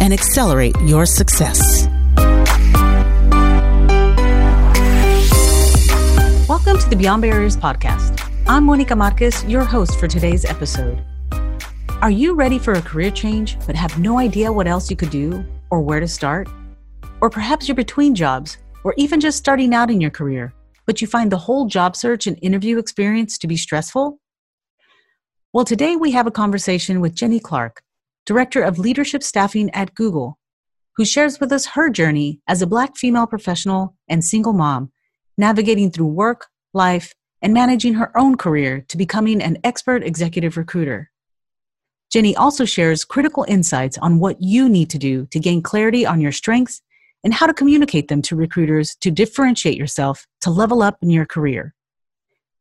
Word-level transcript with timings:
and 0.00 0.12
accelerate 0.12 0.74
your 0.82 1.06
success. 1.06 1.86
Welcome 6.48 6.78
to 6.78 6.88
the 6.88 6.96
Beyond 6.96 7.22
Barriers 7.22 7.56
podcast. 7.56 8.24
I'm 8.46 8.64
Monica 8.64 8.96
Marquez, 8.96 9.44
your 9.44 9.64
host 9.64 9.98
for 10.00 10.08
today's 10.08 10.44
episode. 10.44 11.04
Are 12.00 12.10
you 12.10 12.34
ready 12.34 12.58
for 12.58 12.72
a 12.74 12.82
career 12.82 13.10
change 13.10 13.58
but 13.66 13.74
have 13.74 13.98
no 13.98 14.18
idea 14.18 14.52
what 14.52 14.66
else 14.66 14.90
you 14.90 14.96
could 14.96 15.10
do 15.10 15.44
or 15.70 15.80
where 15.80 16.00
to 16.00 16.08
start? 16.08 16.48
Or 17.20 17.28
perhaps 17.28 17.68
you're 17.68 17.74
between 17.74 18.14
jobs 18.14 18.58
or 18.84 18.94
even 18.96 19.20
just 19.20 19.36
starting 19.36 19.74
out 19.74 19.90
in 19.90 20.00
your 20.00 20.10
career, 20.10 20.54
but 20.86 21.00
you 21.00 21.06
find 21.06 21.30
the 21.30 21.38
whole 21.38 21.66
job 21.66 21.96
search 21.96 22.26
and 22.26 22.38
interview 22.40 22.78
experience 22.78 23.36
to 23.38 23.46
be 23.46 23.56
stressful? 23.56 24.18
Well, 25.52 25.64
today 25.64 25.96
we 25.96 26.12
have 26.12 26.26
a 26.26 26.30
conversation 26.30 27.00
with 27.00 27.14
Jenny 27.14 27.40
Clark, 27.40 27.82
Director 28.28 28.60
of 28.60 28.78
Leadership 28.78 29.22
Staffing 29.22 29.70
at 29.70 29.94
Google, 29.94 30.38
who 30.96 31.06
shares 31.06 31.40
with 31.40 31.50
us 31.50 31.64
her 31.64 31.88
journey 31.88 32.42
as 32.46 32.60
a 32.60 32.66
Black 32.66 32.94
female 32.94 33.26
professional 33.26 33.96
and 34.06 34.22
single 34.22 34.52
mom, 34.52 34.92
navigating 35.38 35.90
through 35.90 36.08
work, 36.08 36.48
life, 36.74 37.14
and 37.40 37.54
managing 37.54 37.94
her 37.94 38.14
own 38.14 38.36
career 38.36 38.84
to 38.88 38.98
becoming 38.98 39.40
an 39.40 39.56
expert 39.64 40.04
executive 40.04 40.58
recruiter. 40.58 41.10
Jenny 42.12 42.36
also 42.36 42.66
shares 42.66 43.02
critical 43.02 43.46
insights 43.48 43.96
on 43.96 44.18
what 44.18 44.42
you 44.42 44.68
need 44.68 44.90
to 44.90 44.98
do 44.98 45.24
to 45.30 45.40
gain 45.40 45.62
clarity 45.62 46.04
on 46.04 46.20
your 46.20 46.32
strengths 46.32 46.82
and 47.24 47.32
how 47.32 47.46
to 47.46 47.54
communicate 47.54 48.08
them 48.08 48.20
to 48.20 48.36
recruiters 48.36 48.94
to 48.96 49.10
differentiate 49.10 49.78
yourself 49.78 50.26
to 50.42 50.50
level 50.50 50.82
up 50.82 50.98
in 51.00 51.08
your 51.08 51.24
career. 51.24 51.74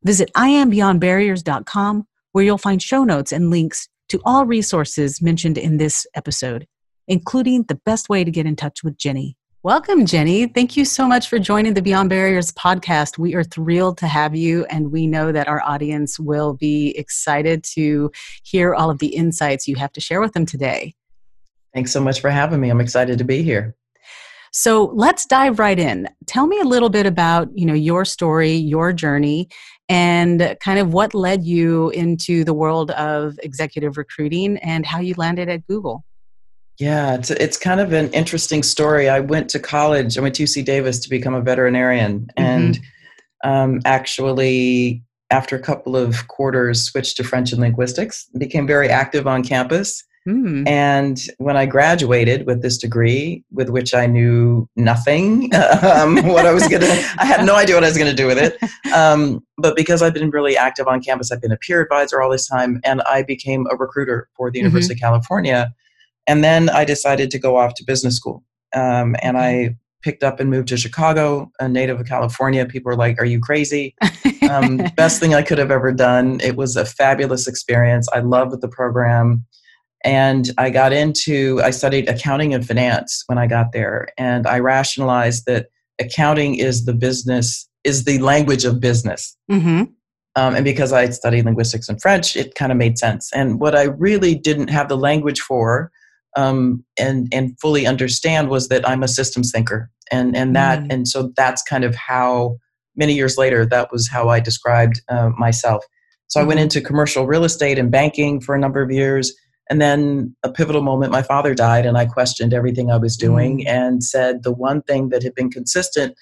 Visit 0.01 0.31
iambeyondbarriers.com 0.33 2.07
where 2.31 2.45
you'll 2.45 2.57
find 2.57 2.81
show 2.81 3.03
notes 3.03 3.33
and 3.33 3.49
links 3.49 3.89
to 4.09 4.21
all 4.25 4.45
resources 4.45 5.21
mentioned 5.21 5.57
in 5.57 5.77
this 5.77 6.07
episode, 6.15 6.67
including 7.07 7.63
the 7.63 7.79
best 7.85 8.09
way 8.09 8.23
to 8.23 8.31
get 8.31 8.45
in 8.45 8.55
touch 8.55 8.83
with 8.83 8.97
Jenny. 8.97 9.37
Welcome, 9.63 10.05
Jenny. 10.05 10.47
Thank 10.47 10.77
you 10.77 10.85
so 10.85 11.07
much 11.07 11.27
for 11.27 11.39
joining 11.39 11.73
the 11.73 11.81
Beyond 11.81 12.09
Barriers 12.09 12.53
podcast. 12.53 13.17
We 13.17 13.35
are 13.35 13.43
thrilled 13.43 13.97
to 13.97 14.07
have 14.07 14.35
you, 14.35 14.65
and 14.65 14.91
we 14.91 15.07
know 15.07 15.31
that 15.31 15.47
our 15.47 15.61
audience 15.61 16.19
will 16.19 16.53
be 16.53 16.97
excited 16.97 17.63
to 17.75 18.11
hear 18.43 18.73
all 18.73 18.89
of 18.89 18.99
the 18.99 19.07
insights 19.07 19.67
you 19.67 19.75
have 19.75 19.91
to 19.93 19.99
share 19.99 20.21
with 20.21 20.33
them 20.33 20.45
today. 20.45 20.93
Thanks 21.73 21.91
so 21.91 21.99
much 21.99 22.21
for 22.21 22.29
having 22.29 22.61
me. 22.61 22.69
I'm 22.69 22.79
excited 22.79 23.17
to 23.17 23.25
be 23.25 23.43
here. 23.43 23.75
So 24.53 24.85
let's 24.93 25.25
dive 25.25 25.59
right 25.59 25.77
in. 25.77 26.07
Tell 26.25 26.47
me 26.47 26.59
a 26.59 26.63
little 26.63 26.89
bit 26.89 27.05
about 27.05 27.49
you 27.53 27.65
know 27.65 27.73
your 27.73 28.05
story, 28.05 28.53
your 28.53 28.93
journey, 28.93 29.49
and 29.89 30.57
kind 30.61 30.79
of 30.79 30.93
what 30.93 31.13
led 31.13 31.43
you 31.45 31.89
into 31.89 32.43
the 32.43 32.53
world 32.53 32.91
of 32.91 33.39
executive 33.43 33.97
recruiting 33.97 34.57
and 34.57 34.85
how 34.85 34.99
you 34.99 35.13
landed 35.17 35.49
at 35.49 35.65
Google. 35.67 36.03
Yeah, 36.79 37.15
it's 37.15 37.31
it's 37.31 37.57
kind 37.57 37.79
of 37.79 37.91
an 37.91 38.11
interesting 38.11 38.61
story. 38.61 39.09
I 39.09 39.19
went 39.19 39.49
to 39.49 39.59
college. 39.59 40.17
I 40.17 40.21
went 40.21 40.35
to 40.35 40.43
UC 40.43 40.63
Davis 40.63 40.99
to 40.99 41.09
become 41.09 41.33
a 41.33 41.41
veterinarian, 41.41 42.29
mm-hmm. 42.37 42.43
and 42.43 42.79
um, 43.43 43.81
actually, 43.83 45.03
after 45.31 45.55
a 45.55 45.61
couple 45.61 45.95
of 45.95 46.27
quarters, 46.27 46.83
switched 46.83 47.17
to 47.17 47.23
French 47.23 47.51
and 47.51 47.61
linguistics. 47.61 48.27
Became 48.37 48.67
very 48.67 48.89
active 48.89 49.25
on 49.25 49.43
campus, 49.43 50.03
Mm. 50.27 50.67
And 50.67 51.21
when 51.37 51.55
I 51.55 51.65
graduated 51.65 52.45
with 52.45 52.61
this 52.61 52.77
degree, 52.77 53.43
with 53.51 53.69
which 53.69 53.93
I 53.93 54.07
knew 54.07 54.67
nothing, 54.75 55.53
um, 55.81 56.17
what 56.27 56.45
I 56.45 56.53
was 56.53 56.67
to, 56.67 57.15
I 57.17 57.25
had 57.25 57.45
no 57.45 57.55
idea 57.55 57.75
what 57.75 57.83
I 57.83 57.87
was 57.87 57.97
going 57.97 58.09
to 58.09 58.15
do 58.15 58.27
with 58.27 58.37
it. 58.37 58.57
Um, 58.93 59.41
but 59.57 59.75
because 59.75 60.01
I've 60.01 60.13
been 60.13 60.29
really 60.29 60.57
active 60.57 60.87
on 60.87 61.01
campus, 61.01 61.31
I've 61.31 61.41
been 61.41 61.51
a 61.51 61.57
peer 61.57 61.81
advisor 61.81 62.21
all 62.21 62.29
this 62.29 62.47
time, 62.47 62.81
and 62.83 63.01
I 63.03 63.23
became 63.23 63.65
a 63.71 63.77
recruiter 63.77 64.27
for 64.35 64.51
the 64.51 64.59
mm-hmm. 64.59 64.65
University 64.65 64.95
of 64.95 64.99
California. 64.99 65.73
And 66.27 66.43
then 66.43 66.69
I 66.69 66.83
decided 66.83 67.31
to 67.31 67.39
go 67.39 67.55
off 67.55 67.73
to 67.75 67.85
business 67.85 68.17
school. 68.17 68.43
Um, 68.75 69.15
and 69.21 69.37
I 69.37 69.77
picked 70.03 70.23
up 70.23 70.41
and 70.41 70.49
moved 70.49 70.67
to 70.67 70.77
Chicago, 70.77 71.49
a 71.59 71.69
native 71.69 72.01
of 72.01 72.05
California. 72.05 72.65
People 72.65 72.89
were 72.89 72.97
like, 72.97 73.19
Are 73.19 73.25
you 73.25 73.39
crazy? 73.39 73.95
Um, 74.49 74.77
best 74.97 75.21
thing 75.21 75.33
I 75.33 75.41
could 75.41 75.57
have 75.57 75.71
ever 75.71 75.93
done. 75.93 76.39
It 76.41 76.57
was 76.57 76.75
a 76.75 76.85
fabulous 76.85 77.47
experience. 77.47 78.07
I 78.13 78.19
loved 78.19 78.59
the 78.59 78.67
program 78.67 79.45
and 80.03 80.51
i 80.57 80.69
got 80.69 80.93
into 80.93 81.59
i 81.63 81.69
studied 81.69 82.07
accounting 82.07 82.53
and 82.53 82.65
finance 82.65 83.23
when 83.27 83.37
i 83.37 83.47
got 83.47 83.71
there 83.71 84.07
and 84.17 84.45
i 84.47 84.59
rationalized 84.59 85.45
that 85.45 85.67
accounting 85.99 86.55
is 86.55 86.85
the 86.85 86.93
business 86.93 87.67
is 87.83 88.05
the 88.05 88.19
language 88.19 88.65
of 88.65 88.79
business 88.79 89.35
mm-hmm. 89.51 89.83
um, 90.35 90.55
and 90.55 90.63
because 90.63 90.93
i 90.93 91.09
studied 91.09 91.45
linguistics 91.45 91.89
and 91.89 92.01
french 92.01 92.35
it 92.35 92.53
kind 92.55 92.71
of 92.71 92.77
made 92.77 92.97
sense 92.97 93.31
and 93.33 93.59
what 93.59 93.75
i 93.75 93.83
really 93.83 94.35
didn't 94.35 94.69
have 94.69 94.89
the 94.89 94.97
language 94.97 95.39
for 95.39 95.91
um, 96.35 96.83
and 96.99 97.27
and 97.31 97.59
fully 97.59 97.87
understand 97.87 98.49
was 98.49 98.67
that 98.67 98.87
i'm 98.87 99.03
a 99.03 99.07
systems 99.07 99.51
thinker 99.51 99.89
and 100.11 100.35
and 100.35 100.55
that 100.55 100.79
mm. 100.83 100.93
and 100.93 101.07
so 101.07 101.31
that's 101.35 101.63
kind 101.63 101.83
of 101.83 101.95
how 101.95 102.57
many 102.95 103.13
years 103.13 103.37
later 103.37 103.65
that 103.65 103.91
was 103.91 104.07
how 104.07 104.29
i 104.29 104.39
described 104.39 105.01
uh, 105.09 105.29
myself 105.37 105.83
so 106.27 106.39
i 106.39 106.43
went 106.43 106.59
mm-hmm. 106.59 106.65
into 106.65 106.81
commercial 106.81 107.25
real 107.25 107.43
estate 107.43 107.79
and 107.79 107.89
banking 107.89 108.39
for 108.39 108.53
a 108.53 108.59
number 108.59 108.81
of 108.83 108.91
years 108.91 109.33
and 109.69 109.81
then 109.81 110.35
a 110.43 110.51
pivotal 110.51 110.81
moment, 110.81 111.11
my 111.11 111.21
father 111.21 111.53
died, 111.53 111.85
and 111.85 111.97
I 111.97 112.05
questioned 112.05 112.53
everything 112.53 112.91
I 112.91 112.97
was 112.97 113.17
doing 113.17 113.59
mm. 113.59 113.67
and 113.67 114.03
said 114.03 114.43
the 114.43 114.51
one 114.51 114.81
thing 114.83 115.09
that 115.09 115.23
had 115.23 115.35
been 115.35 115.49
consistent, 115.49 116.15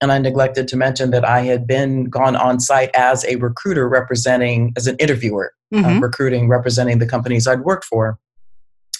and 0.00 0.12
I 0.12 0.18
neglected 0.18 0.68
to 0.68 0.76
mention 0.76 1.10
that 1.10 1.24
I 1.24 1.40
had 1.40 1.66
been 1.66 2.04
gone 2.04 2.36
on 2.36 2.60
site 2.60 2.90
as 2.94 3.24
a 3.24 3.36
recruiter 3.36 3.88
representing, 3.88 4.72
as 4.76 4.86
an 4.86 4.96
interviewer, 4.98 5.52
uh, 5.74 5.78
mm-hmm. 5.78 6.00
recruiting, 6.00 6.48
representing 6.48 6.98
the 6.98 7.06
companies 7.06 7.46
I'd 7.46 7.60
worked 7.60 7.84
for. 7.84 8.18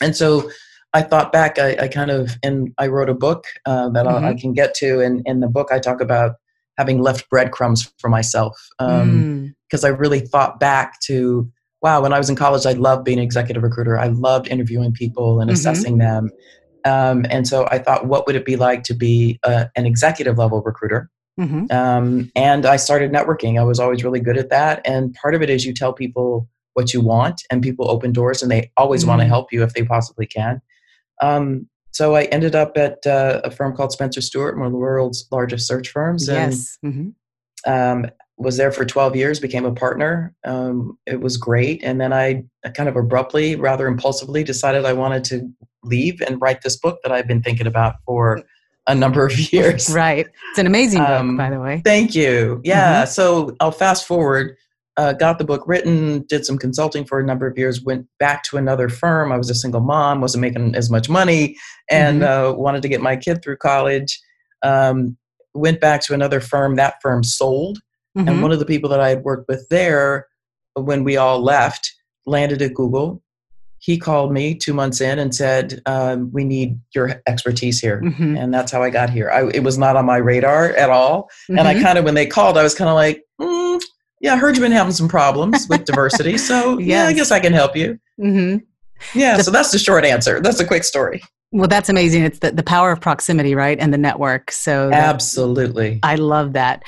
And 0.01 0.17
so 0.17 0.51
I 0.93 1.03
thought 1.03 1.33
back, 1.33 1.59
I, 1.59 1.77
I 1.83 1.89
kind 1.89 2.11
of, 2.11 2.37
and 2.43 2.73
I 2.79 2.87
wrote 2.87 3.11
a 3.11 3.15
book 3.15 3.45
uh, 3.67 3.91
that 3.91 4.07
mm-hmm. 4.07 4.25
I 4.25 4.35
can 4.35 4.53
get 4.53 4.75
to. 4.77 5.01
And 5.01 5.23
in 5.27 5.41
the 5.41 5.49
book, 5.49 5.69
I 5.71 5.79
talk 5.79 6.01
about 6.01 6.37
having 6.79 7.01
left 7.01 7.29
breadcrumbs 7.31 7.93
for 7.99 8.09
myself 8.09 8.57
because 8.79 9.03
um, 9.03 9.55
mm. 9.73 9.85
I 9.85 9.89
really 9.89 10.21
thought 10.21 10.61
back 10.61 11.01
to 11.05 11.51
wow, 11.83 12.01
when 12.01 12.13
I 12.13 12.19
was 12.19 12.31
in 12.31 12.37
college, 12.37 12.67
I 12.67 12.73
loved 12.73 13.05
being 13.05 13.19
an 13.19 13.25
executive 13.25 13.63
recruiter. 13.63 13.99
I 13.99 14.09
loved 14.09 14.49
interviewing 14.49 14.93
people 14.93 15.41
and 15.41 15.49
mm-hmm. 15.49 15.55
assessing 15.55 15.99
them. 15.99 16.31
Um, 16.85 17.27
and 17.29 17.47
so 17.47 17.67
I 17.71 17.79
thought, 17.79 18.07
what 18.07 18.27
would 18.27 18.37
it 18.37 18.45
be 18.45 18.57
like 18.57 18.83
to 18.85 18.95
be 18.95 19.39
a, 19.43 19.69
an 19.77 19.87
executive 19.87 20.39
level 20.39 20.63
recruiter? 20.63 21.11
Mm-hmm. 21.39 21.71
Um, 21.71 22.31
and 22.35 22.65
I 22.65 22.77
started 22.77 23.13
networking. 23.13 23.61
I 23.61 23.65
was 23.65 23.79
always 23.79 24.03
really 24.03 24.21
good 24.21 24.39
at 24.39 24.51
that. 24.51 24.81
And 24.87 25.13
part 25.15 25.35
of 25.35 25.43
it 25.43 25.51
is 25.51 25.67
you 25.67 25.75
tell 25.75 25.93
people 25.93 26.49
what 26.75 26.93
you 26.93 27.01
want, 27.01 27.43
and 27.51 27.63
people 27.63 27.91
open 27.91 28.13
doors, 28.13 28.43
and 28.43 28.51
they 28.51 28.71
always 28.77 29.01
mm-hmm. 29.03 29.11
want 29.11 29.21
to 29.23 29.27
help 29.27 29.53
you 29.53 29.63
if 29.63 29.73
they 29.73 29.83
possibly 29.83 30.27
can. 30.27 30.61
Um, 31.23 31.69
so 31.91 32.15
I 32.15 32.25
ended 32.25 32.55
up 32.55 32.77
at 32.77 33.07
uh, 33.07 33.41
a 33.45 33.51
firm 33.51 33.75
called 33.75 33.93
Spencer 33.93 34.21
Stuart, 34.21 34.59
one 34.59 34.67
of 34.67 34.73
the 34.73 34.79
world's 34.79 35.27
largest 35.33 35.67
search 35.67 35.89
firms. 35.89 36.29
Yes. 36.29 36.79
And, 36.83 37.15
mm-hmm. 37.67 37.73
um, 37.73 38.11
was 38.39 38.57
there 38.57 38.71
for 38.71 38.85
12 38.85 39.17
years, 39.17 39.41
became 39.41 39.65
a 39.65 39.73
partner. 39.73 40.35
Um, 40.45 40.99
it 41.07 41.21
was 41.21 41.37
great. 41.37 41.83
And 41.83 42.01
then 42.01 42.13
I 42.13 42.45
kind 42.75 42.89
of 42.89 42.97
abruptly, 42.97 43.57
rather 43.57 43.87
impulsively, 43.87 44.45
decided 44.45 44.85
I 44.85 44.93
wanted 44.93 45.25
to 45.25 45.51
leave 45.83 46.21
and 46.21 46.41
write 46.41 46.63
this 46.63 46.77
book 46.77 46.99
that 47.03 47.13
I've 47.13 47.27
been 47.27 47.43
thinking 47.43 47.67
about 47.67 47.97
for 48.05 48.43
a 48.87 48.95
number 48.95 49.25
of 49.25 49.39
years. 49.53 49.89
Right. 49.91 50.27
It's 50.51 50.59
an 50.59 50.67
amazing 50.67 51.01
book, 51.01 51.09
um, 51.09 51.37
by 51.37 51.51
the 51.51 51.61
way. 51.61 51.81
Thank 51.85 52.15
you. 52.15 52.61
Yeah. 52.63 53.03
Mm-hmm. 53.03 53.11
So 53.11 53.57
I'll 53.61 53.73
fast 53.73 54.07
forward. 54.07 54.57
Uh, 54.99 55.13
got 55.13 55.39
the 55.39 55.45
book 55.45 55.63
written, 55.67 56.25
did 56.27 56.47
some 56.47 56.57
consulting 56.57 57.05
for 57.05 57.19
a 57.19 57.23
number 57.23 57.47
of 57.47 57.59
years, 57.59 57.83
went 57.83 58.07
back 58.19 58.43
to 58.43 58.57
another 58.57 58.89
firm. 58.89 59.31
I 59.31 59.37
was 59.37 59.51
a 59.51 59.55
single 59.55 59.83
mom, 59.83 60.23
wasn't 60.23 60.41
making 60.41 60.75
as 60.75 60.89
much 60.89 61.11
money, 61.11 61.55
and 61.91 62.23
mm-hmm. 62.23 62.53
uh, 62.53 62.53
wanted 62.55 62.81
to 62.81 62.89
get 62.89 63.03
my 63.03 63.15
kid 63.15 63.43
through 63.43 63.59
college. 63.59 64.19
Um, 64.63 65.19
went 65.53 65.83
back 65.83 66.01
to 66.03 66.15
another 66.15 66.41
firm. 66.41 66.77
That 66.77 66.95
firm 67.03 67.25
sold 67.25 67.79
Mm-hmm. 68.17 68.29
And 68.29 68.43
one 68.43 68.53
of 68.53 68.59
the 68.59 68.67
people 68.67 68.89
that 68.91 69.01
I 69.01 69.11
had 69.11 69.25
worked 69.25 69.49
with 69.49 69.69
there 69.69 70.27
when 70.75 71.05
we 71.05 71.17
all 71.17 71.43
left 71.43 71.93
landed 72.27 72.63
at 72.63 72.75
Google. 72.75 73.23
He 73.79 73.99
called 73.99 74.33
me 74.33 74.55
two 74.55 74.73
months 74.73 75.01
in 75.01 75.19
and 75.19 75.35
said, 75.35 75.81
um, 75.87 76.31
"We 76.33 76.45
need 76.45 76.81
your 76.95 77.23
expertise 77.27 77.79
here," 77.79 78.01
mm-hmm. 78.03 78.37
and 78.37 78.53
that's 78.53 78.73
how 78.73 78.83
I 78.83 78.91
got 78.91 79.11
here. 79.11 79.31
I, 79.31 79.49
it 79.49 79.63
was 79.63 79.79
not 79.79 79.97
on 79.97 80.07
my 80.07 80.17
radar 80.17 80.71
at 80.71 80.91
all, 80.91 81.25
mm-hmm. 81.25 81.59
and 81.59 81.69
I 81.69 81.75
mm-hmm. 81.75 81.85
kind 81.85 81.99
of, 81.99 82.05
when 82.05 82.15
they 82.15 82.27
called, 82.27 82.59
I 82.59 82.63
was 82.63 82.75
kind 82.75 82.89
of 82.89 82.95
like, 82.95 83.23
mm, 83.41 83.81
"Yeah, 84.21 84.35
I 84.35 84.37
heard 84.39 84.57
you've 84.57 84.63
been 84.63 84.73
having 84.73 84.93
some 84.93 85.09
problems 85.09 85.69
with 85.69 85.85
diversity, 85.85 86.39
so 86.39 86.79
yes. 86.79 86.89
yeah, 86.89 87.07
I 87.07 87.13
guess 87.13 87.31
I 87.31 87.39
can 87.39 87.53
help 87.53 87.77
you." 87.77 88.01
Mm-hmm. 88.19 88.65
Yeah, 89.19 89.37
the, 89.37 89.45
so 89.45 89.51
that's 89.51 89.71
the 89.71 89.79
short 89.79 90.05
answer. 90.05 90.41
That's 90.41 90.59
a 90.59 90.67
quick 90.67 90.83
story. 90.83 91.23
Well, 91.53 91.69
that's 91.69 91.89
amazing. 91.89 92.25
It's 92.25 92.41
the, 92.41 92.51
the 92.51 92.63
power 92.65 92.91
of 92.91 93.01
proximity, 93.01 93.55
right? 93.55 93.79
And 93.79 93.95
the 93.95 93.99
network. 93.99 94.51
So 94.51 94.91
absolutely. 94.93 96.01
I 96.03 96.17
love 96.17 96.55
that. 96.55 96.83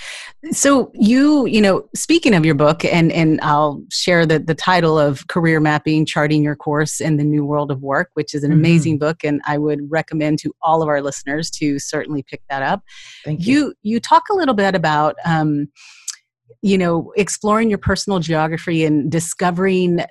So 0.50 0.90
you, 0.94 1.46
you 1.46 1.60
know, 1.62 1.88
speaking 1.94 2.34
of 2.34 2.44
your 2.44 2.56
book, 2.56 2.84
and 2.84 3.12
and 3.12 3.40
I'll 3.40 3.82
share 3.90 4.26
the, 4.26 4.40
the 4.40 4.56
title 4.56 4.98
of 4.98 5.26
Career 5.28 5.60
Mapping, 5.60 6.04
Charting 6.04 6.42
Your 6.42 6.56
Course 6.56 7.00
in 7.00 7.18
the 7.18 7.24
New 7.24 7.44
World 7.44 7.70
of 7.70 7.82
Work, 7.82 8.10
which 8.14 8.34
is 8.34 8.42
an 8.42 8.50
mm-hmm. 8.50 8.58
amazing 8.58 8.98
book. 8.98 9.22
And 9.22 9.40
I 9.46 9.58
would 9.58 9.80
recommend 9.88 10.40
to 10.40 10.52
all 10.60 10.82
of 10.82 10.88
our 10.88 11.00
listeners 11.00 11.50
to 11.52 11.78
certainly 11.78 12.24
pick 12.24 12.42
that 12.50 12.62
up. 12.62 12.82
Thank 13.24 13.46
you. 13.46 13.54
You, 13.54 13.74
you 13.82 14.00
talk 14.00 14.24
a 14.28 14.34
little 14.34 14.54
bit 14.54 14.74
about 14.74 15.14
um, 15.24 15.68
you 16.62 16.76
know, 16.76 17.12
exploring 17.16 17.68
your 17.68 17.78
personal 17.78 18.18
geography 18.18 18.84
and 18.84 19.10
discovering 19.10 20.04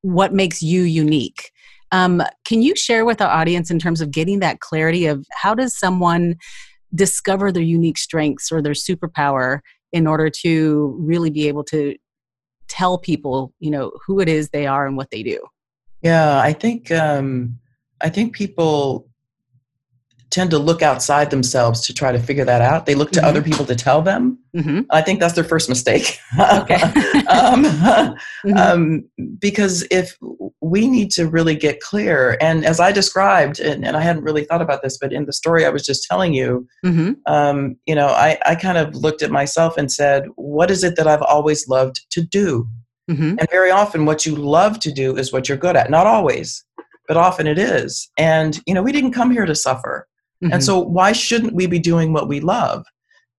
what 0.00 0.32
makes 0.32 0.62
you 0.62 0.82
unique. 0.82 1.51
Um, 1.92 2.22
can 2.44 2.62
you 2.62 2.74
share 2.74 3.04
with 3.04 3.20
our 3.20 3.28
audience 3.28 3.70
in 3.70 3.78
terms 3.78 4.00
of 4.00 4.10
getting 4.10 4.40
that 4.40 4.60
clarity 4.60 5.06
of 5.06 5.24
how 5.32 5.54
does 5.54 5.78
someone 5.78 6.36
discover 6.94 7.52
their 7.52 7.62
unique 7.62 7.98
strengths 7.98 8.50
or 8.50 8.60
their 8.60 8.72
superpower 8.72 9.60
in 9.92 10.06
order 10.06 10.30
to 10.42 10.96
really 10.98 11.30
be 11.30 11.48
able 11.48 11.64
to 11.64 11.94
tell 12.68 12.98
people, 12.98 13.52
you 13.60 13.70
know, 13.70 13.92
who 14.06 14.20
it 14.20 14.28
is 14.28 14.48
they 14.48 14.66
are 14.66 14.86
and 14.86 14.96
what 14.96 15.10
they 15.10 15.22
do? 15.22 15.38
Yeah, 16.00 16.40
I 16.40 16.52
think 16.52 16.90
um, 16.90 17.58
I 18.00 18.08
think 18.08 18.34
people 18.34 19.08
tend 20.32 20.50
to 20.50 20.58
look 20.58 20.80
outside 20.80 21.30
themselves 21.30 21.82
to 21.82 21.92
try 21.92 22.10
to 22.10 22.18
figure 22.18 22.44
that 22.44 22.62
out. 22.62 22.86
They 22.86 22.94
look 22.94 23.12
to 23.12 23.20
mm-hmm. 23.20 23.28
other 23.28 23.42
people 23.42 23.66
to 23.66 23.76
tell 23.76 24.00
them. 24.00 24.38
Mm-hmm. 24.56 24.80
I 24.90 25.02
think 25.02 25.20
that's 25.20 25.34
their 25.34 25.44
first 25.44 25.68
mistake. 25.68 26.18
okay. 26.38 26.74
um, 27.28 27.64
mm-hmm. 27.64 28.56
um, 28.56 29.04
because 29.38 29.86
if 29.90 30.16
we 30.62 30.88
need 30.88 31.10
to 31.12 31.28
really 31.28 31.54
get 31.54 31.80
clear, 31.80 32.38
and 32.40 32.64
as 32.64 32.80
I 32.80 32.92
described, 32.92 33.60
and, 33.60 33.84
and, 33.84 33.94
I 33.94 34.00
hadn't 34.00 34.24
really 34.24 34.44
thought 34.44 34.62
about 34.62 34.82
this, 34.82 34.96
but 34.98 35.12
in 35.12 35.26
the 35.26 35.34
story 35.34 35.66
I 35.66 35.68
was 35.68 35.84
just 35.84 36.06
telling 36.08 36.32
you, 36.32 36.66
mm-hmm. 36.84 37.12
um, 37.26 37.76
you 37.86 37.94
know, 37.94 38.08
I, 38.08 38.38
I 38.46 38.54
kind 38.54 38.78
of 38.78 38.94
looked 38.94 39.20
at 39.22 39.30
myself 39.30 39.76
and 39.76 39.92
said, 39.92 40.24
what 40.36 40.70
is 40.70 40.82
it 40.82 40.96
that 40.96 41.06
I've 41.06 41.22
always 41.22 41.68
loved 41.68 42.06
to 42.10 42.22
do? 42.22 42.66
Mm-hmm. 43.10 43.36
And 43.38 43.50
very 43.50 43.70
often, 43.70 44.06
what 44.06 44.24
you 44.24 44.34
love 44.34 44.80
to 44.80 44.92
do 44.92 45.14
is 45.16 45.30
what 45.30 45.48
you're 45.48 45.58
good 45.58 45.76
at. 45.76 45.90
Not 45.90 46.06
always, 46.06 46.64
but 47.06 47.18
often 47.18 47.46
it 47.46 47.58
is. 47.58 48.08
And, 48.16 48.58
you 48.66 48.72
know, 48.72 48.82
we 48.82 48.92
didn't 48.92 49.12
come 49.12 49.30
here 49.30 49.44
to 49.44 49.54
suffer 49.54 50.06
Mm-hmm. 50.42 50.54
And 50.54 50.64
so, 50.64 50.78
why 50.78 51.12
shouldn't 51.12 51.54
we 51.54 51.66
be 51.66 51.78
doing 51.78 52.12
what 52.12 52.28
we 52.28 52.40
love? 52.40 52.84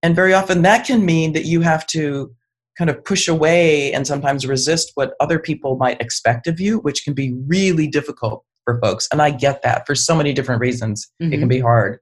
And 0.01 0.15
very 0.15 0.33
often 0.33 0.61
that 0.63 0.85
can 0.85 1.05
mean 1.05 1.33
that 1.33 1.45
you 1.45 1.61
have 1.61 1.87
to 1.87 2.33
kind 2.77 2.89
of 2.89 3.03
push 3.05 3.27
away 3.27 3.93
and 3.93 4.07
sometimes 4.07 4.47
resist 4.47 4.91
what 4.95 5.13
other 5.19 5.39
people 5.39 5.77
might 5.77 6.01
expect 6.01 6.47
of 6.47 6.59
you, 6.59 6.79
which 6.79 7.03
can 7.03 7.13
be 7.13 7.33
really 7.47 7.87
difficult 7.87 8.43
for 8.65 8.79
folks. 8.79 9.07
And 9.11 9.21
I 9.21 9.29
get 9.29 9.61
that 9.61 9.85
for 9.85 9.95
so 9.95 10.15
many 10.15 10.33
different 10.33 10.61
reasons. 10.61 11.09
Mm-hmm. 11.21 11.33
It 11.33 11.35
can 11.35 11.41
mm-hmm. 11.41 11.49
be 11.49 11.59
hard. 11.59 11.99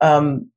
Um, 0.00 0.50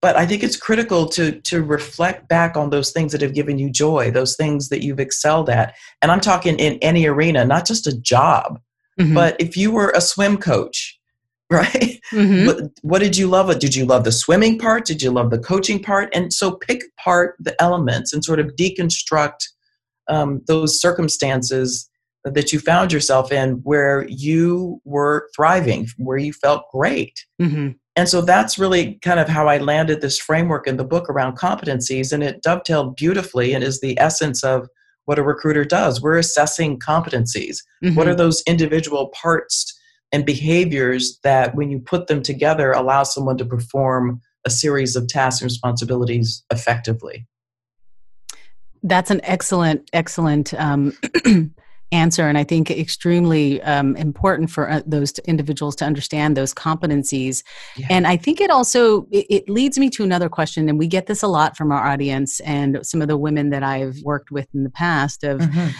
but 0.00 0.16
I 0.16 0.26
think 0.26 0.42
it's 0.42 0.56
critical 0.56 1.08
to 1.10 1.40
to 1.40 1.62
reflect 1.62 2.28
back 2.28 2.58
on 2.58 2.68
those 2.68 2.92
things 2.92 3.12
that 3.12 3.22
have 3.22 3.32
given 3.32 3.58
you 3.58 3.70
joy, 3.70 4.10
those 4.10 4.36
things 4.36 4.68
that 4.68 4.84
you've 4.84 5.00
excelled 5.00 5.48
at. 5.48 5.74
And 6.02 6.12
I'm 6.12 6.20
talking 6.20 6.58
in 6.58 6.78
any 6.82 7.06
arena, 7.06 7.44
not 7.44 7.66
just 7.66 7.86
a 7.86 7.98
job. 7.98 8.60
Mm-hmm. 9.00 9.14
But 9.14 9.36
if 9.40 9.56
you 9.56 9.72
were 9.72 9.92
a 9.96 10.00
swim 10.00 10.36
coach 10.36 10.93
right? 11.54 12.00
Mm-hmm. 12.12 12.46
What, 12.46 12.56
what 12.82 12.98
did 13.00 13.16
you 13.16 13.26
love? 13.26 13.58
Did 13.58 13.74
you 13.74 13.86
love 13.86 14.04
the 14.04 14.12
swimming 14.12 14.58
part? 14.58 14.84
Did 14.84 15.02
you 15.02 15.10
love 15.10 15.30
the 15.30 15.38
coaching 15.38 15.82
part? 15.82 16.14
And 16.14 16.32
so 16.32 16.56
pick 16.56 16.82
apart 16.98 17.36
the 17.38 17.60
elements 17.62 18.12
and 18.12 18.24
sort 18.24 18.40
of 18.40 18.48
deconstruct 18.56 19.44
um, 20.08 20.42
those 20.46 20.80
circumstances 20.80 21.88
that 22.24 22.52
you 22.52 22.58
found 22.58 22.92
yourself 22.92 23.30
in 23.30 23.52
where 23.64 24.06
you 24.08 24.80
were 24.84 25.28
thriving, 25.36 25.86
where 25.98 26.16
you 26.16 26.32
felt 26.32 26.64
great. 26.72 27.24
Mm-hmm. 27.40 27.72
And 27.96 28.08
so 28.08 28.20
that's 28.20 28.58
really 28.58 28.98
kind 29.02 29.20
of 29.20 29.28
how 29.28 29.46
I 29.46 29.58
landed 29.58 30.00
this 30.00 30.18
framework 30.18 30.66
in 30.66 30.76
the 30.76 30.84
book 30.84 31.08
around 31.08 31.36
competencies. 31.38 32.12
And 32.12 32.22
it 32.22 32.42
dovetailed 32.42 32.96
beautifully 32.96 33.52
and 33.52 33.62
is 33.62 33.80
the 33.80 33.98
essence 34.00 34.42
of 34.42 34.68
what 35.04 35.18
a 35.18 35.22
recruiter 35.22 35.64
does. 35.64 36.00
We're 36.00 36.18
assessing 36.18 36.78
competencies. 36.80 37.58
Mm-hmm. 37.84 37.94
What 37.94 38.08
are 38.08 38.14
those 38.14 38.42
individual 38.46 39.08
parts 39.08 39.73
and 40.14 40.24
behaviors 40.24 41.18
that, 41.24 41.56
when 41.56 41.70
you 41.70 41.80
put 41.80 42.06
them 42.06 42.22
together, 42.22 42.70
allow 42.70 43.02
someone 43.02 43.36
to 43.36 43.44
perform 43.44 44.20
a 44.44 44.50
series 44.50 44.94
of 44.94 45.08
tasks 45.08 45.42
and 45.42 45.50
responsibilities 45.50 46.44
effectively. 46.52 47.26
That's 48.84 49.10
an 49.10 49.20
excellent, 49.24 49.90
excellent 49.92 50.54
um, 50.54 50.96
answer, 51.92 52.28
and 52.28 52.38
I 52.38 52.44
think 52.44 52.70
extremely 52.70 53.60
um, 53.62 53.96
important 53.96 54.50
for 54.50 54.70
uh, 54.70 54.82
those 54.86 55.18
individuals 55.20 55.74
to 55.76 55.84
understand 55.84 56.36
those 56.36 56.54
competencies. 56.54 57.42
Yeah. 57.74 57.88
And 57.90 58.06
I 58.06 58.16
think 58.16 58.40
it 58.40 58.50
also 58.50 59.08
it, 59.10 59.26
it, 59.28 59.48
leads 59.48 59.80
me 59.80 59.90
to 59.90 60.04
another 60.04 60.28
question, 60.28 60.68
and 60.68 60.78
we 60.78 60.86
get 60.86 61.06
this 61.06 61.24
a 61.24 61.28
lot 61.28 61.56
from 61.56 61.72
our 61.72 61.84
audience 61.84 62.38
and 62.40 62.86
some 62.86 63.02
of 63.02 63.08
the 63.08 63.18
women 63.18 63.50
that 63.50 63.64
I've 63.64 63.96
worked 64.04 64.30
with 64.30 64.46
in 64.54 64.62
the 64.62 64.70
past 64.70 65.24
of. 65.24 65.40
Mm-hmm 65.40 65.70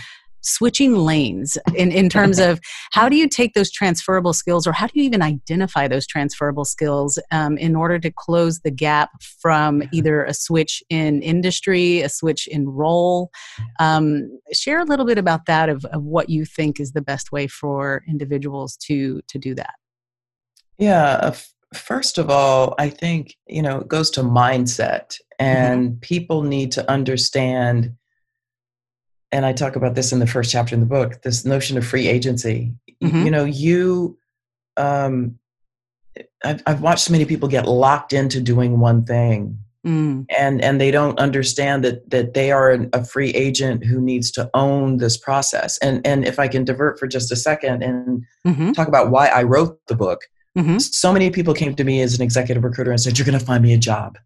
switching 0.44 0.94
lanes 0.94 1.56
in, 1.74 1.90
in 1.90 2.08
terms 2.08 2.38
of 2.38 2.60
how 2.92 3.08
do 3.08 3.16
you 3.16 3.28
take 3.28 3.54
those 3.54 3.70
transferable 3.70 4.32
skills 4.32 4.66
or 4.66 4.72
how 4.72 4.86
do 4.86 4.92
you 4.94 5.04
even 5.04 5.22
identify 5.22 5.88
those 5.88 6.06
transferable 6.06 6.64
skills 6.64 7.18
um, 7.30 7.56
in 7.58 7.74
order 7.74 7.98
to 7.98 8.10
close 8.10 8.60
the 8.60 8.70
gap 8.70 9.10
from 9.40 9.82
either 9.92 10.24
a 10.24 10.34
switch 10.34 10.82
in 10.90 11.22
industry, 11.22 12.00
a 12.02 12.08
switch 12.08 12.46
in 12.46 12.68
role? 12.68 13.30
Um, 13.80 14.38
share 14.52 14.80
a 14.80 14.84
little 14.84 15.06
bit 15.06 15.18
about 15.18 15.46
that 15.46 15.68
of, 15.68 15.84
of 15.86 16.02
what 16.02 16.28
you 16.28 16.44
think 16.44 16.78
is 16.78 16.92
the 16.92 17.02
best 17.02 17.32
way 17.32 17.46
for 17.46 18.02
individuals 18.08 18.76
to 18.76 19.20
to 19.28 19.38
do 19.38 19.54
that. 19.54 19.74
Yeah, 20.78 21.34
first 21.72 22.18
of 22.18 22.30
all, 22.30 22.74
I 22.78 22.88
think 22.88 23.36
you 23.46 23.62
know 23.62 23.78
it 23.78 23.88
goes 23.88 24.10
to 24.12 24.22
mindset, 24.22 25.18
mm-hmm. 25.40 25.44
and 25.44 25.90
mm-hmm. 25.90 25.98
people 26.00 26.42
need 26.42 26.72
to 26.72 26.90
understand 26.90 27.94
and 29.34 29.44
I 29.44 29.52
talk 29.52 29.74
about 29.74 29.96
this 29.96 30.12
in 30.12 30.20
the 30.20 30.28
first 30.28 30.52
chapter 30.52 30.76
in 30.76 30.80
the 30.80 30.86
book, 30.86 31.22
this 31.22 31.44
notion 31.44 31.76
of 31.76 31.84
free 31.84 32.06
agency. 32.06 32.72
Mm-hmm. 33.02 33.24
You 33.24 33.30
know, 33.32 33.44
you, 33.44 34.16
um, 34.76 35.40
I've, 36.44 36.62
I've 36.68 36.80
watched 36.82 37.06
so 37.06 37.12
many 37.12 37.24
people 37.24 37.48
get 37.48 37.66
locked 37.66 38.12
into 38.12 38.40
doing 38.40 38.78
one 38.78 39.04
thing. 39.04 39.58
Mm. 39.84 40.24
And 40.38 40.62
and 40.62 40.80
they 40.80 40.90
don't 40.90 41.18
understand 41.18 41.84
that 41.84 42.08
that 42.08 42.32
they 42.32 42.52
are 42.52 42.86
a 42.94 43.04
free 43.04 43.30
agent 43.30 43.84
who 43.84 44.00
needs 44.00 44.30
to 44.30 44.48
own 44.54 44.96
this 44.96 45.18
process. 45.18 45.76
And 45.78 46.06
and 46.06 46.24
if 46.24 46.38
I 46.38 46.48
can 46.48 46.64
divert 46.64 46.98
for 46.98 47.06
just 47.06 47.30
a 47.30 47.36
second 47.36 47.82
and 47.82 48.24
mm-hmm. 48.46 48.72
talk 48.72 48.88
about 48.88 49.10
why 49.10 49.26
I 49.26 49.42
wrote 49.42 49.78
the 49.88 49.94
book, 49.94 50.22
mm-hmm. 50.56 50.78
so 50.78 51.12
many 51.12 51.28
people 51.28 51.52
came 51.52 51.74
to 51.74 51.84
me 51.84 52.00
as 52.00 52.14
an 52.14 52.22
executive 52.22 52.64
recruiter 52.64 52.92
and 52.92 53.00
said, 53.00 53.18
"You're 53.18 53.26
going 53.26 53.38
to 53.38 53.44
find 53.44 53.62
me 53.62 53.74
a 53.74 53.78
job." 53.78 54.16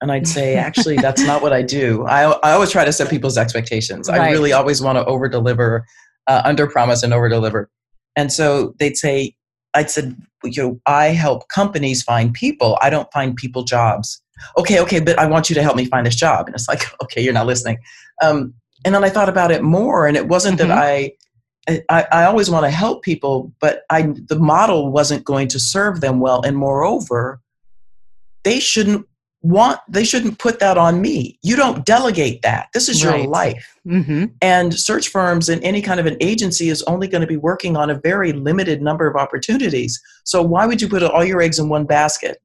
And 0.00 0.10
I'd 0.12 0.26
say, 0.26 0.54
actually, 0.68 0.96
that's 0.96 1.22
not 1.22 1.42
what 1.42 1.52
I 1.52 1.62
do. 1.62 2.06
I, 2.06 2.30
I 2.42 2.52
always 2.52 2.70
try 2.70 2.84
to 2.84 2.92
set 2.92 3.10
people's 3.10 3.38
expectations. 3.38 4.08
Right. 4.08 4.20
I 4.20 4.30
really 4.30 4.52
always 4.52 4.82
want 4.82 4.96
to 4.96 5.04
over 5.04 5.28
deliver, 5.28 5.86
uh, 6.26 6.42
under 6.44 6.66
promise 6.66 7.02
and 7.02 7.12
over 7.12 7.28
deliver. 7.28 7.70
And 8.16 8.32
so 8.32 8.74
they'd 8.78 8.96
say, 8.96 9.34
I'd 9.74 9.90
said, 9.90 10.16
you 10.44 10.62
know, 10.62 10.80
I 10.86 11.08
help 11.08 11.48
companies 11.48 12.02
find 12.02 12.32
people. 12.32 12.78
I 12.80 12.90
don't 12.90 13.10
find 13.12 13.36
people 13.36 13.62
jobs. 13.62 14.20
Okay, 14.58 14.80
okay, 14.80 15.00
but 15.00 15.18
I 15.18 15.26
want 15.26 15.50
you 15.50 15.54
to 15.54 15.62
help 15.62 15.76
me 15.76 15.84
find 15.84 16.06
this 16.06 16.16
job. 16.16 16.46
And 16.46 16.54
it's 16.54 16.68
like, 16.68 16.82
okay, 17.02 17.22
you're 17.22 17.34
not 17.34 17.46
listening. 17.46 17.78
Um, 18.22 18.54
and 18.84 18.94
then 18.94 19.04
I 19.04 19.10
thought 19.10 19.28
about 19.28 19.50
it 19.50 19.62
more, 19.62 20.06
and 20.06 20.16
it 20.16 20.28
wasn't 20.28 20.58
mm-hmm. 20.58 20.68
that 20.68 20.78
I, 20.78 21.12
I, 21.90 22.06
I 22.10 22.24
always 22.24 22.50
want 22.50 22.64
to 22.64 22.70
help 22.70 23.02
people, 23.02 23.52
but 23.60 23.82
I 23.90 24.02
the 24.28 24.38
model 24.38 24.90
wasn't 24.90 25.24
going 25.24 25.48
to 25.48 25.60
serve 25.60 26.00
them 26.00 26.18
well. 26.18 26.40
And 26.42 26.56
moreover, 26.56 27.40
they 28.42 28.58
shouldn't 28.58 29.06
want 29.42 29.80
they 29.88 30.04
shouldn't 30.04 30.38
put 30.38 30.58
that 30.58 30.76
on 30.76 31.00
me. 31.00 31.38
You 31.42 31.56
don't 31.56 31.84
delegate 31.86 32.42
that. 32.42 32.68
This 32.74 32.88
is 32.88 33.04
right. 33.04 33.20
your 33.20 33.28
life. 33.28 33.66
Mm-hmm. 33.86 34.26
and 34.42 34.74
search 34.74 35.08
firms 35.08 35.48
and 35.48 35.64
any 35.64 35.80
kind 35.80 35.98
of 35.98 36.04
an 36.04 36.18
agency 36.20 36.68
is 36.68 36.82
only 36.82 37.08
going 37.08 37.22
to 37.22 37.26
be 37.26 37.38
working 37.38 37.78
on 37.78 37.88
a 37.88 37.98
very 37.98 38.32
limited 38.34 38.82
number 38.82 39.06
of 39.06 39.16
opportunities. 39.16 40.00
So 40.24 40.42
why 40.42 40.66
would 40.66 40.82
you 40.82 40.88
put 40.88 41.02
all 41.02 41.24
your 41.24 41.40
eggs 41.40 41.58
in 41.58 41.70
one 41.70 41.86
basket? 41.86 42.42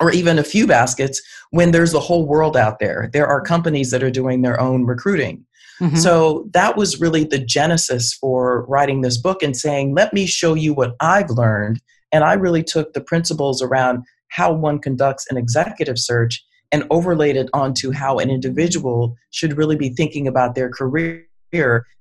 Or 0.00 0.12
even 0.12 0.38
a 0.38 0.44
few 0.44 0.68
baskets 0.68 1.20
when 1.50 1.72
there's 1.72 1.90
the 1.90 1.98
whole 1.98 2.24
world 2.24 2.56
out 2.56 2.78
there. 2.78 3.10
There 3.12 3.26
are 3.26 3.40
companies 3.40 3.90
that 3.90 4.02
are 4.04 4.12
doing 4.12 4.42
their 4.42 4.60
own 4.60 4.84
recruiting. 4.84 5.44
Mm-hmm. 5.80 5.96
so 5.96 6.48
that 6.54 6.76
was 6.76 7.00
really 7.00 7.22
the 7.22 7.38
genesis 7.38 8.12
for 8.12 8.64
writing 8.66 9.02
this 9.02 9.16
book 9.16 9.44
and 9.44 9.56
saying 9.56 9.94
let 9.94 10.12
me 10.12 10.26
show 10.26 10.54
you 10.54 10.74
what 10.74 10.96
i've 10.98 11.30
learned. 11.30 11.80
And 12.10 12.24
i 12.24 12.34
really 12.34 12.64
took 12.64 12.94
the 12.94 13.00
principles 13.00 13.62
around 13.62 14.04
how 14.28 14.52
one 14.52 14.78
conducts 14.78 15.26
an 15.30 15.36
executive 15.36 15.98
search 15.98 16.44
and 16.70 16.84
overlaid 16.90 17.36
it 17.36 17.48
onto 17.54 17.90
how 17.90 18.18
an 18.18 18.30
individual 18.30 19.16
should 19.30 19.56
really 19.56 19.76
be 19.76 19.88
thinking 19.88 20.28
about 20.28 20.54
their 20.54 20.68
career 20.70 21.24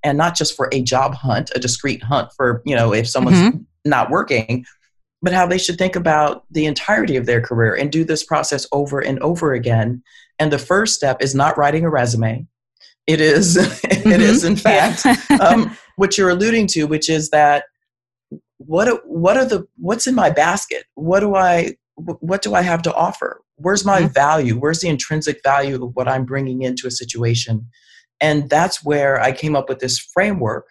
and 0.03 0.17
not 0.17 0.35
just 0.35 0.55
for 0.55 0.69
a 0.73 0.81
job 0.81 1.15
hunt, 1.15 1.51
a 1.55 1.59
discrete 1.59 2.03
hunt 2.03 2.29
for, 2.35 2.61
you 2.65 2.75
know, 2.75 2.93
if 2.93 3.07
someone's 3.07 3.37
mm-hmm. 3.37 3.59
not 3.85 4.09
working, 4.09 4.65
but 5.21 5.33
how 5.33 5.47
they 5.47 5.57
should 5.57 5.77
think 5.77 5.95
about 5.95 6.43
the 6.51 6.65
entirety 6.65 7.15
of 7.15 7.25
their 7.25 7.41
career 7.41 7.73
and 7.73 7.91
do 7.91 8.03
this 8.03 8.23
process 8.23 8.67
over 8.71 8.99
and 8.99 9.19
over 9.19 9.53
again. 9.53 10.03
And 10.37 10.51
the 10.51 10.59
first 10.59 10.95
step 10.95 11.21
is 11.21 11.33
not 11.33 11.57
writing 11.57 11.85
a 11.85 11.89
resume. 11.89 12.45
It 13.07 13.21
is, 13.21 13.55
mm-hmm. 13.55 14.09
it 14.11 14.21
is 14.21 14.43
in 14.43 14.57
fact, 14.57 15.05
um, 15.41 15.77
what 15.95 16.17
you're 16.17 16.29
alluding 16.29 16.67
to, 16.67 16.85
which 16.85 17.09
is 17.09 17.29
that 17.29 17.63
what 18.57 19.01
what 19.07 19.37
are 19.37 19.45
the 19.45 19.67
what's 19.77 20.07
in 20.07 20.15
my 20.15 20.29
basket 20.29 20.83
what 20.95 21.19
do 21.19 21.35
i 21.35 21.75
what 21.97 22.41
do 22.41 22.53
i 22.53 22.61
have 22.61 22.81
to 22.83 22.93
offer? 22.93 23.41
Where's 23.55 23.85
my 23.85 24.01
mm-hmm. 24.01 24.13
value? 24.13 24.55
Where's 24.55 24.81
the 24.81 24.89
intrinsic 24.89 25.41
value 25.43 25.83
of 25.83 25.95
what 25.95 26.07
i'm 26.07 26.25
bringing 26.25 26.61
into 26.61 26.87
a 26.87 26.91
situation? 26.91 27.67
And 28.21 28.49
that's 28.49 28.83
where 28.83 29.21
i 29.21 29.31
came 29.31 29.55
up 29.55 29.69
with 29.69 29.79
this 29.79 29.99
framework. 29.99 30.67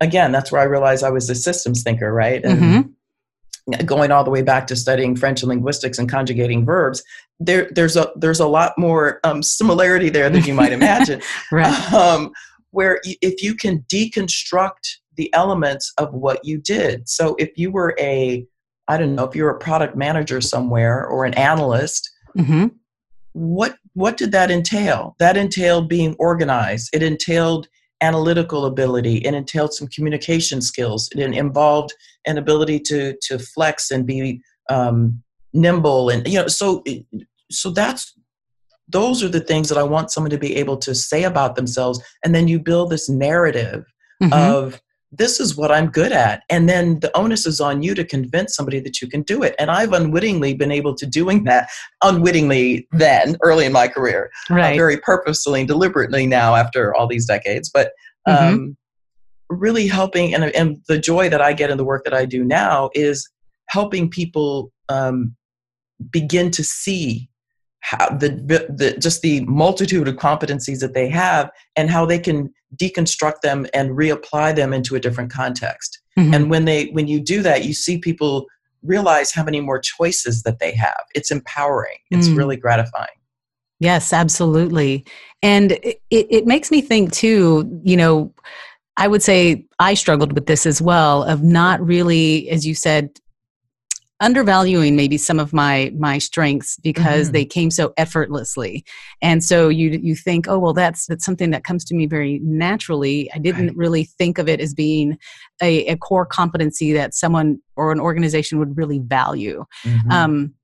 Again 0.00 0.32
that's 0.32 0.52
where 0.52 0.60
i 0.60 0.64
realized 0.64 1.04
i 1.04 1.10
was 1.10 1.28
a 1.30 1.34
systems 1.34 1.82
thinker 1.82 2.12
right? 2.12 2.44
And 2.44 2.60
mm-hmm. 2.60 3.84
going 3.86 4.10
all 4.10 4.24
the 4.24 4.30
way 4.30 4.42
back 4.42 4.66
to 4.68 4.76
studying 4.76 5.16
french 5.16 5.42
and 5.42 5.48
linguistics 5.48 5.98
and 5.98 6.10
conjugating 6.10 6.64
verbs 6.64 7.02
there 7.38 7.70
there's 7.74 7.96
a 7.96 8.10
there's 8.16 8.40
a 8.40 8.46
lot 8.46 8.72
more 8.76 9.20
um, 9.24 9.42
similarity 9.42 10.10
there 10.10 10.28
than 10.28 10.44
you 10.44 10.54
might 10.54 10.72
imagine. 10.72 11.22
Right. 11.52 11.92
Um, 11.92 12.32
where 12.72 13.00
if 13.04 13.42
you 13.42 13.56
can 13.56 13.80
deconstruct 13.92 14.98
the 15.16 15.32
elements 15.34 15.92
of 15.98 16.14
what 16.14 16.40
you 16.44 16.58
did. 16.58 17.08
So 17.08 17.34
if 17.38 17.50
you 17.56 17.70
were 17.70 17.94
a, 18.00 18.46
I 18.90 18.96
don't 18.96 19.14
know, 19.14 19.24
if 19.24 19.36
you're 19.36 19.50
a 19.50 19.58
product 19.58 19.94
manager 19.94 20.40
somewhere 20.40 21.06
or 21.06 21.24
an 21.24 21.34
analyst, 21.34 22.10
mm-hmm. 22.36 22.66
what 23.32 23.76
what 23.94 24.16
did 24.16 24.32
that 24.32 24.50
entail? 24.50 25.14
That 25.20 25.36
entailed 25.36 25.88
being 25.88 26.16
organized. 26.18 26.90
It 26.92 27.02
entailed 27.02 27.68
analytical 28.00 28.66
ability. 28.66 29.18
It 29.18 29.32
entailed 29.32 29.74
some 29.74 29.86
communication 29.88 30.60
skills. 30.60 31.08
It 31.14 31.20
involved 31.20 31.92
an 32.26 32.36
ability 32.36 32.80
to 32.80 33.16
to 33.28 33.38
flex 33.38 33.92
and 33.92 34.04
be 34.04 34.40
um, 34.68 35.22
nimble. 35.52 36.10
And 36.10 36.26
you 36.26 36.40
know, 36.40 36.48
so 36.48 36.82
so 37.50 37.70
that's 37.70 38.12
those 38.88 39.22
are 39.22 39.28
the 39.28 39.46
things 39.50 39.68
that 39.68 39.78
I 39.78 39.84
want 39.84 40.10
someone 40.10 40.32
to 40.32 40.38
be 40.38 40.56
able 40.56 40.76
to 40.78 40.96
say 40.96 41.22
about 41.22 41.54
themselves. 41.54 42.02
And 42.24 42.34
then 42.34 42.48
you 42.48 42.58
build 42.58 42.90
this 42.90 43.08
narrative 43.08 43.84
mm-hmm. 44.20 44.32
of 44.32 44.80
this 45.12 45.40
is 45.40 45.56
what 45.56 45.72
I'm 45.72 45.88
good 45.88 46.12
at. 46.12 46.42
And 46.48 46.68
then 46.68 47.00
the 47.00 47.16
onus 47.16 47.46
is 47.46 47.60
on 47.60 47.82
you 47.82 47.94
to 47.94 48.04
convince 48.04 48.54
somebody 48.54 48.80
that 48.80 49.00
you 49.00 49.08
can 49.08 49.22
do 49.22 49.42
it. 49.42 49.54
And 49.58 49.70
I've 49.70 49.92
unwittingly 49.92 50.54
been 50.54 50.70
able 50.70 50.94
to 50.94 51.06
doing 51.06 51.44
that 51.44 51.68
unwittingly 52.02 52.86
then 52.92 53.36
early 53.42 53.66
in 53.66 53.72
my 53.72 53.88
career, 53.88 54.30
right. 54.48 54.72
Uh, 54.72 54.76
very 54.76 54.98
purposefully 54.98 55.60
and 55.60 55.68
deliberately 55.68 56.26
now 56.26 56.54
after 56.54 56.94
all 56.94 57.08
these 57.08 57.26
decades. 57.26 57.70
But 57.72 57.92
mm-hmm. 58.28 58.44
um, 58.44 58.58
mm-hmm. 58.58 59.56
really 59.56 59.88
helping 59.88 60.34
and, 60.34 60.44
and 60.44 60.78
the 60.86 60.98
joy 60.98 61.28
that 61.28 61.40
I 61.40 61.54
get 61.54 61.70
in 61.70 61.76
the 61.76 61.84
work 61.84 62.04
that 62.04 62.14
I 62.14 62.24
do 62.24 62.44
now 62.44 62.90
is 62.94 63.28
helping 63.68 64.10
people 64.10 64.72
um, 64.88 65.34
begin 66.10 66.50
to 66.52 66.62
see 66.64 67.29
how 67.80 68.08
the, 68.10 68.28
the 68.68 68.96
just 68.98 69.22
the 69.22 69.40
multitude 69.46 70.06
of 70.06 70.16
competencies 70.16 70.80
that 70.80 70.94
they 70.94 71.08
have 71.08 71.50
and 71.76 71.90
how 71.90 72.04
they 72.04 72.18
can 72.18 72.52
deconstruct 72.76 73.40
them 73.42 73.66
and 73.74 73.90
reapply 73.90 74.54
them 74.54 74.72
into 74.72 74.94
a 74.94 75.00
different 75.00 75.30
context. 75.32 75.98
Mm-hmm. 76.18 76.34
and 76.34 76.50
when 76.50 76.64
they 76.64 76.86
when 76.86 77.06
you 77.06 77.20
do 77.20 77.40
that 77.40 77.64
you 77.64 77.72
see 77.72 77.96
people 77.96 78.46
realize 78.82 79.30
how 79.30 79.44
many 79.44 79.60
more 79.60 79.78
choices 79.78 80.42
that 80.42 80.58
they 80.58 80.72
have. 80.72 81.04
It's 81.14 81.30
empowering. 81.30 81.98
It's 82.10 82.28
mm. 82.28 82.36
really 82.36 82.56
gratifying. 82.56 83.06
Yes 83.78 84.12
absolutely. 84.12 85.04
And 85.42 85.72
it, 85.72 86.00
it 86.10 86.46
makes 86.46 86.70
me 86.70 86.80
think 86.80 87.12
too 87.12 87.80
you 87.84 87.96
know 87.96 88.34
i 88.96 89.08
would 89.08 89.22
say 89.22 89.64
i 89.78 89.94
struggled 89.94 90.32
with 90.32 90.46
this 90.46 90.66
as 90.66 90.82
well 90.82 91.22
of 91.24 91.42
not 91.42 91.80
really 91.84 92.50
as 92.50 92.66
you 92.66 92.74
said 92.74 93.08
undervaluing 94.20 94.96
maybe 94.96 95.16
some 95.16 95.40
of 95.40 95.52
my 95.52 95.90
my 95.96 96.18
strengths 96.18 96.76
because 96.78 97.26
mm-hmm. 97.26 97.32
they 97.32 97.44
came 97.44 97.70
so 97.70 97.92
effortlessly 97.96 98.84
and 99.22 99.42
so 99.42 99.68
you 99.68 99.98
you 100.02 100.14
think 100.14 100.46
oh 100.46 100.58
well 100.58 100.74
that's 100.74 101.06
that's 101.06 101.24
something 101.24 101.50
that 101.50 101.64
comes 101.64 101.84
to 101.84 101.94
me 101.94 102.06
very 102.06 102.38
naturally 102.42 103.30
i 103.32 103.38
didn't 103.38 103.68
right. 103.68 103.76
really 103.76 104.04
think 104.04 104.36
of 104.36 104.48
it 104.48 104.60
as 104.60 104.74
being 104.74 105.18
a, 105.62 105.86
a, 105.86 105.96
core 105.96 106.26
competency 106.26 106.92
that 106.92 107.14
someone 107.14 107.58
or 107.76 107.92
an 107.92 108.00
organization 108.00 108.58
would 108.58 108.76
really 108.76 108.98
value 108.98 109.64
mm-hmm. 109.84 110.10
um, 110.10 110.54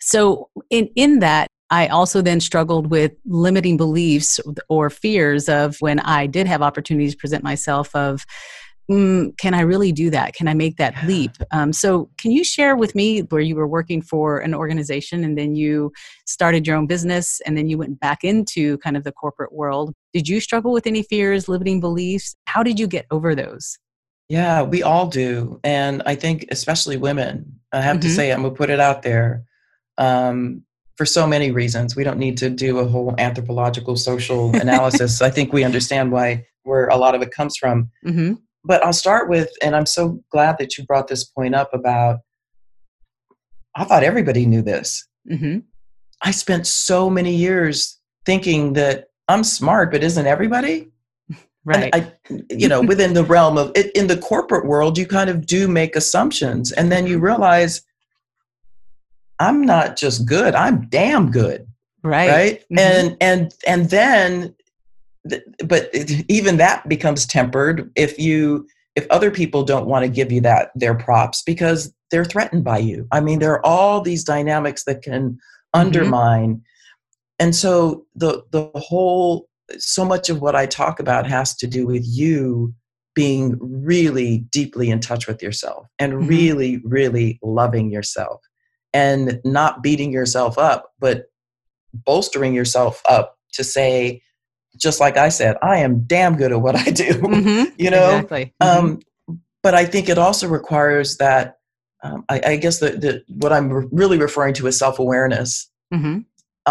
so 0.00 0.48
in 0.70 0.88
in 0.96 1.18
that 1.18 1.48
I 1.70 1.88
also 1.88 2.22
then 2.22 2.40
struggled 2.40 2.90
with 2.90 3.12
limiting 3.26 3.76
beliefs 3.76 4.40
or 4.70 4.88
fears 4.88 5.50
of 5.50 5.76
when 5.80 6.00
I 6.00 6.26
did 6.26 6.46
have 6.46 6.62
opportunities 6.62 7.12
to 7.12 7.18
present 7.18 7.44
myself 7.44 7.94
of 7.94 8.24
mm, 8.90 9.36
can 9.38 9.54
I 9.54 9.60
really 9.60 9.92
do 9.92 10.10
that? 10.10 10.34
Can 10.34 10.48
I 10.48 10.54
make 10.54 10.76
that 10.76 10.94
leap? 11.06 11.32
Um, 11.50 11.72
so, 11.72 12.10
can 12.18 12.30
you 12.30 12.44
share 12.44 12.76
with 12.76 12.94
me 12.94 13.20
where 13.20 13.40
you 13.40 13.54
were 13.54 13.66
working 13.66 14.02
for 14.02 14.38
an 14.38 14.54
organization 14.54 15.24
and 15.24 15.36
then 15.36 15.54
you 15.54 15.92
started 16.26 16.66
your 16.66 16.76
own 16.76 16.86
business 16.86 17.40
and 17.46 17.56
then 17.56 17.68
you 17.68 17.78
went 17.78 18.00
back 18.00 18.24
into 18.24 18.78
kind 18.78 18.96
of 18.96 19.04
the 19.04 19.12
corporate 19.12 19.52
world? 19.52 19.92
Did 20.12 20.28
you 20.28 20.40
struggle 20.40 20.72
with 20.72 20.86
any 20.86 21.02
fears, 21.02 21.48
limiting 21.48 21.80
beliefs? 21.80 22.34
How 22.46 22.62
did 22.62 22.78
you 22.78 22.86
get 22.86 23.06
over 23.10 23.34
those? 23.34 23.78
Yeah, 24.28 24.62
we 24.62 24.82
all 24.82 25.06
do. 25.06 25.58
And 25.64 26.02
I 26.04 26.14
think, 26.14 26.46
especially 26.50 26.96
women, 26.96 27.60
I 27.72 27.80
have 27.80 27.98
mm-hmm. 27.98 28.08
to 28.08 28.14
say, 28.14 28.32
I'm 28.32 28.42
going 28.42 28.54
to 28.54 28.58
put 28.58 28.70
it 28.70 28.80
out 28.80 29.02
there. 29.02 29.44
Um, 29.96 30.62
for 30.96 31.06
so 31.06 31.28
many 31.28 31.52
reasons. 31.52 31.94
We 31.94 32.02
don't 32.02 32.18
need 32.18 32.36
to 32.38 32.50
do 32.50 32.78
a 32.80 32.84
whole 32.84 33.14
anthropological 33.18 33.94
social 33.94 34.54
analysis. 34.60 35.22
I 35.22 35.30
think 35.30 35.52
we 35.52 35.62
understand 35.62 36.10
why 36.10 36.44
where 36.64 36.88
a 36.88 36.96
lot 36.96 37.14
of 37.14 37.22
it 37.22 37.30
comes 37.30 37.56
from. 37.56 37.92
Mm-hmm 38.04 38.34
but 38.64 38.84
I'll 38.84 38.92
start 38.92 39.28
with, 39.28 39.50
and 39.62 39.74
I'm 39.74 39.86
so 39.86 40.22
glad 40.30 40.56
that 40.58 40.76
you 40.76 40.84
brought 40.84 41.08
this 41.08 41.24
point 41.24 41.54
up 41.54 41.72
about. 41.72 42.20
I 43.74 43.84
thought 43.84 44.02
everybody 44.02 44.46
knew 44.46 44.62
this. 44.62 45.06
Mm-hmm. 45.30 45.58
I 46.22 46.30
spent 46.32 46.66
so 46.66 47.08
many 47.08 47.34
years 47.34 47.98
thinking 48.24 48.72
that 48.72 49.06
I'm 49.28 49.44
smart, 49.44 49.92
but 49.92 50.02
isn't 50.02 50.26
everybody? 50.26 50.90
Right. 51.64 51.94
I, 51.94 52.12
you 52.48 52.66
know, 52.66 52.80
within 52.92 53.12
the 53.12 53.24
realm 53.24 53.58
of 53.58 53.72
it, 53.74 53.94
in 53.94 54.06
the 54.06 54.16
corporate 54.16 54.64
world, 54.64 54.96
you 54.96 55.06
kind 55.06 55.28
of 55.28 55.44
do 55.44 55.68
make 55.68 55.96
assumptions, 55.96 56.72
and 56.72 56.90
then 56.90 57.06
you 57.06 57.16
mm-hmm. 57.16 57.26
realize 57.26 57.82
I'm 59.38 59.66
not 59.66 59.98
just 59.98 60.24
good; 60.24 60.54
I'm 60.54 60.88
damn 60.88 61.30
good. 61.30 61.66
Right. 62.02 62.30
Right. 62.30 62.60
Mm-hmm. 62.72 62.78
And 62.78 63.16
and 63.20 63.54
and 63.66 63.90
then 63.90 64.54
but 65.64 65.90
even 66.28 66.56
that 66.56 66.88
becomes 66.88 67.26
tempered 67.26 67.90
if 67.96 68.18
you 68.18 68.66
if 68.96 69.06
other 69.10 69.30
people 69.30 69.62
don't 69.62 69.86
want 69.86 70.04
to 70.04 70.10
give 70.10 70.32
you 70.32 70.40
that 70.40 70.70
their 70.74 70.94
props 70.94 71.42
because 71.42 71.94
they're 72.10 72.24
threatened 72.24 72.64
by 72.64 72.78
you 72.78 73.06
i 73.12 73.20
mean 73.20 73.38
there 73.38 73.52
are 73.52 73.64
all 73.66 74.00
these 74.00 74.24
dynamics 74.24 74.84
that 74.84 75.02
can 75.02 75.30
mm-hmm. 75.30 75.80
undermine 75.80 76.62
and 77.38 77.54
so 77.54 78.04
the 78.14 78.42
the 78.50 78.70
whole 78.74 79.48
so 79.78 80.04
much 80.04 80.28
of 80.28 80.40
what 80.40 80.56
i 80.56 80.66
talk 80.66 81.00
about 81.00 81.26
has 81.26 81.54
to 81.54 81.66
do 81.66 81.86
with 81.86 82.02
you 82.06 82.74
being 83.14 83.56
really 83.60 84.38
deeply 84.50 84.90
in 84.90 85.00
touch 85.00 85.26
with 85.26 85.42
yourself 85.42 85.86
and 85.98 86.12
mm-hmm. 86.12 86.28
really 86.28 86.80
really 86.84 87.38
loving 87.42 87.90
yourself 87.90 88.40
and 88.92 89.40
not 89.44 89.82
beating 89.82 90.12
yourself 90.12 90.58
up 90.58 90.90
but 90.98 91.26
bolstering 91.92 92.54
yourself 92.54 93.02
up 93.08 93.36
to 93.52 93.64
say 93.64 94.22
just 94.78 95.00
like 95.00 95.16
I 95.16 95.28
said, 95.28 95.56
I 95.62 95.78
am 95.78 96.04
damn 96.04 96.36
good 96.36 96.52
at 96.52 96.60
what 96.60 96.76
I 96.76 96.84
do. 96.84 97.08
Mm-hmm. 97.10 97.74
you 97.78 97.90
know, 97.90 98.16
exactly. 98.16 98.54
Mm-hmm. 98.62 98.86
Um, 98.86 99.00
but 99.62 99.74
I 99.74 99.84
think 99.84 100.08
it 100.08 100.18
also 100.18 100.48
requires 100.48 101.16
that. 101.18 101.56
Um, 102.02 102.24
I, 102.28 102.40
I, 102.46 102.56
guess 102.56 102.78
the, 102.78 102.90
the 102.90 103.24
what 103.26 103.52
I'm 103.52 103.72
re- 103.72 103.88
really 103.90 104.18
referring 104.18 104.54
to 104.54 104.68
is 104.68 104.78
self 104.78 105.00
awareness 105.00 105.68
mm-hmm. 105.92 106.20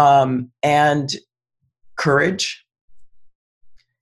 um, 0.02 0.50
and 0.62 1.14
courage. 1.96 2.64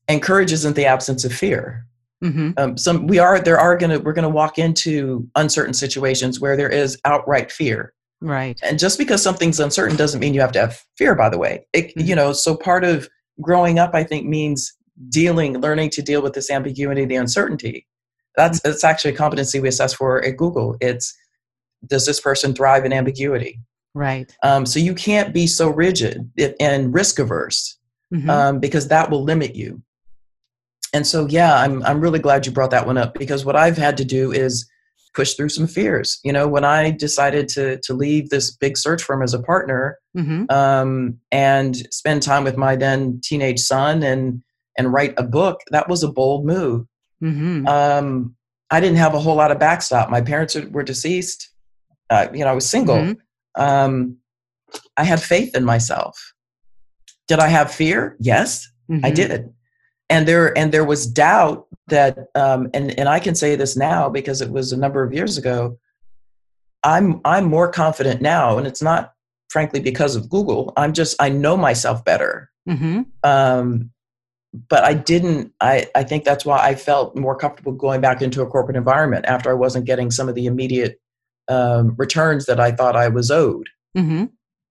And 0.08 0.22
courage 0.22 0.52
isn't 0.52 0.76
the 0.76 0.86
absence 0.86 1.25
of 1.25 1.32
fear. 1.32 1.84
Mm-hmm. 2.22 2.52
Um, 2.56 2.78
some 2.78 3.08
we 3.08 3.18
are 3.18 3.40
there 3.40 3.58
are 3.58 3.76
gonna 3.76 3.98
we're 3.98 4.12
gonna 4.12 4.28
walk 4.28 4.58
into 4.58 5.28
uncertain 5.34 5.75
situations 5.75 6.40
where 6.40 6.56
there 6.56 6.70
is 6.70 6.98
outright 7.04 7.50
fear. 7.52 7.92
Right. 8.22 8.58
And 8.62 8.78
just 8.78 8.98
because 8.98 9.22
something's 9.22 9.60
uncertain 9.60 9.96
doesn't 9.96 10.20
mean 10.20 10.32
you 10.32 10.40
have 10.40 10.52
to 10.52 10.60
have 10.60 10.80
fear. 10.96 11.14
By 11.14 11.28
the 11.28 11.38
way, 11.38 11.66
it, 11.72 11.92
you 11.96 12.02
mm-hmm. 12.02 12.14
know. 12.14 12.32
So 12.32 12.56
part 12.56 12.84
of 12.84 13.08
growing 13.40 13.78
up, 13.78 13.95
I 13.95 14.05
think, 14.05 14.26
means 14.26 14.73
dealing, 15.09 15.61
learning 15.61 15.90
to 15.90 16.02
deal 16.02 16.23
with 16.23 16.35
this 16.35 16.50
ambiguity, 16.50 17.05
the 17.05 17.16
uncertainty. 17.16 17.87
That's 18.37 18.61
that's 18.61 18.85
actually 18.85 19.14
a 19.14 19.16
competency 19.16 19.61
we 19.61 19.69
assess 19.69 19.95
for 19.95 20.25
at 20.25 20.37
Google. 20.37 20.76
It's 20.81 21.14
does 21.87 22.07
this 22.07 22.21
person 22.21 22.55
thrive 22.55 22.85
in 22.85 22.93
ambiguity? 22.93 23.61
Right. 23.95 24.35
Um, 24.43 24.66
so 24.66 24.78
you 24.78 24.95
can't 24.95 25.33
be 25.33 25.47
so 25.47 25.71
rigid 25.71 26.31
and 26.61 26.93
risk 26.93 27.19
averse 27.19 27.78
mm-hmm. 28.12 28.28
um, 28.28 28.61
because 28.61 28.88
that 28.88 29.11
will 29.11 29.23
limit 29.23 29.55
you. 29.55 29.83
And 30.93 31.07
so, 31.07 31.26
yeah, 31.26 31.57
I'm 31.57 31.83
I'm 31.83 32.00
really 32.00 32.19
glad 32.19 32.47
you 32.47 32.52
brought 32.52 32.71
that 32.71 32.87
one 32.87 32.99
up 32.99 33.14
because 33.14 33.45
what 33.45 33.57
I've 33.57 33.76
had 33.76 33.97
to 33.99 34.05
do 34.05 34.33
is 34.33 34.69
push 35.16 35.35
through 35.35 35.49
some 35.49 35.66
fears. 35.66 36.20
You 36.23 36.32
know, 36.32 36.46
when 36.46 36.64
I 36.64 36.90
decided 36.90 37.49
to 37.50 37.80
to 37.82 37.94
leave 37.94 38.28
this 38.28 38.54
big 38.54 38.76
search 38.76 39.02
firm 39.02 39.23
as 39.23 39.35
a 39.35 39.42
partner 39.42 39.99
mm-hmm. 40.16 40.44
um, 40.50 41.18
and 41.32 41.75
spend 41.90 42.23
time 42.23 42.44
with 42.44 42.56
my 42.56 42.76
then 42.76 43.20
teenage 43.25 43.61
son 43.61 44.02
and 44.02 44.42
and 44.78 44.92
write 44.92 45.14
a 45.16 45.23
book, 45.23 45.61
that 45.70 45.88
was 45.88 46.02
a 46.02 46.12
bold 46.12 46.44
move. 46.44 46.87
Mm-hmm. 47.25 47.66
Um, 47.66 48.37
I 48.70 48.80
didn't 48.80 48.99
have 48.99 49.14
a 49.14 49.20
whole 49.20 49.37
lot 49.37 49.50
of 49.50 49.58
backstop. 49.58 50.11
My 50.11 50.20
parents 50.20 50.54
were 50.70 50.82
deceased. 50.82 51.50
Uh, 52.11 52.28
you 52.32 52.44
know, 52.44 52.50
I 52.50 52.52
was 52.52 52.68
single. 52.68 52.96
Mm-hmm. 52.96 53.62
Um, 53.62 54.18
I 54.96 55.04
had 55.04 55.23
faith 55.23 55.56
in 55.56 55.64
myself. 55.64 56.35
Did 57.26 57.38
I 57.38 57.49
have 57.49 57.73
fear? 57.73 58.16
Yes, 58.20 58.68
I 58.90 58.92
mm-hmm. 58.92 59.14
did. 59.14 59.54
And 60.11 60.28
there 60.28 60.56
and 60.56 60.70
there 60.70 60.85
was 60.85 61.06
doubt 61.06 61.66
that 61.88 62.19
um, 62.35 62.69
and 62.75 62.99
and 62.99 63.09
I 63.09 63.21
can 63.21 63.35
say 63.35 63.57
this 63.57 63.76
now 63.76 64.09
because 64.09 64.40
it 64.40 64.50
was 64.50 64.73
a 64.73 64.76
number 64.76 65.02
of 65.02 65.12
years 65.12 65.38
ago. 65.38 65.78
I'm 66.83 67.21
I'm 67.25 67.45
more 67.45 67.71
confident 67.71 68.21
now, 68.21 68.59
and 68.59 68.66
it's 68.66 68.83
not 68.83 69.12
frankly 69.49 69.81
because 69.81 70.16
of 70.16 70.28
Google. 70.28 70.73
I'm 70.76 70.93
just 70.93 71.16
I 71.21 71.28
know 71.28 71.57
myself 71.57 72.05
better. 72.05 72.50
Mm-hmm. 72.69 73.02
Um, 73.23 73.90
but 74.69 74.85
I 74.85 74.95
didn't. 74.95 75.52
I 75.61 75.87
I 75.95 76.02
think 76.02 76.25
that's 76.25 76.45
why 76.45 76.59
I 76.59 76.75
felt 76.75 77.16
more 77.16 77.37
comfortable 77.37 77.73
going 77.73 78.00
back 78.00 78.23
into 78.23 78.43
a 78.43 78.47
corporate 78.47 78.76
environment 78.76 79.26
after 79.26 79.50
I 79.50 79.55
wasn't 79.55 79.85
getting 79.85 80.11
some 80.11 80.28
of 80.28 80.35
the 80.35 80.47
immediate 80.47 81.00
um, 81.49 81.95
returns 81.97 82.47
that 82.47 82.61
I 82.61 82.73
thought 82.73 82.97
I 82.97 83.09
was 83.09 83.31
owed. 83.31 83.69
Mm-hmm. 83.97 84.25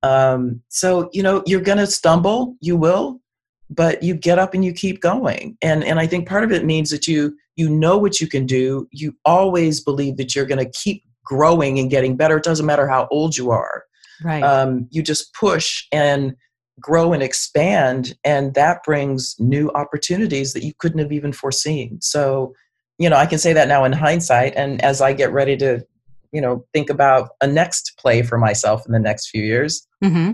Um, 0.03 0.61
so 0.69 1.09
you 1.13 1.23
know 1.23 1.43
you're 1.45 1.61
going 1.61 1.77
to 1.77 1.87
stumble. 1.87 2.55
You 2.61 2.77
will 2.77 3.21
but 3.69 4.03
you 4.03 4.13
get 4.13 4.39
up 4.39 4.53
and 4.53 4.63
you 4.63 4.73
keep 4.73 5.01
going. 5.01 5.57
And 5.61 5.83
and 5.83 5.99
i 5.99 6.07
think 6.07 6.27
part 6.27 6.43
of 6.43 6.51
it 6.51 6.65
means 6.65 6.89
that 6.91 7.07
you 7.07 7.35
you 7.55 7.69
know 7.69 7.97
what 7.97 8.19
you 8.19 8.27
can 8.27 8.45
do. 8.45 8.87
You 8.91 9.15
always 9.23 9.81
believe 9.81 10.17
that 10.17 10.35
you're 10.35 10.45
going 10.45 10.63
to 10.63 10.71
keep 10.71 11.03
growing 11.23 11.79
and 11.79 11.89
getting 11.89 12.17
better. 12.17 12.37
It 12.37 12.43
doesn't 12.43 12.65
matter 12.65 12.87
how 12.87 13.07
old 13.11 13.37
you 13.37 13.49
are. 13.49 13.85
Right. 14.23 14.43
Um, 14.43 14.87
you 14.91 15.01
just 15.01 15.33
push 15.33 15.85
and 15.91 16.35
grow 16.81 17.13
and 17.13 17.23
expand 17.23 18.13
and 18.25 18.53
that 18.53 18.83
brings 18.83 19.35
new 19.39 19.69
opportunities 19.71 20.51
that 20.51 20.63
you 20.63 20.73
couldn't 20.77 20.99
have 20.99 21.13
even 21.13 21.31
foreseen. 21.31 22.01
So 22.01 22.53
you 22.97 23.09
know 23.09 23.17
i 23.17 23.25
can 23.25 23.39
say 23.39 23.53
that 23.53 23.67
now 23.67 23.83
in 23.83 23.91
hindsight 23.91 24.53
and 24.55 24.83
as 24.83 25.01
i 25.01 25.13
get 25.13 25.31
ready 25.31 25.57
to 25.57 25.85
you 26.31 26.41
know 26.41 26.65
think 26.73 26.89
about 26.89 27.29
a 27.41 27.47
next 27.47 27.93
play 27.97 28.21
for 28.21 28.37
myself 28.37 28.85
in 28.85 28.91
the 28.91 28.99
next 28.99 29.29
few 29.29 29.43
years 29.43 29.87
mm-hmm 30.03 30.31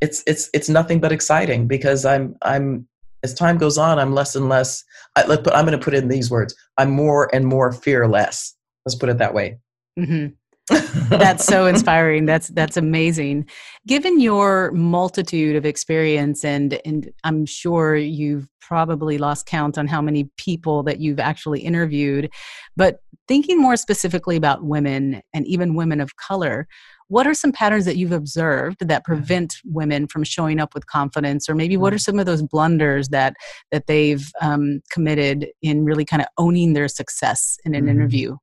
it's 0.00 0.22
it's 0.26 0.48
it's 0.54 0.68
nothing 0.68 1.00
but 1.00 1.12
exciting 1.12 1.66
because 1.66 2.04
I'm 2.04 2.36
I'm 2.42 2.86
as 3.22 3.34
time 3.34 3.58
goes 3.58 3.78
on 3.78 3.98
I'm 3.98 4.14
less 4.14 4.36
and 4.36 4.48
less. 4.48 4.84
I, 5.16 5.26
let 5.26 5.44
put, 5.44 5.52
I'm 5.52 5.66
going 5.66 5.78
to 5.78 5.84
put 5.84 5.94
in 5.94 6.08
these 6.08 6.30
words. 6.30 6.54
I'm 6.76 6.90
more 6.90 7.34
and 7.34 7.46
more 7.46 7.72
fearless. 7.72 8.54
Let's 8.86 8.94
put 8.94 9.08
it 9.08 9.18
that 9.18 9.34
way. 9.34 9.58
Mm-hmm. 9.98 10.28
that's 11.08 11.46
so 11.46 11.64
inspiring 11.64 12.26
that's 12.26 12.48
that's 12.48 12.76
amazing 12.76 13.46
given 13.86 14.20
your 14.20 14.70
multitude 14.72 15.56
of 15.56 15.64
experience 15.64 16.44
and 16.44 16.78
and 16.84 17.10
i'm 17.24 17.46
sure 17.46 17.96
you've 17.96 18.46
probably 18.60 19.16
lost 19.16 19.46
count 19.46 19.78
on 19.78 19.86
how 19.86 20.02
many 20.02 20.28
people 20.36 20.82
that 20.82 21.00
you've 21.00 21.18
actually 21.18 21.60
interviewed 21.60 22.30
but 22.76 22.98
thinking 23.28 23.58
more 23.58 23.76
specifically 23.76 24.36
about 24.36 24.62
women 24.62 25.22
and 25.32 25.46
even 25.46 25.74
women 25.74 26.02
of 26.02 26.16
color 26.16 26.68
what 27.08 27.26
are 27.26 27.34
some 27.34 27.52
patterns 27.52 27.84
that 27.86 27.96
you've 27.96 28.12
observed 28.12 28.86
that 28.86 29.04
prevent 29.04 29.56
women 29.64 30.06
from 30.06 30.22
showing 30.22 30.60
up 30.60 30.74
with 30.74 30.86
confidence 30.86 31.48
or 31.48 31.54
maybe 31.54 31.76
what 31.76 31.92
are 31.92 31.96
mm. 31.96 32.04
some 32.04 32.18
of 32.18 32.26
those 32.26 32.42
blunders 32.42 33.08
that 33.08 33.34
that 33.72 33.86
they've 33.86 34.30
um, 34.40 34.80
committed 34.90 35.48
in 35.62 35.84
really 35.84 36.04
kind 36.04 36.22
of 36.22 36.28
owning 36.38 36.74
their 36.74 36.88
success 36.88 37.58
in 37.64 37.74
an 37.74 37.82
mm-hmm. 37.82 37.90
interview 37.90 38.36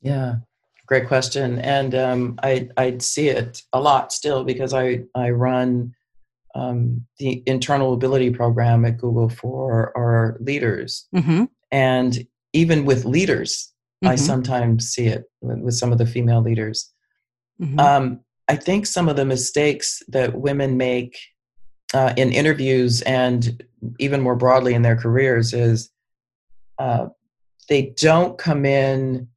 yeah 0.00 0.36
great 0.86 1.06
question 1.06 1.58
and 1.58 1.94
um, 1.94 2.38
I, 2.42 2.68
i 2.76 2.98
see 2.98 3.28
it 3.28 3.62
a 3.72 3.80
lot 3.80 4.12
still 4.12 4.44
because 4.44 4.72
i, 4.72 5.00
I 5.14 5.30
run 5.30 5.92
um, 6.54 7.04
the 7.18 7.42
internal 7.46 7.92
ability 7.94 8.30
program 8.30 8.84
at 8.84 8.98
google 8.98 9.28
for 9.28 9.96
our 9.96 10.36
leaders 10.40 11.06
mm-hmm. 11.14 11.44
and 11.72 12.26
even 12.52 12.84
with 12.84 13.04
leaders 13.04 13.72
mm-hmm. 14.02 14.12
i 14.12 14.16
sometimes 14.16 14.88
see 14.88 15.06
it 15.06 15.24
with, 15.40 15.58
with 15.60 15.74
some 15.74 15.90
of 15.90 15.98
the 15.98 16.06
female 16.06 16.40
leaders 16.42 16.93
Mm-hmm. 17.60 17.78
Um, 17.78 18.20
I 18.48 18.56
think 18.56 18.86
some 18.86 19.08
of 19.08 19.16
the 19.16 19.24
mistakes 19.24 20.02
that 20.08 20.34
women 20.34 20.76
make 20.76 21.18
uh, 21.92 22.12
in 22.16 22.32
interviews 22.32 23.02
and 23.02 23.62
even 23.98 24.20
more 24.20 24.36
broadly 24.36 24.74
in 24.74 24.82
their 24.82 24.96
careers 24.96 25.52
is 25.52 25.90
uh, 26.78 27.06
they 27.68 27.94
don't 27.96 28.36
come 28.36 28.66
in 28.66 29.28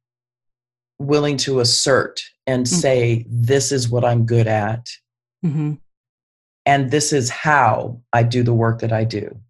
willing 0.98 1.36
to 1.38 1.60
assert 1.60 2.20
and 2.46 2.66
mm-hmm. 2.66 2.76
say, 2.76 3.24
This 3.28 3.72
is 3.72 3.88
what 3.88 4.04
I'm 4.04 4.26
good 4.26 4.46
at. 4.46 4.86
Mm-hmm. 5.44 5.74
And 6.66 6.90
this 6.90 7.12
is 7.12 7.30
how 7.30 8.02
I 8.12 8.22
do 8.24 8.42
the 8.42 8.52
work 8.52 8.80
that 8.80 8.92
I 8.92 9.04
do. 9.04 9.40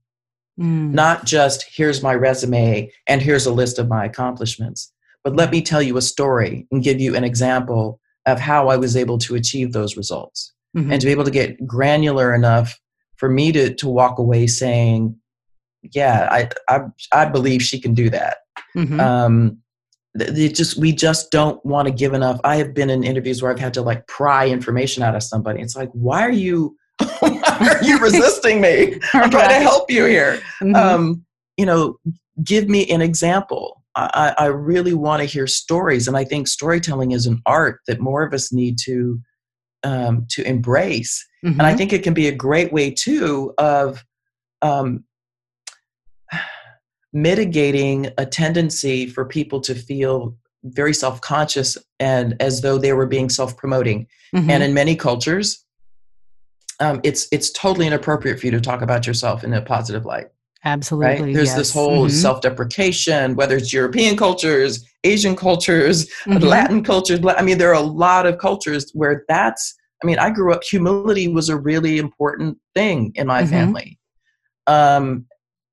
Mm. 0.59 0.92
Not 0.92 1.24
just 1.24 1.64
here's 1.68 2.02
my 2.02 2.14
resume 2.14 2.92
and 3.07 3.22
here's 3.22 3.46
a 3.46 3.52
list 3.52 3.78
of 3.78 3.88
my 3.88 4.04
accomplishments, 4.04 4.92
but 5.24 5.37
let 5.37 5.50
me 5.50 5.62
tell 5.62 5.83
you 5.83 5.96
a 5.96 6.02
story 6.02 6.66
and 6.70 6.83
give 6.83 7.00
you 7.00 7.16
an 7.16 7.24
example 7.24 8.00
of 8.33 8.41
how 8.41 8.69
I 8.69 8.77
was 8.77 8.97
able 8.97 9.19
to 9.19 9.35
achieve 9.35 9.73
those 9.73 9.97
results 9.97 10.53
mm-hmm. 10.77 10.93
and 10.93 11.01
to 11.01 11.07
be 11.07 11.12
able 11.12 11.25
to 11.25 11.31
get 11.31 11.67
granular 11.67 12.35
enough 12.35 12.79
for 13.17 13.29
me 13.29 13.53
to, 13.53 13.75
to 13.75 13.88
walk 13.88 14.19
away 14.19 14.47
saying, 14.47 15.17
yeah, 15.83 16.29
I, 16.31 16.49
I, 16.69 16.81
I 17.12 17.25
believe 17.27 17.62
she 17.62 17.81
can 17.81 17.95
do 17.95 18.11
that. 18.11 18.38
Mm-hmm. 18.77 19.01
Um, 19.01 19.59
it 20.14 20.55
just 20.55 20.77
we 20.79 20.93
just 20.93 21.31
don't 21.31 21.64
want 21.64 21.87
to 21.87 21.95
give 21.95 22.12
enough. 22.12 22.41
I 22.43 22.57
have 22.57 22.75
been 22.75 22.91
in 22.91 23.05
interviews 23.05 23.43
where 23.43 23.53
I've 23.53 23.59
had 23.59 23.75
to 23.75 23.83
like 23.83 24.07
pry 24.07 24.49
information 24.49 25.03
out 25.03 25.14
of 25.14 25.23
somebody. 25.23 25.61
It's 25.61 25.77
like, 25.77 25.91
why 25.93 26.23
are 26.23 26.33
you 26.33 26.77
why 27.21 27.41
are 27.61 27.85
you 27.85 27.99
resisting 28.03 28.61
me? 28.61 28.99
I'm 29.14 29.31
trying 29.31 29.51
to 29.51 29.61
help 29.61 29.91
you 29.91 30.07
here. 30.07 30.41
Mm-hmm. 30.61 30.75
Um, 30.75 31.25
you 31.57 31.67
know, 31.67 31.99
give 32.43 32.69
me 32.69 32.88
an 32.91 33.01
example. 33.01 33.78
I, 33.98 34.34
I 34.38 34.46
really 34.46 34.94
want 34.94 35.20
to 35.20 35.26
hear 35.26 35.46
stories, 35.46 36.08
and 36.08 36.16
I 36.16 36.24
think 36.24 36.48
storytelling 36.48 37.12
is 37.12 37.26
an 37.26 37.40
art 37.46 37.80
that 37.87 38.00
more 38.00 38.22
of 38.22 38.32
us 38.32 38.52
need 38.52 38.78
to 38.84 39.20
um, 39.84 40.26
to 40.30 40.42
embrace. 40.42 41.26
Mm-hmm. 41.44 41.58
And 41.58 41.62
I 41.62 41.70
mm-hmm. 41.70 41.78
think 41.78 41.92
it 41.92 42.02
can 42.02 42.14
be 42.14 42.28
a 42.28 42.34
great 42.34 42.72
way 42.72 42.90
too 42.90 43.54
of 43.58 44.04
um, 44.62 45.04
mitigating 47.12 48.08
a 48.18 48.26
tendency 48.26 49.06
for 49.06 49.24
people 49.24 49.61
to 49.61 49.74
feel 49.74 50.37
very 50.64 50.92
self-conscious 50.92 51.78
and 52.00 52.34
as 52.40 52.61
though 52.61 52.78
they 52.78 52.92
were 52.92 53.06
being 53.06 53.28
self-promoting. 53.28 54.06
Mm-hmm. 54.34 54.50
And 54.50 54.62
in 54.62 54.74
many 54.74 54.96
cultures, 54.96 55.64
um, 56.80 57.00
it's 57.02 57.28
it's 57.32 57.50
totally 57.50 57.87
inappropriate 57.87 58.38
for 58.38 58.46
you 58.46 58.52
to 58.52 58.61
talk 58.61 58.82
about 58.82 59.06
yourself 59.06 59.44
in 59.44 59.52
a 59.52 59.62
positive 59.62 60.04
light. 60.04 60.28
Absolutely. 60.64 61.27
Right? 61.27 61.35
There's 61.35 61.49
yes. 61.49 61.57
this 61.57 61.73
whole 61.73 62.07
mm-hmm. 62.07 62.16
self 62.16 62.40
deprecation, 62.40 63.37
whether 63.37 63.57
it's 63.57 63.73
European 63.73 64.16
cultures, 64.16 64.85
Asian 65.05 65.37
cultures, 65.37 66.07
mm-hmm. 66.25 66.44
Latin 66.44 66.83
cultures. 66.83 67.21
I 67.25 67.42
mean, 67.42 67.59
there 67.59 67.71
are 67.71 67.75
a 67.75 67.81
lot 67.81 68.27
of 68.27 68.38
cultures 68.38 68.90
where 68.92 69.25
that's, 69.29 69.75
I 70.03 70.07
mean, 70.07 70.18
I 70.18 70.31
grew 70.31 70.53
up, 70.53 70.64
humility 70.64 71.29
was 71.29 71.49
a 71.49 71.57
really 71.57 71.99
important 71.99 72.59
thing 72.75 73.12
in 73.14 73.27
my 73.27 73.42
mm-hmm. 73.42 73.51
family. 73.51 73.99
Um, 74.66 75.27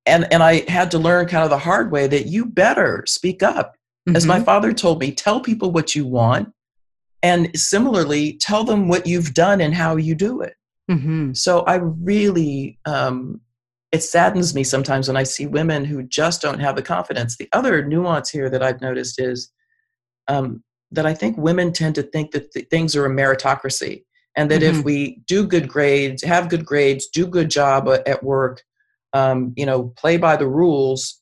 and, 0.06 0.32
and 0.32 0.44
I 0.44 0.70
had 0.70 0.92
to 0.92 1.00
learn 1.00 1.28
kind 1.28 1.44
of 1.44 1.50
the 1.50 1.58
hard 1.58 1.92
way 1.92 2.08
that 2.08 2.28
you 2.28 2.46
better 2.46 3.04
speak 3.08 3.42
up. 3.42 3.76
As 4.14 4.28
my 4.28 4.36
mm-hmm. 4.36 4.46
father 4.46 4.72
told 4.72 5.00
me, 5.00 5.12
tell 5.12 5.40
people 5.40 5.72
what 5.72 5.96
you 5.96 6.06
want. 6.06 6.54
And 7.24 7.50
similarly, 7.60 8.38
tell 8.40 8.64
them 8.64 8.88
what 8.88 9.08
you've 9.08 9.34
done 9.34 9.62
and 9.62 9.74
how 9.74 9.96
you 9.96 10.14
do 10.14 10.42
it. 10.42 10.54
Mm-hmm. 10.92 11.34
So 11.34 11.62
I 11.62 11.78
really 11.78 12.78
um, 12.86 13.42
it 13.96 14.04
saddens 14.04 14.54
me 14.54 14.66
sometimes 14.66 15.08
when 15.08 15.16
I 15.16 15.24
see 15.24 15.48
women 15.48 15.86
who 15.86 16.04
just 16.04 16.42
don't 16.42 16.60
have 16.60 16.76
the 16.76 16.82
confidence. 16.82 17.38
The 17.38 17.48
other 17.54 17.86
nuance 17.86 18.30
here 18.30 18.50
that 18.50 18.62
I've 18.62 18.82
noticed 18.82 19.22
is 19.22 19.54
um, 20.28 20.62
that 20.92 21.06
I 21.06 21.14
think 21.14 21.38
women 21.38 21.72
tend 21.72 21.96
to 21.96 22.04
think 22.04 22.32
that 22.32 22.52
th- 22.52 22.68
things 22.68 22.94
are 22.98 23.06
a 23.06 23.10
meritocracy, 23.10 24.04
and 24.36 24.52
that 24.52 24.62
mm-hmm. 24.62 24.80
if 24.80 24.84
we 24.84 25.22
do 25.28 25.48
good 25.48 25.70
grades, 25.70 26.24
have 26.24 26.50
good 26.50 26.66
grades, 26.66 27.08
do 27.08 27.26
good 27.26 27.50
job 27.50 27.88
at 27.88 28.22
work, 28.22 28.64
um, 29.14 29.54
you 29.56 29.66
know, 29.66 29.94
play 29.96 30.18
by 30.18 30.36
the 30.36 30.48
rules, 30.48 31.22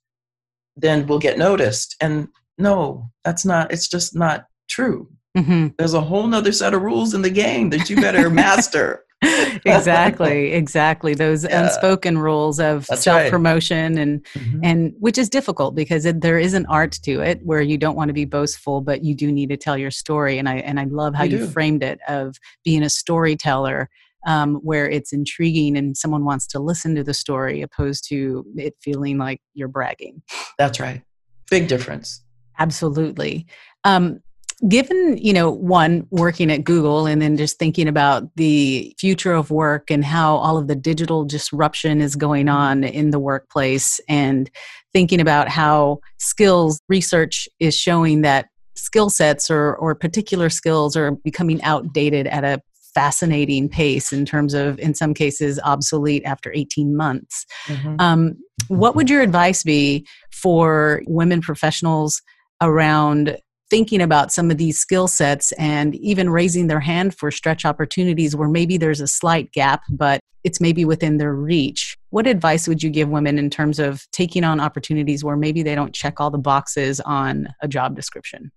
then 0.75 1.05
we'll 1.05 1.19
get 1.19 1.37
noticed. 1.37 1.95
And 2.01 2.27
no, 2.57 3.07
that's 3.23 3.45
not. 3.45 3.71
It's 3.71 3.87
just 3.87 4.15
not 4.15 4.47
true. 4.67 5.11
Mm-hmm. 5.37 5.67
There's 5.77 5.93
a 5.93 6.01
whole 6.01 6.25
nother 6.25 6.51
set 6.51 6.73
of 6.73 6.81
rules 6.81 7.13
in 7.13 7.21
the 7.21 7.29
game 7.29 7.69
that 7.69 7.87
you 7.87 7.97
better 7.97 8.31
master. 8.31 9.05
exactly 9.65 10.53
exactly. 10.53 11.13
Those 11.13 11.43
yeah. 11.49 11.63
unspoken 11.63 12.17
rules 12.17 12.59
of 12.59 12.85
self 12.85 13.29
promotion 13.29 13.93
right. 13.95 14.01
and 14.01 14.23
mm-hmm. 14.25 14.59
and 14.63 14.93
which 14.99 15.17
is 15.17 15.29
difficult 15.29 15.75
because 15.75 16.05
it, 16.05 16.21
there 16.21 16.39
is 16.39 16.53
an 16.53 16.65
art 16.67 16.93
to 17.03 17.21
it 17.21 17.39
where 17.43 17.61
you 17.61 17.77
don't 17.77 17.95
want 17.95 18.09
to 18.09 18.13
be 18.13 18.25
boastful 18.25 18.81
but 18.81 19.03
you 19.03 19.15
do 19.15 19.31
need 19.31 19.49
to 19.49 19.57
tell 19.57 19.77
your 19.77 19.91
story. 19.91 20.37
And 20.37 20.47
i 20.49 20.55
and 20.55 20.79
i 20.79 20.85
love 20.85 21.15
how 21.15 21.23
you, 21.23 21.39
you 21.39 21.47
framed 21.47 21.83
it 21.83 21.99
of 22.07 22.35
being 22.63 22.83
a 22.83 22.89
storyteller 22.89 23.89
um, 24.25 24.55
where 24.55 24.89
it's 24.89 25.13
intriguing 25.13 25.77
and 25.77 25.97
someone 25.97 26.25
wants 26.25 26.47
to 26.47 26.59
listen 26.59 26.95
to 26.95 27.03
the 27.03 27.13
story 27.13 27.61
opposed 27.61 28.07
to 28.09 28.45
it 28.55 28.75
feeling 28.81 29.17
like 29.17 29.41
you're 29.53 29.67
bragging. 29.67 30.21
That's 30.57 30.79
right. 30.79 31.01
Big 31.49 31.67
difference. 31.67 32.21
Absolutely. 32.57 33.47
Um, 33.83 34.21
given 34.69 35.17
you 35.17 35.33
know 35.33 35.51
one 35.51 36.07
working 36.09 36.51
at 36.51 36.63
google 36.63 37.05
and 37.05 37.21
then 37.21 37.35
just 37.35 37.59
thinking 37.59 37.87
about 37.87 38.23
the 38.35 38.95
future 38.97 39.33
of 39.33 39.51
work 39.51 39.91
and 39.91 40.05
how 40.05 40.35
all 40.37 40.57
of 40.57 40.67
the 40.67 40.75
digital 40.75 41.25
disruption 41.25 41.99
is 41.99 42.15
going 42.15 42.47
on 42.47 42.83
in 42.83 43.09
the 43.09 43.19
workplace 43.19 43.99
and 44.07 44.49
thinking 44.93 45.19
about 45.19 45.49
how 45.49 45.99
skills 46.17 46.79
research 46.87 47.47
is 47.59 47.75
showing 47.75 48.21
that 48.21 48.47
skill 48.75 49.09
sets 49.09 49.49
or, 49.49 49.75
or 49.75 49.95
particular 49.95 50.49
skills 50.49 50.95
are 50.95 51.11
becoming 51.11 51.61
outdated 51.63 52.27
at 52.27 52.43
a 52.43 52.61
fascinating 52.93 53.67
pace 53.67 54.13
in 54.13 54.25
terms 54.25 54.53
of, 54.53 54.77
in 54.79 54.93
some 54.93 55.13
cases, 55.13 55.59
obsolete 55.63 56.23
after 56.25 56.51
18 56.53 56.95
months. 56.95 57.45
Mm-hmm. 57.65 57.95
Um, 57.99 58.35
what 58.67 58.95
would 58.95 59.09
your 59.09 59.21
advice 59.21 59.63
be 59.63 60.05
for 60.31 61.01
women 61.07 61.41
professionals 61.41 62.21
around 62.61 63.37
thinking 63.73 64.01
about 64.01 64.31
some 64.31 64.51
of 64.51 64.57
these 64.57 64.77
skill 64.77 65.07
sets 65.07 65.51
and 65.53 65.95
even 65.95 66.29
raising 66.29 66.67
their 66.67 66.79
hand 66.79 67.17
for 67.17 67.31
stretch 67.31 67.65
opportunities 67.65 68.35
where 68.35 68.47
maybe 68.47 68.77
there's 68.77 69.01
a 69.01 69.07
slight 69.07 69.51
gap, 69.51 69.81
but 69.89 70.19
it's 70.43 70.61
maybe 70.61 70.85
within 70.85 71.17
their 71.17 71.33
reach. 71.33 71.97
What 72.11 72.27
advice 72.27 72.67
would 72.67 72.83
you 72.83 72.91
give 72.91 73.09
women 73.09 73.39
in 73.39 73.49
terms 73.49 73.79
of 73.79 74.05
taking 74.11 74.43
on 74.43 74.59
opportunities 74.59 75.23
where 75.23 75.35
maybe 75.35 75.63
they 75.63 75.73
don't 75.73 75.91
check 75.91 76.21
all 76.21 76.29
the 76.29 76.37
boxes 76.37 76.99
on 76.99 77.47
a 77.63 77.67
job 77.67 77.95
description? 77.95 78.51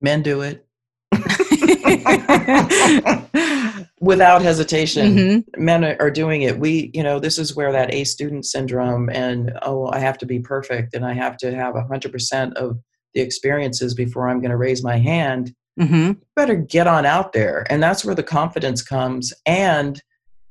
Men 0.00 0.22
do 0.22 0.42
it. 0.42 0.64
Without 4.00 4.40
hesitation, 4.40 5.16
mm-hmm. 5.16 5.64
men 5.64 5.82
are 5.82 6.12
doing 6.12 6.42
it. 6.42 6.60
We, 6.60 6.92
you 6.94 7.02
know, 7.02 7.18
this 7.18 7.40
is 7.40 7.56
where 7.56 7.72
that 7.72 7.92
A 7.92 8.04
student 8.04 8.46
syndrome 8.46 9.10
and, 9.10 9.58
oh, 9.62 9.88
I 9.88 9.98
have 9.98 10.16
to 10.18 10.26
be 10.26 10.38
perfect 10.38 10.94
and 10.94 11.04
I 11.04 11.12
have 11.12 11.36
to 11.38 11.52
have 11.52 11.74
100% 11.74 12.52
of 12.52 12.78
the 13.14 13.20
experiences 13.20 13.94
before 13.94 14.28
I'm 14.28 14.40
going 14.40 14.50
to 14.50 14.56
raise 14.56 14.82
my 14.82 14.98
hand, 14.98 15.54
mm-hmm. 15.78 16.12
better 16.36 16.54
get 16.54 16.86
on 16.86 17.06
out 17.06 17.32
there. 17.32 17.66
And 17.70 17.82
that's 17.82 18.04
where 18.04 18.14
the 18.14 18.22
confidence 18.22 18.82
comes. 18.82 19.32
And 19.46 20.00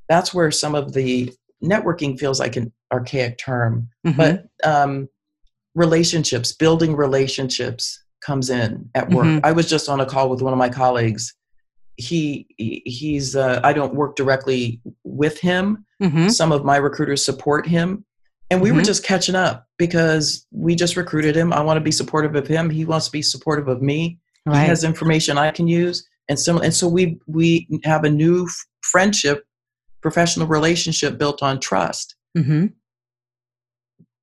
that's 0.10 0.34
where 0.34 0.52
some 0.52 0.76
of 0.76 0.94
the 0.94 1.34
networking 1.64 2.20
feels 2.20 2.40
like 2.40 2.56
an 2.56 2.72
archaic 2.92 3.38
term, 3.38 3.90
mm-hmm. 4.06 4.18
but 4.18 4.46
um, 4.64 5.08
relationships, 5.76 6.52
building 6.52 6.96
relationships 6.96 8.04
comes 8.22 8.50
in 8.50 8.90
at 8.96 9.10
work. 9.10 9.26
Mm-hmm. 9.26 9.46
I 9.46 9.52
was 9.52 9.70
just 9.70 9.90
on 9.90 10.00
a 10.00 10.06
call 10.06 10.30
with 10.30 10.42
one 10.42 10.54
of 10.54 10.60
my 10.60 10.70
colleagues. 10.70 11.34
He 11.98 12.48
he's 12.58 13.36
uh, 13.36 13.60
I 13.64 13.74
don't 13.74 13.94
work 13.94 14.16
directly 14.16 14.82
with 15.04 15.40
him. 15.40 15.86
Mm-hmm. 16.02 16.30
Some 16.30 16.52
of 16.52 16.66
my 16.66 16.78
recruiters 16.78 17.24
support 17.24 17.68
him, 17.68 18.06
and 18.52 18.62
we 18.62 18.68
mm-hmm. 18.68 18.78
were 18.78 18.84
just 18.84 19.06
catching 19.06 19.34
up 19.34 19.66
because 19.78 20.46
we 20.52 20.76
just 20.76 20.98
recruited 20.98 21.38
him. 21.38 21.54
I 21.54 21.62
want 21.62 21.78
to 21.78 21.82
be 21.82 21.92
supportive 21.92 22.36
of 22.36 22.46
him. 22.46 22.70
He 22.70 22.84
wants 22.84 23.06
to 23.06 23.12
be 23.12 23.22
supportive 23.22 23.70
of 23.70 23.82
me. 23.82 24.20
Right. 24.46 24.64
He 24.64 24.68
has 24.68 24.84
information 24.84 25.38
I 25.38 25.52
can 25.52 25.68
use, 25.68 26.06
and 26.28 26.38
so 26.38 26.60
and 26.60 26.74
so 26.74 26.88
we 26.88 27.20
we 27.28 27.68
have 27.86 28.04
a 28.04 28.10
new 28.10 28.50
friendship, 28.82 29.46
professional 30.02 30.48
relationship 30.48 31.18
built 31.18 31.42
on 31.42 31.62
trust. 31.62 32.16
Mm-hmm. 32.38 32.68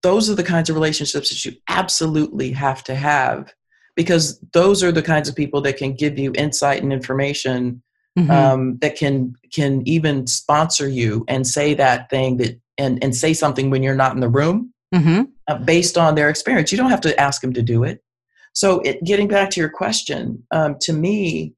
Those 0.03 0.29
are 0.29 0.35
the 0.35 0.45
kinds 0.45 0.69
of 0.69 0.77
relationships 0.77 1.31
that 1.31 1.45
you 1.45 1.57
absolutely 1.69 2.51
have 2.53 2.85
to 2.85 2.95
have 2.95 3.53
because 3.97 4.39
those 4.53 4.83
are 4.83 4.93
the 4.93 5.03
kinds 5.03 5.29
of 5.29 5.37
people 5.37 5.61
that 5.63 5.79
can 5.79 5.95
give 5.95 6.19
you 6.19 6.33
insight 6.37 6.83
and 6.83 6.93
information 6.93 7.83
mm-hmm. 8.19 8.31
um, 8.31 8.79
that 8.83 8.97
can 8.97 9.35
can 9.53 9.83
even 9.89 10.27
sponsor 10.27 10.87
you 10.87 11.25
and 11.29 11.47
say 11.47 11.73
that 11.75 12.11
thing 12.11 12.37
that 12.37 12.61
and, 12.79 13.03
and 13.03 13.15
say 13.15 13.35
something 13.35 13.71
when 13.71 13.83
you're 13.83 13.95
not 13.95 14.15
in 14.15 14.21
the 14.21 14.29
room 14.29 14.73
mm-hmm. 14.95 15.23
uh, 15.49 15.59
based 15.59 15.99
on 15.99 16.15
their 16.15 16.29
experience. 16.29 16.73
You 16.73 16.79
don't 16.79 16.91
have 16.91 17.01
to 17.03 17.21
ask 17.21 17.41
them 17.41 17.53
to 17.55 17.63
do 17.63 17.85
it. 17.85 18.03
So, 18.55 18.81
it, 18.81 19.03
getting 19.05 19.29
back 19.29 19.51
to 19.51 19.61
your 19.61 19.69
question, 19.69 20.45
um, 20.51 20.77
to 20.81 20.93
me, 20.93 21.55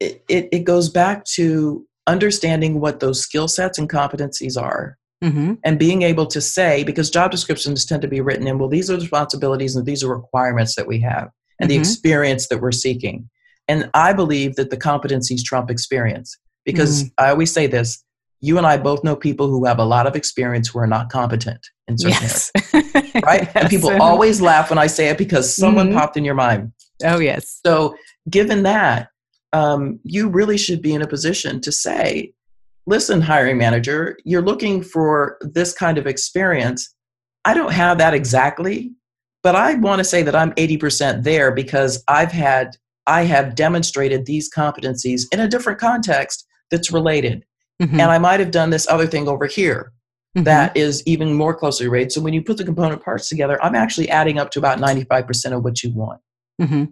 it, 0.00 0.24
it, 0.28 0.48
it, 0.50 0.64
goes 0.64 0.88
back 0.88 1.24
to 1.24 1.86
understanding 2.06 2.80
what 2.80 3.00
those 3.00 3.20
skill 3.20 3.48
sets 3.48 3.78
and 3.78 3.88
competencies 3.88 4.60
are. 4.60 4.96
Mm-hmm. 5.22 5.54
And 5.64 5.78
being 5.78 6.02
able 6.02 6.26
to 6.28 6.40
say, 6.40 6.82
because 6.82 7.10
job 7.10 7.30
descriptions 7.30 7.84
tend 7.84 8.00
to 8.02 8.08
be 8.08 8.22
written 8.22 8.46
in, 8.46 8.58
well, 8.58 8.70
these 8.70 8.90
are 8.90 8.94
the 8.94 9.02
responsibilities 9.02 9.76
and 9.76 9.84
these 9.84 10.02
are 10.02 10.08
requirements 10.08 10.74
that 10.76 10.86
we 10.86 10.98
have 11.00 11.28
and 11.60 11.70
the 11.70 11.74
mm-hmm. 11.74 11.82
experience 11.82 12.48
that 12.48 12.60
we're 12.60 12.72
seeking. 12.72 13.28
And 13.68 13.90
I 13.92 14.14
believe 14.14 14.56
that 14.56 14.70
the 14.70 14.78
competencies 14.78 15.44
trump 15.44 15.70
experience 15.70 16.36
because 16.64 17.04
mm-hmm. 17.04 17.24
I 17.24 17.30
always 17.30 17.52
say 17.52 17.66
this 17.66 18.02
you 18.40 18.56
and 18.56 18.66
I 18.66 18.76
both 18.78 19.04
know 19.04 19.14
people 19.14 19.48
who 19.48 19.64
have 19.66 19.78
a 19.78 19.84
lot 19.84 20.06
of 20.06 20.16
experience 20.16 20.68
who 20.68 20.78
are 20.78 20.86
not 20.86 21.10
competent 21.10 21.60
in 21.88 21.98
certain 21.98 22.22
yes. 22.22 22.50
areas, 22.72 22.94
right? 23.24 23.42
yes. 23.42 23.52
And 23.54 23.68
people 23.68 23.90
always 24.00 24.40
laugh 24.40 24.70
when 24.70 24.78
I 24.78 24.86
say 24.86 25.08
it 25.08 25.18
because 25.18 25.54
someone 25.54 25.88
mm-hmm. 25.88 25.98
popped 25.98 26.16
in 26.16 26.24
your 26.24 26.34
mind. 26.34 26.72
Oh 27.04 27.18
yes. 27.18 27.60
So, 27.64 27.94
given 28.28 28.62
that, 28.62 29.08
um, 29.52 29.98
you 30.04 30.28
really 30.28 30.56
should 30.56 30.80
be 30.80 30.94
in 30.94 31.02
a 31.02 31.06
position 31.06 31.60
to 31.60 31.72
say, 31.72 32.32
"Listen, 32.86 33.20
hiring 33.20 33.58
manager, 33.58 34.18
you're 34.24 34.42
looking 34.42 34.82
for 34.82 35.36
this 35.40 35.72
kind 35.74 35.98
of 35.98 36.06
experience. 36.06 36.94
I 37.44 37.54
don't 37.54 37.72
have 37.72 37.98
that 37.98 38.14
exactly, 38.14 38.92
but 39.42 39.54
I 39.54 39.74
want 39.74 39.98
to 39.98 40.04
say 40.04 40.22
that 40.22 40.36
I'm 40.36 40.52
80% 40.52 41.24
there 41.24 41.52
because 41.52 42.02
I've 42.08 42.32
had 42.32 42.76
I 43.06 43.24
have 43.24 43.54
demonstrated 43.54 44.26
these 44.26 44.50
competencies 44.50 45.22
in 45.32 45.40
a 45.40 45.48
different 45.48 45.78
context 45.78 46.46
that's 46.70 46.90
related." 46.90 47.44
Mm-hmm. 47.80 48.00
And 48.00 48.10
I 48.10 48.18
might 48.18 48.40
have 48.40 48.50
done 48.50 48.70
this 48.70 48.86
other 48.88 49.06
thing 49.06 49.26
over 49.28 49.46
here 49.46 49.92
mm-hmm. 50.36 50.44
that 50.44 50.76
is 50.76 51.02
even 51.06 51.34
more 51.34 51.54
closely 51.54 51.88
related. 51.88 52.12
So 52.12 52.20
when 52.20 52.34
you 52.34 52.42
put 52.42 52.56
the 52.56 52.64
component 52.64 53.02
parts 53.02 53.28
together, 53.28 53.62
I'm 53.62 53.74
actually 53.74 54.08
adding 54.08 54.38
up 54.38 54.50
to 54.52 54.58
about 54.58 54.78
95% 54.78 55.52
of 55.52 55.64
what 55.64 55.82
you 55.82 55.92
want. 55.94 56.20
Mm-hmm. 56.60 56.84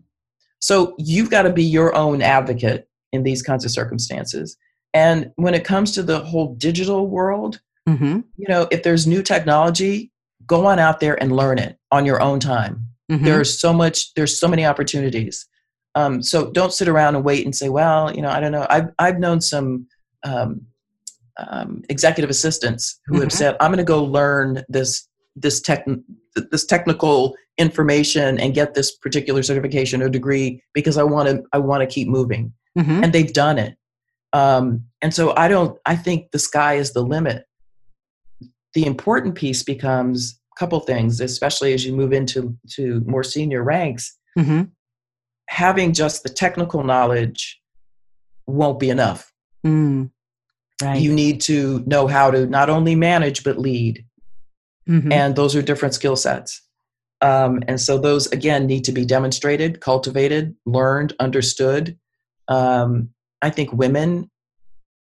So 0.60 0.94
you've 0.98 1.30
got 1.30 1.42
to 1.42 1.52
be 1.52 1.62
your 1.62 1.94
own 1.94 2.22
advocate 2.22 2.88
in 3.12 3.22
these 3.22 3.42
kinds 3.42 3.64
of 3.64 3.70
circumstances. 3.70 4.56
And 4.94 5.30
when 5.36 5.54
it 5.54 5.64
comes 5.64 5.92
to 5.92 6.02
the 6.02 6.20
whole 6.20 6.54
digital 6.54 7.06
world, 7.06 7.60
mm-hmm. 7.88 8.20
you 8.36 8.48
know, 8.48 8.66
if 8.70 8.82
there's 8.82 9.06
new 9.06 9.22
technology, 9.22 10.10
go 10.46 10.66
on 10.66 10.78
out 10.78 11.00
there 11.00 11.20
and 11.22 11.36
learn 11.36 11.58
it 11.58 11.78
on 11.92 12.06
your 12.06 12.20
own 12.20 12.40
time. 12.40 12.86
Mm-hmm. 13.10 13.24
There's 13.24 13.58
so 13.58 13.72
much, 13.72 14.12
there's 14.14 14.38
so 14.38 14.48
many 14.48 14.64
opportunities. 14.64 15.46
Um, 15.94 16.22
so 16.22 16.50
don't 16.50 16.72
sit 16.72 16.88
around 16.88 17.16
and 17.16 17.24
wait 17.24 17.44
and 17.44 17.54
say, 17.54 17.68
well, 17.68 18.14
you 18.14 18.22
know, 18.22 18.30
I 18.30 18.40
don't 18.40 18.52
know. 18.52 18.66
I've, 18.68 18.88
I've 18.98 19.18
known 19.18 19.40
some 19.40 19.86
um, 20.24 20.66
um, 21.38 21.82
executive 21.88 22.30
assistants 22.30 23.00
who 23.06 23.14
mm-hmm. 23.14 23.22
have 23.22 23.32
said, 23.32 23.56
"I'm 23.60 23.70
going 23.70 23.78
to 23.78 23.84
go 23.84 24.02
learn 24.02 24.64
this 24.68 25.06
this 25.36 25.60
tech 25.60 25.86
this 26.50 26.66
technical 26.66 27.36
information 27.58 28.38
and 28.38 28.54
get 28.54 28.74
this 28.74 28.96
particular 28.96 29.42
certification 29.42 30.02
or 30.02 30.08
degree 30.08 30.62
because 30.74 30.96
I 30.98 31.02
want 31.02 31.28
to 31.28 31.42
I 31.52 31.58
want 31.58 31.80
to 31.82 31.86
keep 31.86 32.08
moving." 32.08 32.52
Mm-hmm. 32.78 33.04
And 33.04 33.12
they've 33.12 33.32
done 33.32 33.58
it. 33.58 33.76
Um, 34.32 34.84
and 35.02 35.14
so 35.14 35.34
I 35.36 35.48
don't. 35.48 35.78
I 35.86 35.96
think 35.96 36.30
the 36.32 36.38
sky 36.38 36.74
is 36.74 36.92
the 36.92 37.02
limit. 37.02 37.44
The 38.74 38.86
important 38.86 39.34
piece 39.34 39.62
becomes 39.62 40.38
a 40.54 40.58
couple 40.58 40.80
things, 40.80 41.20
especially 41.20 41.72
as 41.72 41.84
you 41.84 41.94
move 41.94 42.12
into 42.12 42.56
to 42.74 43.02
more 43.06 43.24
senior 43.24 43.62
ranks. 43.62 44.16
Mm-hmm. 44.38 44.64
Having 45.48 45.94
just 45.94 46.22
the 46.22 46.28
technical 46.28 46.84
knowledge 46.84 47.58
won't 48.46 48.78
be 48.78 48.90
enough. 48.90 49.32
Mm. 49.66 50.10
Right. 50.82 51.00
You 51.00 51.12
need 51.12 51.40
to 51.42 51.82
know 51.86 52.06
how 52.06 52.30
to 52.30 52.46
not 52.46 52.70
only 52.70 52.94
manage 52.94 53.42
but 53.42 53.58
lead. 53.58 54.04
Mm-hmm. 54.88 55.12
And 55.12 55.36
those 55.36 55.56
are 55.56 55.62
different 55.62 55.94
skill 55.94 56.16
sets. 56.16 56.62
Um, 57.20 57.62
and 57.66 57.80
so 57.80 57.98
those 57.98 58.26
again 58.28 58.66
need 58.66 58.84
to 58.84 58.92
be 58.92 59.04
demonstrated, 59.04 59.80
cultivated, 59.80 60.54
learned, 60.66 61.14
understood. 61.18 61.98
Um, 62.46 63.10
I 63.42 63.50
think 63.50 63.72
women 63.72 64.30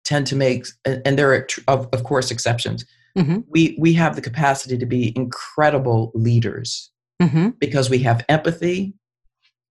tend 0.04 0.28
to 0.28 0.36
make, 0.36 0.68
and 0.86 1.18
there 1.18 1.34
are 1.34 1.48
of, 1.68 1.90
of 1.92 2.04
course 2.04 2.32
exceptions. 2.32 2.86
Mm-hmm. 3.18 3.40
We 3.48 3.76
we 3.80 3.94
have 3.94 4.16
the 4.16 4.22
capacity 4.22 4.78
to 4.78 4.86
be 4.86 5.14
incredible 5.16 6.12
leaders 6.14 6.92
mm-hmm. 7.22 7.50
because 7.60 7.90
we 7.90 8.00
have 8.00 8.24
empathy, 8.30 8.94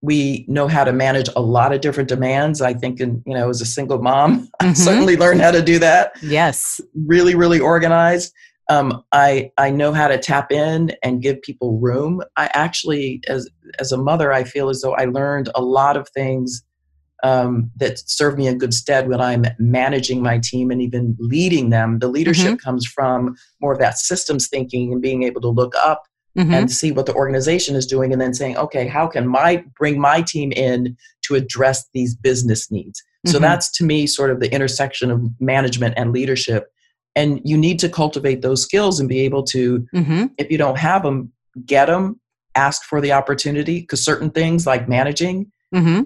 we 0.05 0.45
know 0.49 0.69
how 0.69 0.85
to 0.85 0.93
manage 0.93 1.31
a 1.35 1.41
lot 1.41 1.73
of 1.73 1.81
different 1.81 2.11
demands. 2.11 2.61
I 2.61 2.75
think 2.75 3.01
in 3.01 3.23
you 3.27 3.35
know 3.35 3.49
as 3.49 3.61
a 3.61 3.67
single 3.67 4.01
mom 4.01 4.41
mm-hmm. 4.63 4.69
i 4.69 4.73
certainly 4.75 5.17
learned 5.17 5.41
how 5.41 5.51
to 5.51 5.63
do 5.63 5.79
that. 5.79 6.13
Yes. 6.23 6.81
Really 7.07 7.35
really 7.35 7.59
organized. 7.61 8.33
Um, 8.71 9.03
i 9.13 9.51
i 9.59 9.71
know 9.71 9.93
how 9.93 10.09
to 10.09 10.19
tap 10.19 10.53
in 10.53 10.93
and 11.03 11.23
give 11.23 11.41
people 11.43 11.79
room. 11.79 12.23
I 12.37 12.51
actually 12.53 13.23
as 13.29 13.49
as 13.79 13.93
a 13.93 13.99
mother 13.99 14.33
i 14.33 14.45
feel 14.45 14.69
as 14.69 14.83
though 14.83 14.95
i 14.95 15.07
learned 15.07 15.49
a 15.55 15.63
lot 15.63 15.97
of 15.97 16.09
things 16.11 16.63
um, 17.23 17.71
that 17.77 17.99
serve 18.07 18.37
me 18.37 18.47
in 18.47 18.59
good 18.59 18.75
stead 18.75 19.09
when 19.09 19.21
i'm 19.21 19.47
managing 19.59 20.23
my 20.23 20.39
team 20.39 20.71
and 20.71 20.83
even 20.83 21.17
leading 21.19 21.71
them. 21.71 21.99
The 21.99 22.09
leadership 22.09 22.55
mm-hmm. 22.55 22.69
comes 22.69 22.87
from 22.87 23.35
more 23.61 23.73
of 23.73 23.79
that 23.79 23.99
systems 23.99 24.49
thinking 24.49 24.93
and 24.93 25.01
being 25.01 25.23
able 25.23 25.41
to 25.41 25.49
look 25.49 25.75
up 25.83 26.03
mm-hmm. 26.37 26.53
and 26.53 26.71
see 26.71 26.93
what 26.93 27.07
the 27.07 27.15
organization 27.15 27.77
is 27.77 27.87
doing 27.87 28.13
and 28.13 28.21
then 28.21 28.35
saying 28.35 28.57
okay 28.57 28.87
how 28.87 29.07
can 29.07 29.27
my 29.27 29.65
bring 29.79 30.01
my 30.01 30.23
team 30.23 30.53
in 30.53 30.97
to 31.23 31.35
address 31.35 31.89
these 31.95 32.15
business 32.15 32.71
needs 32.71 33.01
mm-hmm. 33.01 33.33
so 33.33 33.39
that's 33.39 33.71
to 33.71 33.85
me 33.85 34.07
sort 34.07 34.31
of 34.31 34.41
the 34.41 34.53
intersection 34.53 35.11
of 35.11 35.23
management 35.41 35.95
and 35.97 36.13
leadership 36.13 36.69
and 37.17 37.41
you 37.45 37.57
need 37.57 37.79
to 37.79 37.89
cultivate 37.89 38.43
those 38.43 38.63
skills 38.63 38.99
and 38.99 39.09
be 39.09 39.21
able 39.21 39.43
to 39.43 39.87
mm-hmm. 39.95 40.27
if 40.39 40.51
you 40.51 40.59
don't 40.59 40.79
have 40.79 41.03
them 41.03 41.33
get 41.67 41.87
them 41.87 42.21
ask 42.55 42.83
for 42.85 43.01
the 43.01 43.13
opportunity 43.13 43.81
because 43.81 44.03
certain 44.05 44.31
things 44.31 44.67
like 44.67 44.89
managing 44.89 45.51
mm-hmm. 45.75 46.03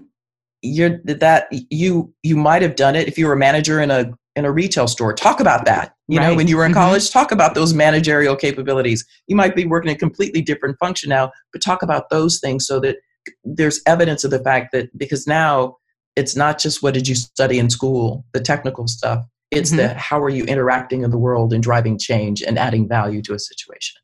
you're 0.63 1.01
that 1.05 1.49
you 1.51 2.13
you 2.23 2.37
might 2.37 2.63
have 2.63 2.77
done 2.77 2.97
it 2.97 3.09
if 3.09 3.19
you 3.19 3.27
were 3.27 3.35
a 3.35 3.39
manager 3.39 3.81
in 3.81 3.91
a 3.91 4.13
in 4.39 4.45
a 4.45 4.53
retail 4.53 4.89
store 4.89 5.13
talk 5.13 5.41
about 5.41 5.65
that 5.65 5.95
you 6.07 6.19
right. 6.19 6.29
know 6.29 6.35
when 6.35 6.47
you 6.49 6.57
were 6.57 6.65
in 6.65 6.73
mm-hmm. 6.73 6.81
college 6.81 7.11
talk 7.11 7.33
about 7.33 7.55
those 7.55 7.75
managerial 7.75 8.37
capabilities 8.37 9.05
you 9.27 9.37
might 9.37 9.55
be 9.55 9.67
working 9.67 9.91
in 9.91 9.97
a 9.97 9.99
completely 9.99 10.41
different 10.41 10.79
function 10.79 11.11
now 11.11 11.31
but 11.53 11.63
talk 11.63 11.83
about 11.83 12.09
those 12.11 12.39
things 12.39 12.67
so 12.67 12.81
that 12.81 12.97
there's 13.45 13.81
evidence 13.87 14.25
of 14.25 14.31
the 14.31 14.43
fact 14.43 14.73
that 14.73 14.97
because 14.97 15.27
now 15.27 15.77
it's 16.17 16.35
not 16.35 16.59
just 16.59 16.83
what 16.83 16.95
did 16.95 17.07
you 17.07 17.15
study 17.15 17.59
in 17.59 17.71
school, 17.71 18.25
the 18.33 18.41
technical 18.41 18.89
stuff. 18.89 19.25
It's 19.51 19.71
Mhm. 19.71 19.77
the 19.77 19.95
how 19.95 20.21
are 20.21 20.29
you 20.29 20.45
interacting 20.45 21.05
in 21.05 21.11
the 21.11 21.19
world 21.19 21.53
and 21.53 21.63
driving 21.63 21.97
change 21.97 22.43
and 22.43 22.59
adding 22.59 22.89
value 22.89 23.23
to 23.23 23.35
a 23.35 23.39
situation. 23.39 24.01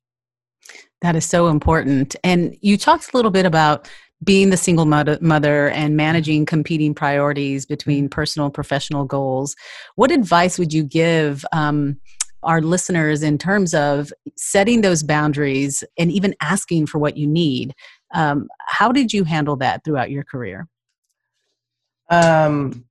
That 1.02 1.16
is 1.16 1.26
so 1.26 1.48
important. 1.48 2.16
And 2.24 2.56
you 2.62 2.78
talked 2.78 3.12
a 3.12 3.16
little 3.16 3.32
bit 3.32 3.44
about 3.44 3.88
being 4.24 4.50
the 4.50 4.56
single 4.56 4.86
mother, 4.86 5.18
mother 5.20 5.68
and 5.70 5.96
managing 5.96 6.46
competing 6.46 6.94
priorities 6.94 7.66
between 7.66 8.08
personal 8.08 8.46
and 8.46 8.54
professional 8.54 9.04
goals. 9.04 9.54
What 9.96 10.10
advice 10.10 10.58
would 10.58 10.72
you 10.72 10.82
give 10.84 11.44
um, 11.52 12.00
our 12.42 12.60
listeners 12.60 13.22
in 13.22 13.38
terms 13.38 13.74
of 13.74 14.12
setting 14.36 14.80
those 14.80 15.02
boundaries 15.02 15.84
and 15.98 16.10
even 16.10 16.34
asking 16.40 16.86
for 16.86 16.98
what 16.98 17.16
you 17.16 17.26
need? 17.26 17.74
Um, 18.14 18.48
how 18.66 18.92
did 18.92 19.12
you 19.12 19.24
handle 19.24 19.56
that 19.56 19.84
throughout 19.84 20.10
your 20.10 20.24
career? 20.24 20.68
Um, 22.10 22.84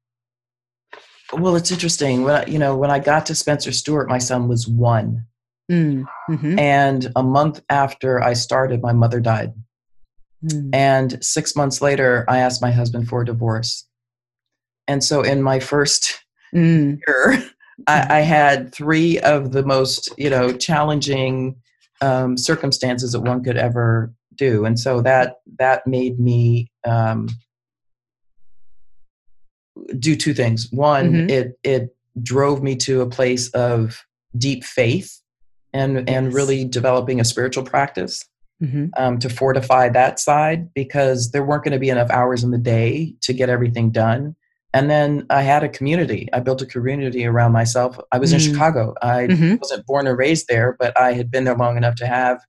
well, 1.32 1.56
it's 1.56 1.72
interesting. 1.72 2.24
When 2.24 2.36
I, 2.36 2.46
you 2.46 2.60
know, 2.60 2.76
when 2.76 2.92
I 2.92 3.00
got 3.00 3.26
to 3.28 3.36
Spencer 3.36 3.72
Stuart, 3.72 4.10
my 4.10 4.18
son 4.20 4.48
was 4.48 4.68
one, 4.68 5.26
Mm, 5.72 6.06
mhm, 6.30 6.60
and 6.60 7.10
a 7.16 7.24
month 7.24 7.62
after 7.70 8.22
I 8.22 8.34
started, 8.34 8.82
my 8.82 8.92
mother 8.92 9.22
died. 9.22 9.54
Mm, 10.44 10.70
And 10.74 11.24
six 11.24 11.56
months 11.56 11.82
later, 11.82 12.26
I 12.28 12.40
asked 12.40 12.62
my 12.62 12.72
husband 12.72 13.08
for 13.08 13.22
a 13.22 13.26
divorce. 13.26 13.88
And 14.88 15.04
so, 15.04 15.22
in 15.22 15.42
my 15.42 15.60
first 15.60 16.24
mm, 16.54 17.00
year, 17.08 17.44
I, 17.88 18.18
I 18.18 18.20
had 18.22 18.74
three 18.74 19.20
of 19.20 19.52
the 19.52 19.64
most, 19.64 20.10
you 20.18 20.30
know, 20.30 20.52
challenging 20.52 21.56
um, 22.02 22.38
circumstances 22.38 23.14
that 23.14 23.22
one 23.22 23.44
could 23.44 23.58
ever 23.58 24.14
do, 24.36 24.66
and 24.66 24.80
so 24.80 25.02
that 25.02 25.38
that 25.60 25.88
made 25.88 26.20
me 26.20 26.70
um, 26.86 27.30
do 29.98 30.16
two 30.16 30.34
things. 30.34 30.70
One, 30.72 31.14
Mhm. 31.14 31.30
it 31.30 31.60
it 31.64 31.96
drove 32.22 32.62
me 32.62 32.76
to 32.78 33.02
a 33.02 33.10
place 33.10 33.50
of 33.50 34.04
deep 34.38 34.64
faith, 34.64 35.22
and 35.72 36.08
and 36.10 36.34
really 36.34 36.66
developing 36.66 37.20
a 37.20 37.26
spiritual 37.26 37.64
practice 37.64 38.24
mhm, 38.62 38.90
um, 38.98 39.20
to 39.20 39.30
fortify 39.30 39.90
that 39.90 40.20
side 40.20 40.74
because 40.74 41.32
there 41.32 41.44
weren't 41.44 41.64
going 41.64 41.74
to 41.74 41.80
be 41.80 41.90
enough 41.90 42.10
hours 42.10 42.44
in 42.44 42.52
the 42.52 42.58
day 42.58 43.16
to 43.22 43.34
get 43.34 43.50
everything 43.50 43.92
done. 43.92 44.36
And 44.76 44.90
then 44.90 45.26
I 45.30 45.44
had 45.44 45.64
a 45.64 45.70
community. 45.70 46.28
I 46.34 46.40
built 46.40 46.62
a 46.64 46.66
community 46.66 47.26
around 47.26 47.52
myself. 47.52 47.98
I 48.12 48.18
was 48.18 48.34
in 48.34 48.40
Mm. 48.40 48.52
Chicago. 48.52 48.96
I 49.04 49.28
mhm, 49.28 49.60
wasn't 49.62 49.86
born 49.86 50.08
or 50.08 50.16
raised 50.16 50.48
there, 50.48 50.76
but 50.80 50.98
I 51.00 51.14
had 51.14 51.30
been 51.30 51.44
there 51.44 51.56
long 51.56 51.78
enough 51.78 51.96
to 51.96 52.08
have 52.08 52.40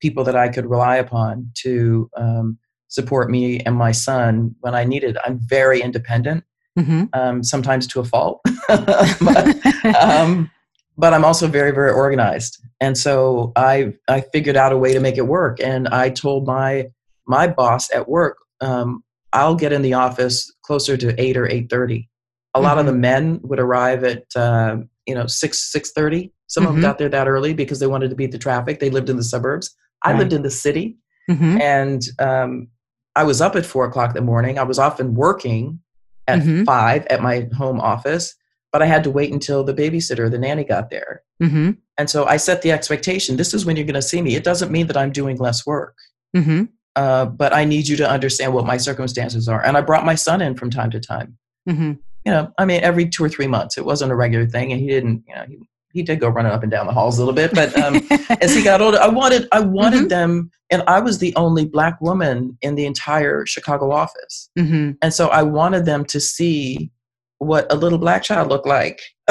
people 0.00 0.22
that 0.24 0.36
I 0.36 0.48
could 0.48 0.66
rely 0.66 0.96
upon 0.96 1.50
to 1.62 2.08
um, 2.16 2.58
support 2.88 3.30
me 3.30 3.58
and 3.60 3.74
my 3.74 3.90
son 3.90 4.54
when 4.60 4.74
I 4.76 4.84
needed. 4.84 5.18
I'm 5.24 5.40
very 5.40 5.80
independent, 5.80 6.44
mhm. 6.78 7.08
um, 7.14 7.42
sometimes 7.42 7.86
to 7.88 8.00
a 8.00 8.04
fault. 8.04 8.40
but, 8.68 9.96
um, 9.96 10.48
but 10.96 11.12
I'm 11.14 11.24
also 11.24 11.46
very, 11.46 11.70
very 11.72 11.90
organized. 11.92 12.62
And 12.80 12.96
so 12.96 13.52
I 13.56 13.94
I 14.08 14.20
figured 14.32 14.56
out 14.56 14.72
a 14.72 14.78
way 14.78 14.92
to 14.92 15.00
make 15.00 15.16
it 15.18 15.26
work. 15.26 15.60
And 15.60 15.88
I 15.88 16.10
told 16.10 16.46
my 16.46 16.86
my 17.26 17.46
boss 17.46 17.92
at 17.94 18.08
work, 18.08 18.36
um, 18.60 19.02
I'll 19.32 19.54
get 19.56 19.72
in 19.72 19.82
the 19.82 19.94
office 19.94 20.52
closer 20.62 20.96
to 20.96 21.20
eight 21.20 21.36
or 21.36 21.48
eight 21.48 21.68
thirty. 21.70 22.08
A 22.54 22.60
lot 22.60 22.78
of 22.78 22.86
the 22.86 22.92
men 22.92 23.40
would 23.42 23.58
arrive 23.60 24.04
at 24.04 24.24
uh, 24.34 24.78
you 25.06 25.14
know 25.14 25.26
six 25.26 25.70
six 25.72 25.92
thirty. 25.92 26.32
Some 26.48 26.64
of 26.64 26.70
Mhm. 26.70 26.74
them 26.74 26.82
got 26.82 26.98
there 26.98 27.08
that 27.08 27.28
early 27.28 27.52
because 27.54 27.80
they 27.80 27.86
wanted 27.88 28.10
to 28.10 28.16
beat 28.16 28.30
the 28.32 28.38
traffic. 28.38 28.78
They 28.80 28.90
lived 28.90 29.10
in 29.10 29.16
the 29.16 29.24
suburbs. 29.24 29.74
I 30.04 30.10
Right. 30.12 30.18
lived 30.20 30.32
in 30.32 30.42
the 30.42 30.50
city, 30.50 30.96
Mhm, 31.30 31.60
and 31.60 32.02
um, 32.20 32.68
I 33.16 33.24
was 33.24 33.40
up 33.40 33.56
at 33.56 33.66
four 33.66 33.84
o'clock 33.86 34.10
in 34.10 34.14
the 34.14 34.20
morning. 34.20 34.58
I 34.58 34.62
was 34.62 34.78
often 34.78 35.14
working 35.14 35.80
at 36.28 36.40
Mhm. 36.40 36.64
five 36.64 37.06
at 37.06 37.20
my 37.22 37.48
home 37.56 37.80
office, 37.80 38.34
but 38.76 38.82
I 38.82 38.86
had 38.94 39.02
to 39.04 39.10
wait 39.10 39.32
until 39.32 39.64
the 39.64 39.72
babysitter, 39.72 40.30
the 40.30 40.36
nanny, 40.38 40.62
got 40.62 40.90
there. 40.90 41.22
mhm, 41.42 41.78
And 41.96 42.10
so 42.10 42.26
I 42.26 42.36
set 42.36 42.60
the 42.60 42.72
expectation 42.72 43.36
this 43.38 43.54
is 43.54 43.64
when 43.64 43.74
you're 43.76 43.86
going 43.86 43.94
to 43.94 44.02
see 44.02 44.20
me. 44.20 44.34
It 44.36 44.44
doesn't 44.44 44.70
mean 44.70 44.86
that 44.88 44.98
I'm 44.98 45.12
doing 45.12 45.38
less 45.38 45.64
work, 45.64 45.96
mhm, 46.36 46.68
uh, 46.94 47.24
but 47.24 47.54
I 47.54 47.64
need 47.64 47.88
you 47.88 47.96
to 47.96 48.06
understand 48.16 48.52
what 48.52 48.66
my 48.66 48.76
circumstances 48.76 49.48
are. 49.48 49.64
And 49.64 49.78
I 49.78 49.80
brought 49.80 50.04
my 50.04 50.14
son 50.14 50.42
in 50.42 50.56
from 50.56 50.68
time 50.68 50.90
to 50.90 51.00
time. 51.00 51.38
mhm. 51.66 51.98
You 52.26 52.32
know, 52.32 52.52
I 52.58 52.66
mean, 52.66 52.82
every 52.82 53.08
two 53.08 53.24
or 53.24 53.30
three 53.30 53.46
months. 53.46 53.78
It 53.78 53.86
wasn't 53.86 54.12
a 54.12 54.14
regular 54.14 54.46
thing. 54.46 54.72
And 54.72 54.80
he 54.80 54.88
didn't, 54.88 55.24
you 55.26 55.34
know, 55.34 55.44
he, 55.48 55.58
he 55.92 56.02
did 56.02 56.20
go 56.20 56.28
running 56.28 56.52
up 56.52 56.62
and 56.64 56.70
down 56.70 56.86
the 56.86 56.92
halls 56.92 57.16
a 57.18 57.20
little 57.24 57.32
bit. 57.42 57.54
But 57.54 57.74
um, 57.80 57.94
as 58.42 58.52
he 58.54 58.62
got 58.62 58.82
older, 58.82 58.98
I 59.00 59.08
wanted, 59.08 59.48
I 59.52 59.60
wanted 59.60 60.04
Mhm. 60.04 60.08
them, 60.10 60.50
and 60.70 60.82
I 60.88 60.98
was 61.00 61.18
the 61.18 61.32
only 61.36 61.64
black 61.64 61.98
woman 62.02 62.58
in 62.62 62.74
the 62.74 62.84
entire 62.84 63.46
Chicago 63.46 63.90
office. 63.92 64.50
Mhm. 64.58 64.96
And 65.00 65.14
so 65.14 65.28
I 65.28 65.42
wanted 65.44 65.84
them 65.86 66.04
to 66.06 66.18
see 66.20 66.90
what 67.38 67.70
a 67.72 67.76
little 67.76 67.98
black 67.98 68.22
child 68.22 68.48
looked 68.48 68.66
like. 68.66 69.00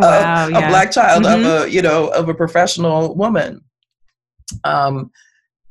Wow, 0.00 0.46
a 0.48 0.50
yeah. 0.50 0.68
black 0.68 0.92
child 0.92 1.24
Mhm. 1.24 1.40
of 1.60 1.62
a, 1.66 1.70
you 1.70 1.82
know, 1.82 2.08
of 2.08 2.28
a 2.28 2.34
professional 2.34 3.16
woman. 3.16 3.60
Um, 4.64 5.10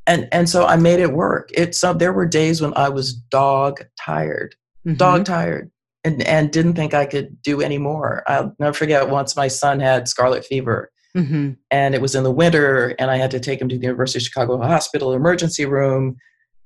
and 0.06 0.28
and 0.32 0.50
so 0.50 0.66
I 0.66 0.76
made 0.76 1.00
it 1.00 1.14
work. 1.14 1.50
It's 1.54 1.80
so 1.80 1.94
there 1.94 2.14
were 2.14 2.26
days 2.26 2.62
when 2.62 2.74
I 2.76 2.90
was 2.90 3.14
dog 3.14 3.82
tired, 4.00 4.56
Mhm. 4.88 4.98
dog 4.98 5.26
tired, 5.26 5.70
and 6.04 6.22
and 6.24 6.52
didn't 6.52 6.74
think 6.76 6.94
I 6.94 7.06
could 7.06 7.42
do 7.42 7.62
any 7.62 7.78
more. 7.78 8.24
I'll 8.28 8.54
never 8.60 8.74
forget 8.74 9.10
once 9.10 9.36
my 9.36 9.48
son 9.48 9.80
had 9.80 10.08
scarlet 10.08 10.46
fever, 10.46 10.92
Mhm. 11.16 11.58
and 11.72 11.96
it 11.96 12.02
was 12.02 12.16
in 12.16 12.24
the 12.24 12.32
winter 12.32 12.96
and 13.00 13.10
i 13.10 13.18
had 13.18 13.32
to 13.32 13.40
take 13.40 13.60
him 13.62 13.70
to 13.70 13.78
the 13.78 13.84
university 13.84 14.20
of 14.20 14.24
chicago 14.24 14.58
hospital 14.62 15.14
emergency 15.14 15.66
room 15.66 16.16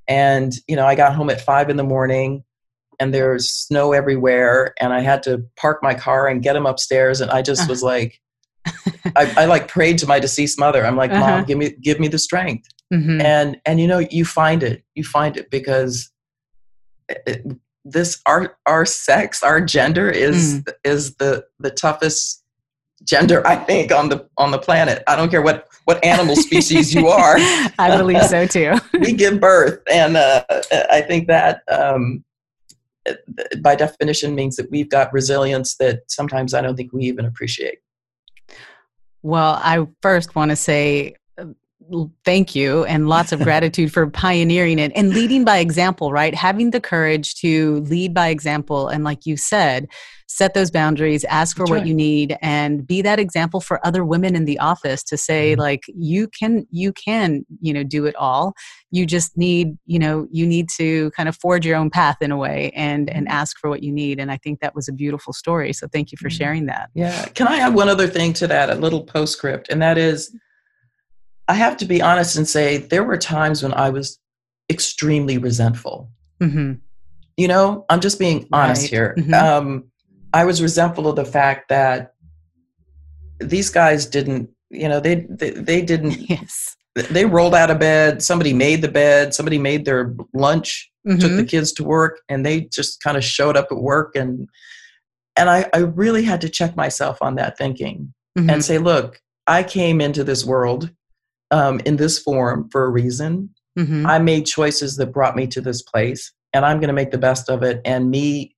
and 0.10 0.54
you 0.68 0.76
know 0.76 0.86
i 0.86 0.94
got 0.96 1.14
home 1.16 1.30
at 1.30 1.40
five 1.40 1.70
in 1.70 1.78
the 1.78 1.84
morning 1.84 2.44
and 3.02 3.14
there's 3.14 3.50
snow 3.50 3.92
everywhere 3.94 4.74
and 4.80 4.94
i 4.94 5.02
had 5.02 5.24
to 5.24 5.44
park 5.58 5.80
my 5.82 5.94
car 5.94 6.28
and 6.28 6.44
get 6.44 6.56
him 6.56 6.66
upstairs 6.68 7.20
and 7.20 7.32
i 7.32 7.42
just 7.42 7.68
was 7.68 7.82
like 7.82 8.22
I, 9.16 9.34
I 9.38 9.46
like 9.46 9.68
prayed 9.68 9.98
to 10.00 10.08
my 10.08 10.20
deceased 10.20 10.60
mother 10.60 10.86
i'm 10.86 10.96
like 10.96 11.12
Uh-huh. 11.12 11.38
mom 11.38 11.46
give 11.46 11.58
me 11.58 11.72
give 11.82 12.00
me 12.00 12.08
the 12.08 12.20
strength 12.20 12.68
Mhm. 12.94 13.24
and 13.24 13.58
and 13.66 13.80
you 13.80 13.88
know 13.88 14.00
you 14.00 14.24
find 14.26 14.62
it 14.64 14.84
you 14.96 15.04
find 15.04 15.36
it 15.38 15.50
because 15.50 16.12
it- 17.10 17.24
it- 17.26 17.46
this 17.84 18.20
our 18.28 18.56
our 18.68 18.86
sex 18.86 19.42
our 19.42 19.60
gender 19.60 20.08
is 20.10 20.60
Mm. 20.60 20.74
is 20.84 21.16
the 21.16 21.44
the 21.60 21.72
toughest 21.72 22.44
gender 23.04 23.42
i 23.48 23.56
think 23.56 23.92
on 23.92 24.10
the 24.10 24.28
on 24.38 24.52
the 24.52 24.60
planet 24.60 25.02
i 25.08 25.16
don't 25.16 25.30
care 25.32 25.42
what 25.42 25.68
what 25.86 26.04
animal 26.06 26.36
species 26.36 26.94
you 26.94 27.08
are 27.08 27.38
I 27.80 27.98
believe 27.98 28.22
so 28.26 28.46
too. 28.46 28.76
we 29.00 29.14
give 29.14 29.40
birth 29.40 29.80
and 29.92 30.16
uh, 30.16 30.44
i 30.92 31.02
think 31.02 31.28
that 31.28 31.64
um, 31.70 32.24
by 33.62 33.76
definition 33.76 34.36
means 34.36 34.56
that 34.56 34.70
we've 34.72 34.90
got 34.90 35.12
resilience 35.14 35.76
that 35.78 36.02
sometimes 36.08 36.54
i 36.54 36.62
don't 36.62 36.76
think 36.76 36.94
we 36.94 37.04
even 37.04 37.26
appreciate. 37.26 37.80
Well, 39.24 39.60
I 39.62 39.86
first 40.02 40.36
want 40.36 40.50
to 40.50 40.56
say 40.56 41.16
thank 42.26 42.56
you 42.56 42.86
and 42.86 43.10
lots 43.10 43.32
of 43.32 43.40
gratitude 43.42 43.92
for 43.92 44.10
pioneering 44.10 44.80
it 44.80 44.92
and 44.96 45.10
leading 45.14 45.44
by 45.44 45.58
example, 45.58 46.12
right? 46.12 46.34
Having 46.36 46.72
the 46.72 46.80
courage 46.80 47.36
to 47.36 47.82
lead 47.82 48.14
by 48.14 48.30
example. 48.30 48.88
And 48.88 49.04
like 49.04 49.26
you 49.26 49.36
said, 49.36 49.88
set 50.28 50.54
those 50.54 50.72
boundaries, 50.72 51.26
ask 51.26 51.58
for 51.58 51.64
That's 51.64 51.72
what 51.72 51.78
right. 51.80 51.88
you 51.88 51.94
need, 51.94 52.38
and 52.42 52.88
be 52.88 53.02
that 53.02 53.20
example 53.20 53.60
for 53.60 53.86
other 53.86 54.06
women 54.06 54.34
in 54.36 54.46
the 54.46 54.58
office 54.60 55.04
to 55.04 55.18
say, 55.18 55.56
Mhm. 55.56 55.60
like, 55.60 55.84
you 55.94 56.30
can, 56.30 56.66
you 56.72 56.94
can, 56.94 57.46
you 57.60 57.74
know, 57.74 57.84
do 57.84 58.06
it 58.06 58.16
all. 58.16 58.54
You 58.92 59.06
just 59.06 59.38
need, 59.38 59.78
you 59.86 60.00
know, 60.00 60.28
you 60.32 60.48
need 60.48 60.70
to 60.78 61.12
kind 61.12 61.28
of 61.28 61.36
forge 61.36 61.66
your 61.66 61.76
own 61.76 61.90
path 61.90 62.18
in 62.22 62.32
a 62.32 62.38
way 62.38 62.72
and 62.76 63.10
and 63.10 63.28
Mhm. 63.28 63.32
ask 63.32 63.58
for 63.60 63.70
what 63.70 63.84
you 63.84 63.92
need. 63.92 64.20
And 64.20 64.32
I 64.32 64.38
think 64.38 64.62
that 64.62 64.74
was 64.74 64.88
a 64.88 64.94
beautiful 64.94 65.34
story. 65.34 65.74
So 65.74 65.88
thank 65.92 66.14
you 66.14 66.18
for 66.18 66.30
Mhm. 66.30 66.38
sharing 66.38 66.66
that. 66.68 66.90
Yeah. 66.94 67.26
Can 67.34 67.48
I 67.48 67.58
add 67.58 67.74
one 67.76 67.90
other 67.90 68.08
thing 68.08 68.32
to 68.34 68.48
that, 68.48 68.70
a 68.70 68.76
little 68.76 69.02
postscript? 69.04 69.68
And 69.70 69.82
that 69.82 69.98
is, 69.98 70.34
I 71.48 71.54
have 71.56 71.78
to 71.78 71.86
be 71.86 72.02
honest 72.02 72.36
and 72.38 72.48
say 72.48 72.78
there 72.78 73.04
were 73.04 73.18
times 73.18 73.64
when 73.64 73.74
I 73.74 73.90
was 73.90 74.20
extremely 74.70 75.38
resentful. 75.38 76.10
hmm 76.40 76.74
You 77.38 77.48
know, 77.48 77.86
I'm 77.90 78.00
just 78.02 78.20
being 78.20 78.48
honest 78.52 78.84
Right. 78.84 78.90
here. 78.90 79.16
Mhm. 79.18 79.34
Um, 79.34 79.86
I 80.34 80.46
was 80.46 80.62
resentful 80.62 81.08
of 81.08 81.16
the 81.16 81.26
fact 81.26 81.70
that 81.70 82.14
these 83.40 83.70
guys 83.70 84.06
didn't, 84.06 84.50
you 84.70 84.88
know, 84.88 85.00
they, 85.00 85.26
they, 85.30 85.50
they 85.52 85.82
didn't, 85.82 86.18
Yes. 86.30 86.76
they 86.96 87.26
rolled 87.26 87.56
out 87.56 87.72
of 87.72 87.80
bed. 87.80 88.22
Somebody 88.22 88.54
made 88.54 88.82
the 88.82 88.88
bed. 88.92 89.34
Somebody 89.34 89.58
made 89.58 89.86
their 89.86 90.14
lunch. 90.34 90.90
took 91.08 91.32
Mhm. 91.32 91.38
the 91.38 91.44
kids 91.46 91.72
to 91.74 91.84
work 91.84 92.22
and 92.30 92.46
they 92.46 92.62
just 92.62 93.02
kind 93.02 93.18
of 93.18 93.24
showed 93.24 93.58
up 93.58 93.68
at 93.72 93.78
work 93.80 94.16
and 94.16 94.48
and 95.38 95.50
I, 95.50 95.68
I 95.74 95.80
really 95.80 96.24
had 96.24 96.42
to 96.42 96.50
check 96.50 96.76
myself 96.76 97.18
on 97.22 97.36
that 97.36 97.58
thinking 97.58 98.14
and 98.38 98.64
say 98.64 98.78
look 98.78 99.20
i 99.48 99.64
came 99.64 100.00
into 100.00 100.24
this 100.24 100.46
world 100.46 100.92
um, 101.52 101.80
in 101.86 101.98
this 101.98 102.18
form 102.20 102.68
for 102.72 102.86
a 102.86 102.90
reason 102.90 103.50
Mhm. 103.78 104.06
i 104.06 104.20
made 104.20 104.46
choices 104.46 104.98
that 104.98 105.08
brought 105.14 105.36
me 105.36 105.48
to 105.48 105.62
this 105.62 105.82
place 105.82 106.34
and 106.54 106.66
i'm 106.66 106.80
going 106.80 106.88
to 106.90 106.94
make 106.94 107.12
the 107.12 107.18
best 107.18 107.50
of 107.50 107.64
it 107.64 107.80
and 107.86 108.10
me 108.12 108.56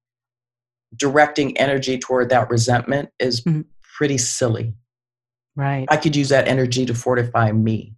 directing 0.95 1.57
energy 1.57 1.97
toward 1.97 2.29
that 2.29 2.49
resentment 2.49 3.09
is 3.19 3.41
Mhm. 3.41 3.65
pretty 3.97 4.17
silly 4.17 4.73
Right. 5.55 5.85
i 5.89 5.97
could 5.97 6.15
use 6.15 6.29
that 6.29 6.47
energy 6.47 6.85
to 6.85 6.93
fortify 6.93 7.51
me 7.51 7.95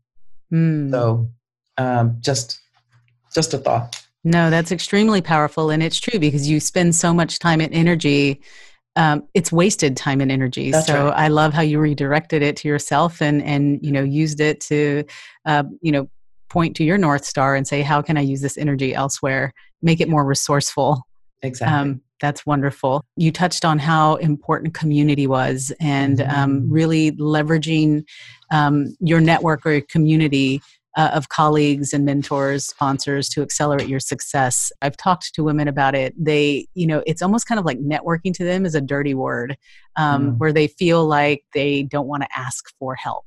Mm. 0.54 0.92
so 0.92 1.30
um, 1.78 2.18
just 2.22 2.60
just 3.34 3.54
a 3.54 3.58
thought 3.58 4.02
No, 4.28 4.50
that's 4.50 4.72
extremely 4.72 5.22
powerful. 5.22 5.70
And 5.70 5.84
it's 5.84 6.00
true 6.00 6.18
because 6.20 6.50
you 6.50 6.60
spend 6.60 6.96
so 6.96 7.14
much 7.14 7.38
time 7.38 7.62
and 7.62 7.72
energy. 7.72 8.42
Um, 8.96 9.28
it's 9.34 9.52
wasted 9.52 9.98
time 9.98 10.22
and 10.22 10.32
energy. 10.32 10.72
That's 10.72 10.88
so 10.88 11.06
right. 11.06 11.14
I 11.26 11.28
love 11.28 11.54
how 11.54 11.62
you 11.62 11.80
redirected 11.80 12.42
it 12.42 12.56
to 12.58 12.68
yourself 12.68 13.22
and, 13.22 13.44
and, 13.44 13.80
you 13.86 13.92
know, 13.92 14.04
used 14.04 14.40
it 14.40 14.62
to, 14.62 15.04
uh, 15.46 15.64
you 15.82 15.92
know, 15.92 16.10
point 16.50 16.76
to 16.78 16.84
your 16.86 16.98
North 16.98 17.26
Star 17.26 17.56
and 17.56 17.68
say, 17.68 17.82
how 17.82 18.02
can 18.02 18.18
I 18.18 18.22
use 18.22 18.42
this 18.42 18.58
energy 18.58 18.94
elsewhere? 18.94 19.54
Make 19.82 20.00
it 20.00 20.08
more 20.08 20.24
resourceful. 20.24 21.02
Exactly. 21.42 21.78
Um, 21.78 22.02
that's 22.22 22.46
wonderful. 22.46 23.04
You 23.18 23.32
touched 23.32 23.66
on 23.66 23.78
how 23.78 24.16
important 24.16 24.74
community 24.74 25.28
was 25.28 25.74
and 25.82 26.22
um, 26.22 26.62
Mhm. 26.62 26.66
really 26.70 27.12
leveraging 27.12 28.06
um, 28.52 28.96
your 29.02 29.20
network 29.20 29.66
or 29.66 29.74
your 29.74 29.82
community 29.82 30.62
uh, 30.96 31.12
of 31.14 31.30
colleagues 31.30 31.92
and 31.94 32.06
mentors, 32.06 32.66
sponsors 32.66 33.28
to 33.30 33.42
accelerate 33.42 33.88
your 33.90 34.00
success. 34.00 34.72
I've 34.82 34.96
talked 34.98 35.34
to 35.36 35.44
women 35.44 35.68
about 35.68 35.94
it. 35.96 36.14
They, 36.18 36.68
you 36.74 36.88
know, 36.88 37.04
it's 37.06 37.22
almost 37.22 37.48
kind 37.48 37.60
of 37.60 37.66
like 37.66 37.80
networking 37.80 38.34
to 38.36 38.44
them 38.46 38.66
is 38.66 38.76
a 38.76 38.82
dirty 38.82 39.14
word 39.14 39.58
um, 39.98 40.34
Mm. 40.34 40.38
where 40.38 40.54
they 40.54 40.68
feel 40.68 41.06
like 41.06 41.44
they 41.54 41.84
don't 41.84 42.08
want 42.08 42.24
to 42.24 42.30
ask 42.36 42.66
for 42.80 42.96
help. 42.96 43.26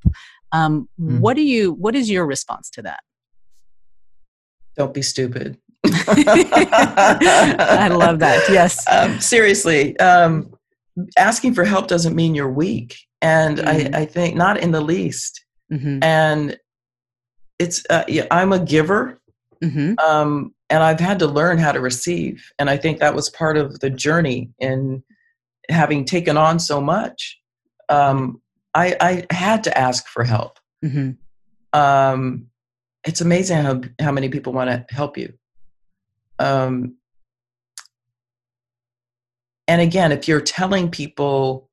Um, 0.52 0.88
Mm. 1.00 1.20
What 1.20 1.37
do 1.37 1.42
you? 1.42 1.72
What 1.72 1.94
is 1.94 2.11
your 2.11 2.26
response 2.26 2.70
to 2.70 2.83
that? 2.83 3.00
Don't 4.76 4.94
be 4.94 5.02
stupid. 5.02 5.59
I 5.87 7.88
love 7.90 8.18
that. 8.20 8.44
Yes. 8.50 8.85
Um, 8.90 9.20
seriously, 9.20 9.98
um, 9.98 10.54
asking 11.16 11.54
for 11.54 11.64
help 11.64 11.88
doesn't 11.88 12.14
mean 12.16 12.35
you're 12.35 12.50
weak. 12.50 12.96
And 13.20 13.59
Mm. 13.59 13.94
I, 13.94 14.00
I 14.02 14.04
think 14.07 14.37
not 14.37 14.59
in 14.59 14.70
the 14.70 14.81
least. 14.81 15.44
hmm 15.70 15.98
And 16.02 16.57
it's, 17.59 17.85
uh, 17.90 18.05
yeah, 18.09 18.27
I'm 18.31 18.53
a 18.53 18.59
giver. 18.59 19.21
hmm 19.62 19.94
Um, 20.07 20.55
and 20.71 20.83
I've 20.83 21.01
had 21.01 21.18
to 21.21 21.27
learn 21.27 21.59
how 21.59 21.73
to 21.73 21.81
receive. 21.81 22.53
And 22.59 22.68
I 22.68 22.77
think 22.77 22.99
that 22.99 23.14
was 23.14 23.31
part 23.31 23.57
of 23.57 23.81
the 23.81 23.90
journey 23.90 24.51
in 24.59 25.03
having 25.71 26.05
taken 26.05 26.37
on 26.37 26.59
so 26.59 26.81
much. 26.81 27.40
Um, 27.88 28.42
I, 28.75 28.97
I 29.01 29.35
had 29.35 29.64
to 29.64 29.77
ask 29.77 30.07
for 30.07 30.25
help. 30.25 30.59
hmm 30.83 31.12
um, 31.73 32.47
it's 33.05 33.21
amazing 33.21 33.59
how 33.59 33.81
how 34.01 34.12
many 34.12 34.29
people 34.29 34.53
want 34.53 34.71
to 34.71 34.94
help 34.94 35.16
you. 35.16 35.33
Um, 36.38 36.97
and 39.66 39.81
again, 39.81 40.12
if 40.12 40.27
you're 40.29 40.40
telling 40.40 40.90
people 40.90 41.68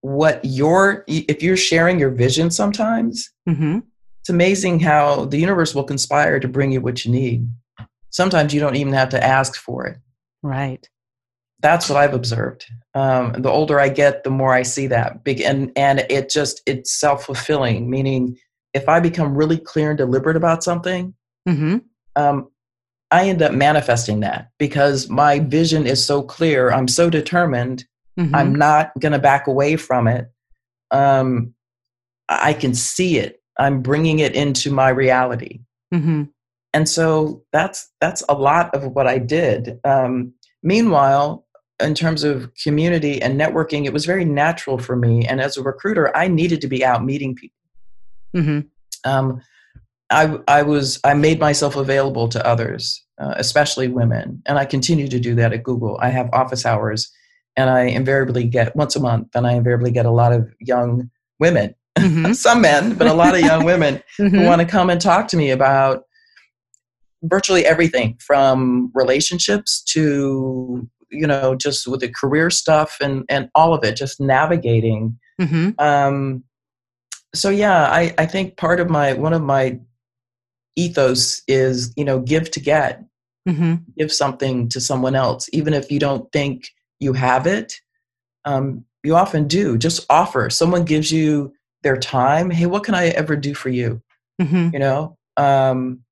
what 0.00 0.44
your 0.44 1.04
if 1.08 1.42
you're 1.42 1.56
sharing 1.56 1.98
your 1.98 2.10
vision, 2.10 2.50
sometimes 2.50 3.30
hmm 3.46 3.80
it's 4.28 4.34
amazing 4.34 4.78
how 4.80 5.24
the 5.24 5.38
universe 5.38 5.74
will 5.74 5.84
conspire 5.84 6.38
to 6.38 6.46
bring 6.46 6.70
you 6.70 6.82
what 6.82 7.02
you 7.02 7.10
need. 7.10 7.48
Sometimes 8.10 8.52
you 8.52 8.60
don't 8.60 8.76
even 8.76 8.92
have 8.92 9.08
to 9.08 9.24
ask 9.24 9.56
for 9.56 9.86
it. 9.86 9.96
Right. 10.42 10.86
That's 11.60 11.88
what 11.88 11.96
I've 11.96 12.12
observed. 12.12 12.66
Um, 12.94 13.32
the 13.32 13.48
older 13.48 13.80
I 13.80 13.88
get, 13.88 14.24
the 14.24 14.30
more 14.30 14.52
I 14.52 14.64
see 14.64 14.86
that 14.88 15.24
big, 15.24 15.40
and 15.40 15.72
and 15.76 16.00
it 16.10 16.28
just 16.28 16.60
it's 16.66 16.92
self 16.92 17.24
fulfilling. 17.24 17.88
Meaning, 17.88 18.36
if 18.74 18.86
I 18.86 19.00
become 19.00 19.34
really 19.34 19.56
clear 19.56 19.92
and 19.92 19.98
deliberate 19.98 20.36
about 20.36 20.62
something, 20.62 21.14
hmm 21.46 21.78
um, 22.14 22.50
I 23.10 23.30
end 23.30 23.40
up 23.40 23.52
manifesting 23.52 24.20
that 24.20 24.50
because 24.58 25.08
my 25.08 25.38
vision 25.38 25.86
is 25.86 26.04
so 26.04 26.22
clear. 26.22 26.70
I'm 26.70 26.86
so 26.86 27.08
determined. 27.08 27.86
hmm 28.18 28.34
I'm 28.34 28.54
not 28.54 28.90
going 29.00 29.12
to 29.12 29.18
back 29.18 29.46
away 29.46 29.76
from 29.76 30.06
it. 30.06 30.30
Um, 30.90 31.54
I 32.28 32.52
can 32.52 32.74
see 32.74 33.16
it. 33.16 33.37
I'm 33.58 33.82
bringing 33.82 34.20
it 34.20 34.34
into 34.34 34.72
my 34.72 34.88
reality, 34.88 35.60
hmm 35.92 36.24
and 36.74 36.88
so 36.88 37.42
that's 37.52 37.90
that's 38.00 38.22
a 38.28 38.34
lot 38.34 38.74
of 38.74 38.92
what 38.92 39.06
I 39.06 39.18
did. 39.18 39.80
Um, 39.84 40.34
meanwhile, 40.62 41.46
in 41.80 41.94
terms 41.94 42.24
of 42.24 42.52
community 42.62 43.22
and 43.22 43.40
networking, 43.40 43.86
it 43.86 43.92
was 43.92 44.04
very 44.04 44.24
natural 44.24 44.78
for 44.78 44.96
me. 44.96 45.26
And 45.26 45.40
as 45.40 45.56
a 45.56 45.62
recruiter, 45.62 46.14
I 46.16 46.28
needed 46.28 46.60
to 46.62 46.68
be 46.68 46.84
out 46.84 47.04
meeting 47.04 47.34
people. 47.34 47.56
hmm 48.34 48.60
um, 49.04 49.40
I, 50.10 50.38
I 50.48 50.62
was 50.62 51.00
I 51.04 51.14
made 51.14 51.38
myself 51.38 51.76
available 51.76 52.28
to 52.28 52.46
others, 52.46 53.04
uh, 53.20 53.34
especially 53.36 53.88
women, 53.88 54.42
and 54.46 54.58
I 54.58 54.64
continue 54.64 55.08
to 55.08 55.20
do 55.20 55.34
that 55.34 55.52
at 55.52 55.62
Google. 55.62 55.98
I 56.00 56.08
have 56.08 56.30
office 56.32 56.64
hours, 56.64 57.10
and 57.56 57.68
I 57.68 57.82
invariably 57.82 58.44
get 58.44 58.74
once 58.74 58.96
a 58.96 59.00
month, 59.00 59.28
and 59.34 59.46
I 59.46 59.52
invariably 59.52 59.90
get 59.90 60.06
a 60.06 60.10
lot 60.10 60.32
of 60.32 60.50
young 60.60 61.10
women, 61.38 61.74
hmm 61.98 62.32
some 62.32 62.60
men, 62.60 62.94
but 62.94 63.06
a 63.06 63.14
lot 63.14 63.34
of 63.34 63.40
young 63.40 63.64
women 63.64 64.02
who 64.16 64.44
want 64.44 64.60
to 64.60 64.66
come 64.66 64.90
and 64.90 65.00
talk 65.00 65.28
to 65.28 65.36
me 65.36 65.50
about 65.50 66.04
virtually 67.22 67.66
everything 67.66 68.16
from 68.24 68.90
relationships 68.94 69.82
to 69.82 70.88
you 71.10 71.26
know 71.26 71.54
just 71.54 71.88
with 71.88 72.00
the 72.00 72.08
career 72.08 72.50
stuff 72.50 72.96
and 73.00 73.24
and 73.28 73.48
all 73.54 73.74
of 73.74 73.84
it, 73.84 73.96
just 73.96 74.20
navigating 74.20 75.18
hmm 75.40 75.70
um, 75.78 76.42
so 77.34 77.50
yeah, 77.50 77.90
I, 77.90 78.14
I 78.18 78.26
think 78.26 78.56
part 78.56 78.80
of 78.80 78.88
my 78.88 79.12
one 79.12 79.32
of 79.32 79.42
my 79.42 79.78
ethos 80.76 81.42
is 81.48 81.92
you 81.96 82.04
know 82.04 82.20
give 82.20 82.50
to 82.52 82.60
get, 82.60 83.04
hmm 83.46 83.74
give 83.96 84.12
something 84.12 84.68
to 84.68 84.80
someone 84.80 85.14
else, 85.14 85.48
even 85.52 85.74
if 85.74 85.90
you 85.90 85.98
don't 85.98 86.30
think 86.32 86.68
you 87.00 87.12
have 87.12 87.46
it. 87.46 87.74
Um, 88.44 88.84
you 89.04 89.14
often 89.16 89.46
do. 89.46 89.78
Just 89.78 90.06
offer. 90.10 90.50
Someone 90.50 90.84
gives 90.84 91.12
you 91.12 91.52
their 91.82 91.96
time. 91.96 92.50
Hey, 92.50 92.66
what 92.66 92.84
can 92.84 92.94
I 92.94 93.08
ever 93.08 93.36
do 93.36 93.54
for 93.54 93.68
you? 93.68 94.02
hmm 94.40 94.70
You 94.72 94.78
know. 94.78 95.16
Um, 95.36 96.04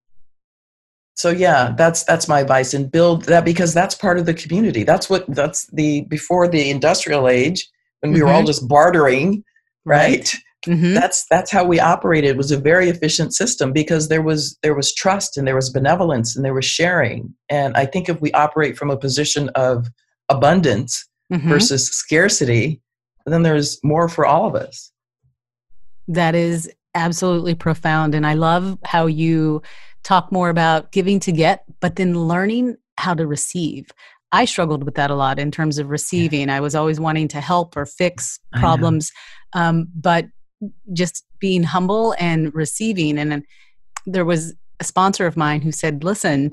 so 1.14 1.30
yeah, 1.30 1.74
that's 1.76 2.04
that's 2.04 2.28
my 2.28 2.40
advice, 2.40 2.74
and 2.74 2.90
build 2.90 3.24
that 3.24 3.44
because 3.44 3.72
that's 3.72 3.94
part 3.94 4.18
of 4.18 4.26
the 4.26 4.34
community. 4.34 4.84
That's 4.84 5.08
what 5.08 5.24
that's 5.28 5.66
the 5.68 6.02
before 6.02 6.46
the 6.46 6.70
industrial 6.70 7.28
age 7.28 7.68
when 8.00 8.12
we 8.12 8.22
were 8.22 8.28
all 8.28 8.44
just 8.44 8.68
bartering, 8.68 9.42
right? 9.84 10.34
hmm 10.66 10.94
that's 10.94 11.24
that's 11.30 11.50
how 11.50 11.64
we 11.64 11.78
operated 11.78 12.30
it 12.30 12.36
was 12.36 12.50
a 12.50 12.58
very 12.58 12.88
efficient 12.88 13.32
system 13.32 13.72
because 13.72 14.08
there 14.08 14.22
was 14.22 14.58
there 14.62 14.74
was 14.74 14.92
trust 14.92 15.36
and 15.36 15.46
there 15.46 15.54
was 15.54 15.70
benevolence 15.70 16.34
and 16.34 16.44
there 16.44 16.54
was 16.54 16.64
sharing 16.64 17.32
and 17.48 17.76
i 17.76 17.86
think 17.86 18.08
if 18.08 18.20
we 18.20 18.32
operate 18.32 18.76
from 18.76 18.90
a 18.90 18.96
position 18.96 19.48
of 19.50 19.86
abundance 20.28 21.06
hmm 21.30 21.48
versus 21.48 21.88
scarcity 21.88 22.80
then 23.26 23.42
there's 23.42 23.78
more 23.84 24.08
for 24.08 24.26
all 24.26 24.46
of 24.46 24.56
us 24.56 24.90
That 26.08 26.34
is 26.34 26.70
absolutely 26.94 27.54
profound. 27.54 28.14
And 28.14 28.26
I 28.26 28.34
love 28.34 28.78
how 28.84 29.06
you 29.06 29.62
talk 30.02 30.32
more 30.32 30.48
about 30.48 30.92
giving 30.92 31.20
to 31.20 31.32
get, 31.32 31.64
but 31.80 31.96
then 31.96 32.18
learning 32.18 32.76
how 32.96 33.14
to 33.14 33.26
receive. 33.26 33.90
I 34.32 34.44
struggled 34.44 34.84
with 34.84 34.94
that 34.94 35.10
a 35.10 35.14
lot 35.14 35.38
in 35.38 35.50
terms 35.50 35.78
of 35.78 35.88
receiving. 35.88 36.50
I 36.50 36.60
was 36.60 36.74
always 36.74 36.98
wanting 36.98 37.28
to 37.28 37.40
help 37.40 37.76
or 37.76 37.86
fix 37.86 38.38
problems, 38.52 39.12
um, 39.52 39.88
but 39.94 40.26
just 40.92 41.24
being 41.38 41.62
humble 41.62 42.14
and 42.18 42.54
receiving. 42.54 43.18
And 43.18 43.30
then 43.30 43.44
there 44.06 44.24
was 44.24 44.54
a 44.80 44.84
sponsor 44.84 45.26
of 45.26 45.36
mine 45.36 45.60
who 45.60 45.72
said, 45.72 46.04
Listen, 46.04 46.52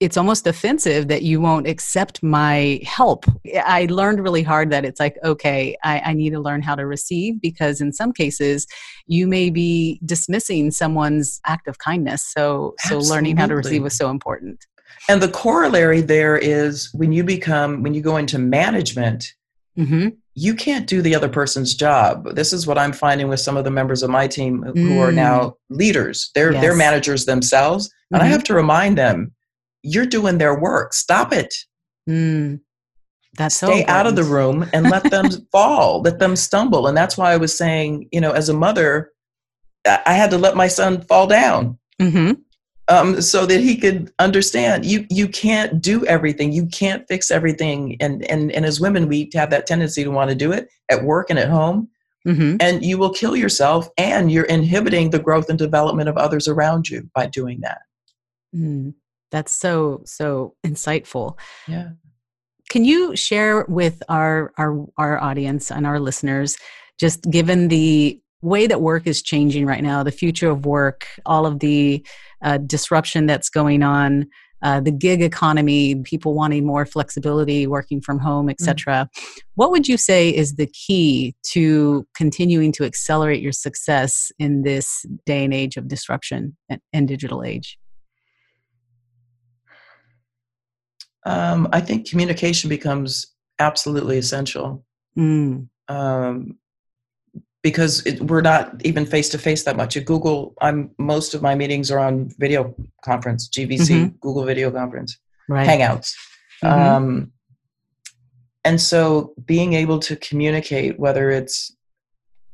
it's 0.00 0.16
almost 0.16 0.46
offensive 0.46 1.08
that 1.08 1.22
you 1.22 1.40
won't 1.40 1.66
accept 1.66 2.22
my 2.22 2.80
help. 2.84 3.24
I 3.64 3.86
learned 3.90 4.20
really 4.20 4.44
hard 4.44 4.70
that 4.70 4.84
it's 4.84 5.00
like, 5.00 5.16
okay, 5.24 5.76
I, 5.82 6.00
I 6.00 6.12
need 6.12 6.30
to 6.30 6.40
learn 6.40 6.62
how 6.62 6.76
to 6.76 6.86
receive 6.86 7.40
because 7.40 7.80
in 7.80 7.92
some 7.92 8.12
cases 8.12 8.66
you 9.06 9.26
may 9.26 9.50
be 9.50 10.00
dismissing 10.04 10.70
someone's 10.70 11.40
act 11.46 11.66
of 11.66 11.78
kindness. 11.78 12.22
So 12.22 12.74
so 12.80 12.98
learning 13.00 13.36
how 13.36 13.46
to 13.46 13.56
receive 13.56 13.82
was 13.82 13.96
so 13.96 14.08
important. 14.10 14.64
and 15.08 15.20
the 15.22 15.28
corollary 15.30 16.00
there 16.00 16.36
is 16.36 16.90
when 16.94 17.12
you 17.12 17.24
become 17.24 17.82
when 17.82 17.94
you 17.94 18.00
go 18.02 18.16
into 18.16 18.38
management 18.38 19.34
hmm 19.76 20.08
you 20.40 20.54
can't 20.54 20.86
do 20.86 21.02
the 21.02 21.16
other 21.16 21.28
person's 21.28 21.74
job. 21.74 22.36
This 22.36 22.52
is 22.52 22.64
what 22.64 22.78
I'm 22.78 22.92
finding 22.92 23.26
with 23.26 23.40
some 23.40 23.56
of 23.56 23.64
the 23.64 23.72
members 23.72 24.04
of 24.04 24.10
my 24.10 24.28
team 24.28 24.62
who 24.62 25.00
are 25.00 25.10
Mm. 25.10 25.14
now 25.16 25.54
leaders. 25.68 26.30
They're 26.36 26.52
they're 26.52 26.76
managers 26.76 27.24
themselves, 27.24 27.90
and 28.12 28.22
I 28.22 28.26
Mhm. 28.26 28.30
have 28.30 28.44
to 28.44 28.54
remind 28.54 28.96
them, 28.96 29.32
you're 29.82 30.06
doing 30.06 30.38
their 30.38 30.58
work. 30.58 30.92
Stop 30.94 31.32
it. 31.32 31.54
Mm. 32.08 32.60
That's 33.36 33.56
so 33.56 33.68
Stay 33.68 33.84
out 33.86 34.06
of 34.06 34.16
the 34.16 34.24
room 34.24 34.68
and 34.72 34.90
let 34.90 35.10
them 35.10 35.26
fall, 35.52 36.00
let 36.02 36.18
them 36.18 36.34
stumble. 36.34 36.86
And 36.86 36.96
that's 36.96 37.16
why 37.16 37.32
I 37.32 37.36
was 37.36 37.56
saying, 37.56 38.08
you 38.10 38.20
know, 38.20 38.32
as 38.32 38.48
a 38.48 38.54
mother, 38.54 39.12
I 39.86 40.12
had 40.14 40.30
to 40.30 40.38
let 40.38 40.56
my 40.56 40.66
son 40.68 41.02
fall 41.02 41.26
down 41.26 41.78
Mhm. 42.00 42.38
um, 42.88 43.20
so 43.22 43.46
that 43.46 43.60
he 43.60 43.76
could 43.76 44.12
understand 44.18 44.84
you 44.84 45.06
you 45.08 45.28
can't 45.28 45.80
do 45.80 46.04
everything 46.06 46.52
you 46.52 46.66
can't 46.66 47.06
fix 47.08 47.30
everything 47.30 47.96
and 48.00 48.24
and 48.30 48.50
and 48.52 48.66
as 48.66 48.80
women 48.80 49.08
we 49.08 49.30
have 49.34 49.50
that 49.50 49.66
tendency 49.66 50.04
to 50.04 50.10
want 50.10 50.30
to 50.30 50.34
do 50.36 50.52
it 50.52 50.68
at 50.90 51.04
work 51.04 51.30
and 51.30 51.38
at 51.38 51.48
home 51.48 51.88
Mhm. 52.26 52.56
and 52.60 52.84
you 52.84 52.98
will 52.98 53.12
kill 53.12 53.34
yourself 53.36 53.88
and 53.96 54.30
you're 54.30 54.44
inhibiting 54.44 55.10
the 55.10 55.18
growth 55.18 55.48
and 55.48 55.58
development 55.58 56.08
of 56.08 56.16
others 56.18 56.48
around 56.48 56.88
you 56.88 57.08
by 57.14 57.26
doing 57.26 57.60
that 57.62 57.80
Mm. 58.54 58.94
That's 59.30 59.54
so 59.54 60.02
so 60.04 60.54
insightful. 60.66 61.38
yeah 61.66 61.90
Can 62.70 62.84
you 62.84 63.16
share 63.16 63.64
with 63.68 64.02
our 64.08 64.52
our 64.58 64.86
our 64.96 65.22
audience 65.22 65.70
and 65.70 65.86
our 65.86 66.00
listeners, 66.00 66.56
just 66.98 67.22
given 67.30 67.68
the 67.68 68.20
way 68.40 68.66
that 68.66 68.80
work 68.80 69.06
is 69.06 69.22
changing 69.22 69.66
right 69.66 69.82
now, 69.82 70.02
the 70.02 70.12
future 70.12 70.50
of 70.50 70.64
work, 70.64 71.06
all 71.26 71.44
of 71.44 71.58
the 71.58 72.04
uh, 72.42 72.58
disruption 72.58 73.26
that's 73.26 73.50
going 73.50 73.82
on, 73.82 74.26
uh, 74.62 74.80
the 74.80 74.90
gig 74.90 75.22
economy, 75.22 75.96
people 76.02 76.34
wanting 76.34 76.66
more 76.66 76.84
flexibility, 76.86 77.66
working 77.66 78.00
from 78.00 78.18
home, 78.18 78.48
etc. 78.48 79.08
Mm. 79.16 79.22
What 79.54 79.70
would 79.70 79.88
you 79.88 79.96
say 79.96 80.34
is 80.34 80.56
the 80.56 80.66
key 80.66 81.34
to 81.48 82.06
continuing 82.14 82.72
to 82.72 82.84
accelerate 82.84 83.40
your 83.40 83.52
success 83.52 84.32
in 84.38 84.62
this 84.62 85.04
day 85.26 85.44
and 85.44 85.54
age 85.54 85.76
of 85.76 85.88
disruption 85.88 86.56
and, 86.68 86.80
and 86.92 87.06
digital 87.06 87.42
age? 87.42 87.78
Um, 91.28 91.68
I 91.72 91.80
think 91.80 92.08
communication 92.08 92.70
becomes 92.70 93.34
absolutely 93.58 94.16
essential. 94.16 94.84
Mm. 95.16 95.68
Um, 95.88 96.58
because 97.62 98.06
it, 98.06 98.22
we're 98.22 98.40
not 98.40 98.80
even 98.84 99.04
face 99.04 99.28
to 99.30 99.38
face 99.38 99.64
that 99.64 99.76
much. 99.76 99.96
At 99.96 100.06
Google, 100.06 100.54
I'm 100.62 100.90
most 100.98 101.34
of 101.34 101.42
my 101.42 101.54
meetings 101.54 101.90
are 101.90 101.98
on 101.98 102.30
video 102.38 102.74
conference, 103.04 103.48
GVC, 103.48 103.88
mm-hmm. 103.88 104.16
Google 104.20 104.44
Video 104.44 104.70
Conference, 104.70 105.18
right. 105.48 105.68
Hangouts. 105.68 106.14
Mm-hmm. 106.64 106.66
Um, 106.66 107.32
and 108.64 108.80
so 108.80 109.34
being 109.44 109.74
able 109.74 109.98
to 110.00 110.16
communicate, 110.16 110.98
whether 110.98 111.30
it's, 111.30 111.76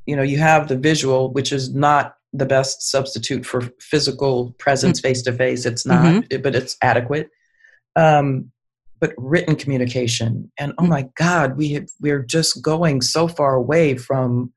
you 0.07 0.16
know, 0.16 0.22
you 0.22 0.39
have 0.39 0.68
the 0.68 0.77
visual, 0.77 1.33
which 1.33 1.53
is 1.53 1.72
not 1.72 2.16
the 2.33 2.47
best 2.47 2.91
substitute 2.91 3.47
for 3.47 3.61
physical 3.81 4.53
presence 4.59 5.01
face 5.01 5.22
to 5.22 5.33
face. 5.33 5.64
It's 5.64 5.87
not, 5.87 6.05
mm-hmm. 6.05 6.43
but 6.43 6.57
it's 6.57 6.77
adequate. 6.83 7.31
Um, 7.95 8.51
but 9.05 9.13
written 9.19 9.55
communication, 9.55 10.51
and 10.59 10.73
oh 10.79 10.85
mm. 10.85 10.89
my 10.89 11.07
God, 11.15 11.59
we 11.59 11.75
have, 11.75 11.91
we're 12.01 12.23
just 12.23 12.63
going 12.63 13.03
so 13.03 13.29
far 13.29 13.55
away 13.55 13.99
from 13.99 14.51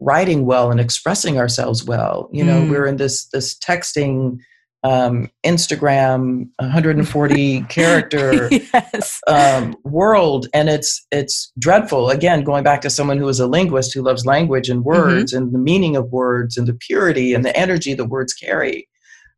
writing 0.00 0.46
well 0.46 0.70
and 0.70 0.80
expressing 0.80 1.36
ourselves 1.36 1.84
well. 1.84 2.30
You 2.32 2.44
know, 2.44 2.62
mm. 2.62 2.70
we're 2.70 2.86
in 2.86 2.96
this 2.96 3.26
this 3.26 3.58
texting 3.58 4.38
um, 4.84 5.30
Instagram 5.44 6.48
140 6.60 7.60
character 7.68 8.48
yes. 8.50 9.20
um, 9.26 9.76
world, 9.84 10.46
and 10.54 10.70
it's 10.70 11.06
it's 11.10 11.52
dreadful. 11.58 12.08
Again, 12.08 12.42
going 12.42 12.64
back 12.64 12.80
to 12.80 12.90
someone 12.90 13.18
who 13.18 13.28
is 13.28 13.38
a 13.38 13.46
linguist 13.46 13.92
who 13.92 14.00
loves 14.00 14.24
language 14.24 14.70
and 14.70 14.80
mm-hmm. 14.80 14.96
words 14.96 15.34
mm-hmm. 15.34 15.42
and 15.42 15.52
the 15.52 15.58
meaning 15.58 15.94
of 15.94 16.10
words 16.10 16.56
and 16.56 16.66
the 16.66 16.72
purity 16.72 17.34
and 17.34 17.44
the 17.44 17.54
energy 17.54 17.92
the 17.92 18.06
words 18.06 18.32
carry. 18.32 18.88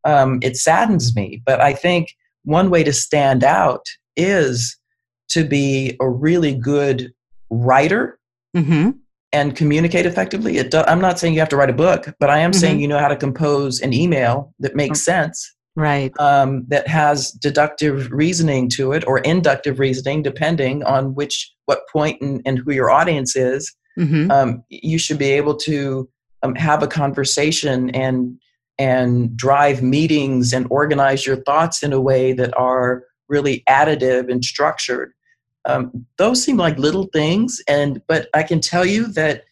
Um, 0.04 0.38
it 0.40 0.56
saddens 0.56 1.16
me, 1.16 1.42
but 1.44 1.60
I 1.60 1.72
think 1.72 2.14
one 2.44 2.70
way 2.70 2.84
to 2.84 2.92
stand 2.92 3.42
out 3.42 3.84
is 4.16 4.76
to 5.30 5.44
be 5.44 5.96
a 6.00 6.08
really 6.08 6.54
good 6.54 7.12
writer. 7.50 8.18
Mm-hmm 8.56 8.90
and 9.32 9.54
communicate 9.54 10.06
effectively. 10.06 10.56
It 10.56 10.70
do, 10.70 10.82
I'm 10.86 11.00
not 11.00 11.18
saying 11.18 11.34
you 11.34 11.40
have 11.40 11.48
to 11.50 11.56
write 11.56 11.68
a 11.68 11.74
book, 11.74 12.14
but 12.18 12.30
I 12.30 12.38
am 12.38 12.52
mm-hmm. 12.52 12.60
saying 12.60 12.80
you 12.80 12.88
know 12.88 12.98
how 12.98 13.08
to 13.08 13.16
compose 13.16 13.80
an 13.80 13.92
email 13.92 14.54
that 14.60 14.74
makes 14.74 15.02
sense. 15.02 15.54
Right. 15.74 16.10
Um, 16.18 16.64
that 16.68 16.88
has 16.88 17.32
deductive 17.32 18.10
reasoning 18.10 18.70
to 18.70 18.92
it 18.92 19.06
or 19.06 19.18
inductive 19.18 19.78
reasoning, 19.78 20.22
depending 20.22 20.82
on 20.84 21.14
which, 21.14 21.52
what 21.66 21.80
point 21.92 22.22
and, 22.22 22.40
and 22.46 22.58
who 22.58 22.72
your 22.72 22.90
audience 22.90 23.36
is. 23.36 23.74
Mm-hmm. 23.98 24.30
Um, 24.30 24.64
you 24.70 24.98
should 24.98 25.18
be 25.18 25.32
able 25.32 25.54
to 25.56 26.08
um, 26.42 26.54
have 26.54 26.82
a 26.82 26.86
conversation 26.88 27.90
and 27.90 28.38
and 28.78 29.34
drive 29.36 29.82
meetings 29.82 30.52
and 30.52 30.66
organize 30.68 31.26
your 31.26 31.36
thoughts 31.36 31.82
in 31.82 31.94
a 31.94 32.00
way 32.00 32.34
that 32.34 32.54
are 32.58 33.04
really 33.28 33.62
additive 33.68 34.30
and 34.30 34.44
structured 34.44 35.12
um, 35.66 36.06
those 36.16 36.42
seem 36.42 36.56
like 36.56 36.78
little 36.78 37.08
things, 37.12 37.60
and 37.68 38.00
but 38.06 38.28
I 38.32 38.42
can 38.42 38.60
tell 38.60 38.86
you 38.86 39.08
that 39.12 39.44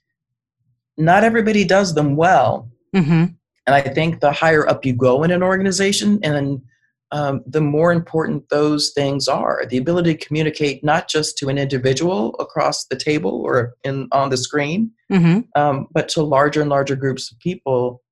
not 0.96 1.24
everybody 1.24 1.64
does 1.64 1.94
them 1.94 2.16
well. 2.16 2.70
Mm-hmm. 2.94 3.24
And 3.66 3.74
I 3.74 3.80
think 3.80 4.20
the 4.20 4.30
higher 4.30 4.68
up 4.68 4.84
you 4.84 4.94
go 4.94 5.24
in 5.24 5.30
an 5.30 5.42
organization, 5.42 6.20
and 6.22 6.62
um, 7.10 7.42
the 7.46 7.60
more 7.60 7.92
important 7.92 8.48
those 8.48 8.92
things 8.94 9.26
are. 9.26 9.66
The 9.68 9.76
ability 9.76 10.16
to 10.16 10.26
communicate 10.26 10.84
not 10.84 11.08
just 11.08 11.36
to 11.38 11.48
an 11.48 11.58
individual 11.58 12.36
across 12.38 12.86
the 12.86 12.96
table 12.96 13.42
or 13.42 13.74
in 13.82 14.08
on 14.12 14.30
the 14.30 14.36
screen, 14.36 14.92
mm-hmm. 15.10 15.40
um, 15.60 15.88
but 15.90 16.08
to 16.10 16.22
larger 16.22 16.60
and 16.60 16.70
larger 16.70 16.96
groups 16.96 17.32
of 17.32 17.38
people 17.40 18.02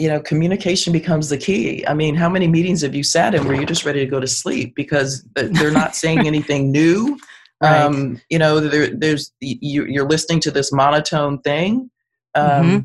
you 0.00 0.08
know 0.08 0.20
communication 0.20 0.92
becomes 0.92 1.28
the 1.28 1.36
key 1.36 1.86
i 1.86 1.92
mean 1.92 2.14
how 2.14 2.28
many 2.28 2.48
meetings 2.48 2.80
have 2.80 2.94
you 2.94 3.02
sat 3.02 3.34
in 3.34 3.44
where 3.44 3.54
you're 3.54 3.64
just 3.64 3.84
ready 3.84 4.00
to 4.00 4.06
go 4.06 4.18
to 4.18 4.26
sleep 4.26 4.74
because 4.74 5.22
they're 5.34 5.70
not 5.70 5.94
saying 5.94 6.20
anything 6.26 6.72
new 6.72 7.18
right. 7.62 7.82
um, 7.82 8.20
you 8.30 8.38
know 8.38 8.60
there, 8.60 8.88
there's 8.88 9.32
you, 9.40 10.02
are 10.02 10.08
listening 10.08 10.40
to 10.40 10.50
this 10.50 10.72
monotone 10.72 11.38
thing 11.42 11.90
um, 12.34 12.44
mm-hmm. 12.44 12.78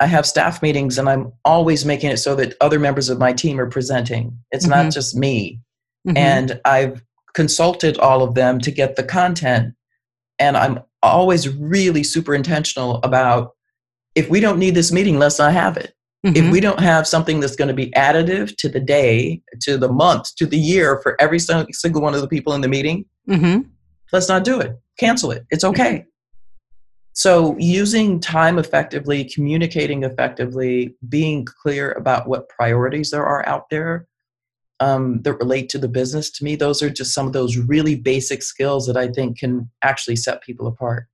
i 0.00 0.06
have 0.06 0.24
staff 0.24 0.62
meetings 0.62 0.96
and 0.98 1.08
i'm 1.08 1.30
always 1.44 1.84
making 1.84 2.10
it 2.10 2.16
so 2.16 2.34
that 2.34 2.54
other 2.60 2.78
members 2.78 3.10
of 3.10 3.18
my 3.18 3.32
team 3.32 3.60
are 3.60 3.68
presenting 3.68 4.36
it's 4.50 4.66
mm-hmm. 4.66 4.84
not 4.84 4.92
just 4.92 5.14
me 5.14 5.60
mm-hmm. 6.08 6.16
and 6.16 6.58
i've 6.64 7.02
consulted 7.34 7.98
all 7.98 8.22
of 8.22 8.34
them 8.34 8.58
to 8.58 8.70
get 8.70 8.96
the 8.96 9.04
content 9.04 9.74
and 10.38 10.56
i'm 10.56 10.80
always 11.02 11.48
really 11.50 12.02
super 12.02 12.34
intentional 12.34 12.96
about 13.02 13.52
if 14.14 14.30
we 14.30 14.40
don't 14.40 14.58
need 14.58 14.74
this 14.74 14.90
meeting 14.90 15.18
let's 15.18 15.38
not 15.38 15.52
have 15.52 15.76
it 15.76 15.95
Mm-hmm. 16.26 16.44
If 16.44 16.52
we 16.52 16.58
don't 16.58 16.80
have 16.80 17.06
something 17.06 17.38
that's 17.38 17.54
going 17.54 17.68
to 17.68 17.74
be 17.74 17.90
additive 17.92 18.56
to 18.56 18.68
the 18.68 18.80
day, 18.80 19.40
to 19.60 19.78
the 19.78 19.88
month, 19.88 20.34
to 20.36 20.46
the 20.46 20.58
year 20.58 20.98
for 21.00 21.16
every 21.20 21.38
single 21.38 22.02
one 22.02 22.14
of 22.14 22.20
the 22.20 22.26
people 22.26 22.52
in 22.54 22.62
the 22.62 22.68
meeting, 22.68 23.04
mm-hmm. 23.28 23.68
let's 24.12 24.28
not 24.28 24.42
do 24.42 24.58
it. 24.58 24.76
Cancel 24.98 25.30
it. 25.30 25.46
It's 25.50 25.62
okay. 25.62 26.04
So, 27.12 27.56
using 27.58 28.18
time 28.18 28.58
effectively, 28.58 29.24
communicating 29.24 30.02
effectively, 30.02 30.96
being 31.08 31.46
clear 31.46 31.92
about 31.92 32.28
what 32.28 32.48
priorities 32.48 33.10
there 33.10 33.24
are 33.24 33.48
out 33.48 33.70
there 33.70 34.08
um, 34.80 35.22
that 35.22 35.34
relate 35.34 35.68
to 35.70 35.78
the 35.78 35.88
business, 35.88 36.28
to 36.32 36.44
me, 36.44 36.56
those 36.56 36.82
are 36.82 36.90
just 36.90 37.14
some 37.14 37.26
of 37.26 37.32
those 37.32 37.56
really 37.56 37.94
basic 37.94 38.42
skills 38.42 38.86
that 38.88 38.96
I 38.96 39.08
think 39.08 39.38
can 39.38 39.70
actually 39.82 40.16
set 40.16 40.42
people 40.42 40.66
apart. 40.66 41.06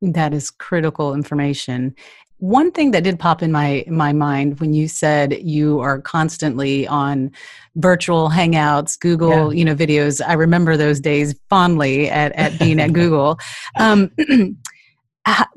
That 0.00 0.32
is 0.32 0.50
critical 0.50 1.14
information. 1.14 1.94
One 2.42 2.72
thing 2.72 2.90
that 2.90 3.04
did 3.04 3.20
pop 3.20 3.40
in 3.40 3.52
my 3.52 3.84
my 3.86 4.12
mind 4.12 4.58
when 4.58 4.74
you 4.74 4.88
said 4.88 5.38
you 5.42 5.78
are 5.78 6.00
constantly 6.00 6.88
on 6.88 7.30
virtual 7.76 8.28
hangouts, 8.30 8.98
Google, 8.98 9.54
yeah. 9.54 9.58
you 9.60 9.64
know, 9.64 9.76
videos. 9.76 10.20
I 10.26 10.32
remember 10.32 10.76
those 10.76 10.98
days 10.98 11.38
fondly 11.48 12.10
at, 12.10 12.32
at 12.32 12.58
being 12.58 12.80
at 12.80 12.92
Google. 12.92 13.38
Um, 13.78 14.10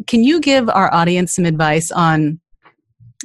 can 0.05 0.23
you 0.23 0.39
give 0.39 0.69
our 0.69 0.93
audience 0.93 1.33
some 1.35 1.45
advice 1.45 1.91
on 1.91 2.39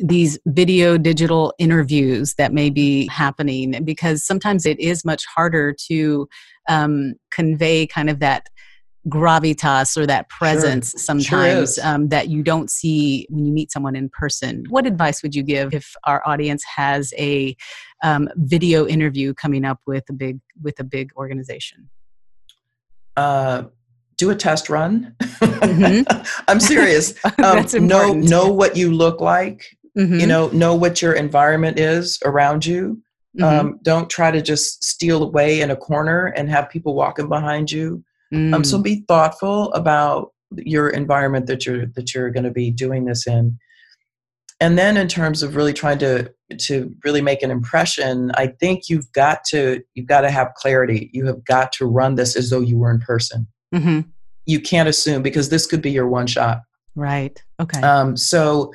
these 0.01 0.39
video 0.47 0.97
digital 0.97 1.53
interviews 1.59 2.37
that 2.37 2.55
may 2.55 2.71
be 2.71 3.09
happening 3.09 3.85
because 3.85 4.25
sometimes 4.25 4.65
it 4.65 4.81
is 4.81 5.05
much 5.05 5.27
harder 5.27 5.75
to 5.89 6.27
um, 6.71 7.15
convey 7.31 7.87
kind 7.87 8.09
of 8.09 8.21
that 8.21 8.49
gravitas 9.09 9.96
or 9.96 10.07
that 10.07 10.28
presence 10.28 10.90
sure. 10.90 10.98
sometimes 10.98 11.76
sure 11.76 11.86
um, 11.86 12.09
that 12.09 12.28
you 12.28 12.42
don't 12.42 12.70
see 12.70 13.26
when 13.30 13.46
you 13.46 13.53
meet 13.53 13.72
someone 13.72 13.96
in 13.96 14.11
person. 14.11 14.64
What 14.68 14.86
advice 14.86 15.22
would 15.22 15.34
you 15.34 15.42
give 15.42 15.72
if 15.72 15.94
our 16.05 16.22
audience 16.26 16.62
has 16.76 17.14
a 17.16 17.57
um, 18.03 18.28
video 18.36 18.86
interview 18.86 19.32
coming 19.32 19.64
up 19.64 19.80
with 19.86 20.05
a 20.11 20.12
big 20.12 20.38
with 20.61 20.78
a 20.80 20.84
big 20.84 21.11
organization? 21.16 21.88
Uh, 23.16 23.64
do 24.16 24.30
a 24.30 24.36
test 24.36 24.68
run. 24.68 25.14
Mm-hmm. 25.20 26.22
I'm 26.48 26.61
serious. 26.61 27.14
Um, 27.42 27.66
know 27.86 28.12
know 28.12 28.53
what 28.53 28.76
you 28.76 28.92
look 28.92 29.20
like. 29.20 29.64
Mm-hmm. 29.96 30.20
You 30.20 30.26
know 30.26 30.48
know 30.48 30.74
what 30.74 31.01
your 31.01 31.14
environment 31.14 31.78
is 31.78 32.18
around 32.24 32.66
you. 32.66 33.03
Mm-hmm. 33.38 33.44
Um, 33.44 33.78
don't 33.82 34.11
try 34.11 34.30
to 34.30 34.42
just 34.42 34.84
steal 34.84 35.22
away 35.22 35.61
in 35.61 35.70
a 35.70 35.76
corner 35.76 36.26
and 36.26 36.51
have 36.51 36.68
people 36.68 36.94
walking 36.94 37.28
behind 37.28 37.70
you. 37.70 38.05
Mm. 38.33 38.55
Um, 38.55 38.64
so 38.64 38.78
mm. 38.78 38.83
be 38.83 39.05
thoughtful 39.09 39.72
about 39.72 40.33
your 40.57 40.89
environment 40.89 41.47
that 41.47 41.66
you're 41.66 41.87
that 41.87 42.14
you're 42.14 42.31
going 42.31 42.45
to 42.45 42.51
be 42.51 42.70
doing 42.70 43.05
this 43.05 43.26
in. 43.26 43.59
And 44.61 44.76
then 44.76 44.97
in 44.97 45.09
terms 45.09 45.43
of 45.43 45.57
really 45.57 45.72
trying 45.72 45.99
to 45.99 46.31
to 46.59 46.95
really 47.05 47.22
make 47.22 47.43
an 47.43 47.51
impression, 47.51 48.31
I 48.35 48.49
think 48.49 48.89
you've 48.89 49.11
got 49.12 49.45
to 49.51 49.83
you've 49.95 50.07
got 50.07 50.22
to 50.22 50.31
have 50.31 50.55
clarity. 50.55 51.11
You 51.12 51.26
have 51.26 51.45
got 51.45 51.72
to 51.74 51.87
run 51.87 52.16
this 52.16 52.37
as 52.37 52.51
though 52.51 52.61
you 52.61 52.76
were 52.78 52.91
in 52.91 53.01
person. 53.01 53.47
Mm-hmm. 53.74 54.01
You 54.47 54.61
can't 54.61 54.89
assume 54.89 55.22
because 55.22 55.49
this 55.49 55.66
could 55.66 55.83
be 55.83 55.91
your 55.91 56.09
one 56.09 56.26
shot. 56.26 56.62
Right. 56.95 57.43
Okay. 57.61 57.81
Um, 57.81 58.16
so 58.16 58.72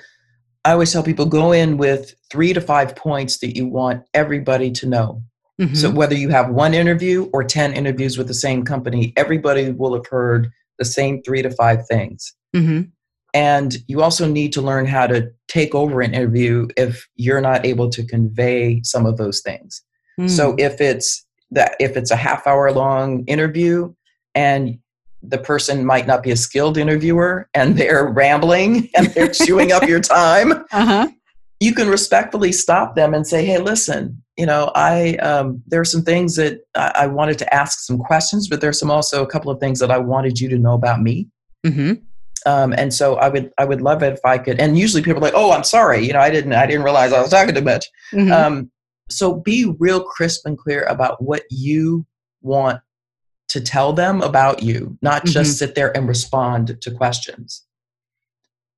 I 0.64 0.72
always 0.72 0.92
tell 0.92 1.04
people 1.04 1.26
go 1.26 1.52
in 1.52 1.78
with 1.78 2.16
three 2.32 2.54
to 2.54 2.62
five 2.62 2.96
points 2.96 3.38
that 3.40 3.56
you 3.56 3.68
want 3.68 4.04
everybody 4.14 4.72
to 4.72 4.88
know. 4.88 5.22
Mm-hmm. 5.62 5.76
So 5.76 5.90
whether 5.90 6.16
you 6.16 6.30
have 6.30 6.50
one 6.50 6.74
interview 6.74 7.30
or 7.34 7.44
10 7.44 7.74
interviews 7.74 8.18
with 8.18 8.28
the 8.28 8.34
same 8.34 8.64
company, 8.64 9.14
everybody 9.16 9.72
will 9.72 9.94
have 9.94 10.08
heard 10.08 10.52
the 10.78 10.86
same 10.86 11.22
three 11.24 11.42
to 11.42 11.50
five 11.50 11.88
things. 11.88 12.36
Mm-hmm. 12.56 12.90
And 13.34 13.78
you 13.88 14.02
also 14.02 14.28
need 14.28 14.54
to 14.54 14.62
learn 14.62 14.86
how 14.86 15.08
to 15.08 15.30
take 15.48 15.76
over 15.76 16.02
an 16.02 16.14
interview 16.14 16.68
if 16.78 17.08
you're 17.16 17.42
not 17.42 17.66
able 17.66 17.90
to 17.90 18.06
convey 18.06 18.82
some 18.84 19.06
of 19.06 19.18
those 19.18 19.42
things. 19.42 19.82
Mm. 20.20 20.30
So 20.30 20.56
if 20.58 20.80
it's 20.80 21.26
that 21.52 21.76
if 21.80 21.98
it's 21.98 22.12
a 22.12 22.16
half 22.16 22.48
hour 22.48 22.72
long 22.72 23.26
interview 23.26 23.94
and 24.34 24.80
the 25.22 25.38
person 25.38 25.86
might 25.86 26.08
not 26.08 26.24
be 26.24 26.32
a 26.32 26.38
skilled 26.38 26.78
interviewer 26.78 27.50
and 27.54 27.78
they're 27.78 28.08
rambling 28.08 28.90
and 28.96 29.08
they're 29.08 29.28
chewing 29.46 29.74
up 29.74 29.84
your 29.84 30.00
time, 30.00 30.54
uh-huh. 30.72 31.10
you 31.60 31.74
can 31.74 31.90
respectfully 31.90 32.54
stop 32.54 32.96
them 32.96 33.14
and 33.14 33.28
say, 33.28 33.46
"Hey, 33.46 33.58
listen, 33.58 34.24
you 34.38 34.46
know, 34.46 34.72
I 34.76 35.16
um, 35.18 35.62
there 35.68 35.80
are 35.80 35.86
some 35.86 36.02
things 36.02 36.36
that 36.36 36.62
I, 36.76 36.92
I, 36.96 37.08
wanted 37.08 37.38
to 37.40 37.54
ask 37.54 37.80
some 37.80 37.98
questions, 37.98 38.50
but 38.50 38.60
there's 38.60 38.78
some 38.78 38.92
also 38.92 39.24
a 39.24 39.28
couple 39.28 39.50
of 39.50 39.60
things 39.60 39.80
that 39.80 39.92
I 39.92 39.98
wanted 39.98 40.40
you 40.40 40.50
to 40.50 40.58
know 40.58 40.74
about 40.74 41.02
me. 41.02 41.30
Mm-hmm. 41.66 41.94
Um, 42.46 42.74
and 42.74 42.94
so 42.94 43.16
I 43.16 43.30
would 43.30 43.52
I 43.58 43.66
would 43.66 43.82
love 43.82 44.04
it 44.04 44.14
if 44.14 44.20
I 44.26 44.38
could. 44.38 44.60
And 44.60 44.78
usually 44.78 45.02
people 45.02 45.20
are 45.20 45.22
like, 45.22 45.34
"Oh, 45.36 45.52
I'm 45.52 45.64
sorry, 45.64 46.06
you 46.06 46.14
know, 46.14 46.20
I 46.20 46.30
didn't 46.30 46.54
I 46.54 46.66
didn't 46.66 46.84
realize 46.84 47.14
I 47.14 47.22
was 47.22 47.32
talking 47.32 47.56
too 47.56 47.62
much." 47.62 47.86
Mm-hmm. 48.12 48.32
Um, 48.32 48.72
so 49.10 49.36
be 49.36 49.74
real 49.80 50.04
crisp 50.04 50.46
and 50.46 50.58
clear 50.58 50.84
about 50.84 51.22
what 51.24 51.44
you 51.50 52.06
want 52.42 52.82
to 53.48 53.62
tell 53.62 53.94
them 53.94 54.22
about 54.22 54.64
you, 54.64 54.98
not 55.02 55.24
mm-hmm. 55.24 55.32
just 55.32 55.58
sit 55.58 55.76
there 55.76 55.96
and 55.96 56.08
respond 56.08 56.78
to 56.82 56.92
questions. 56.92 57.65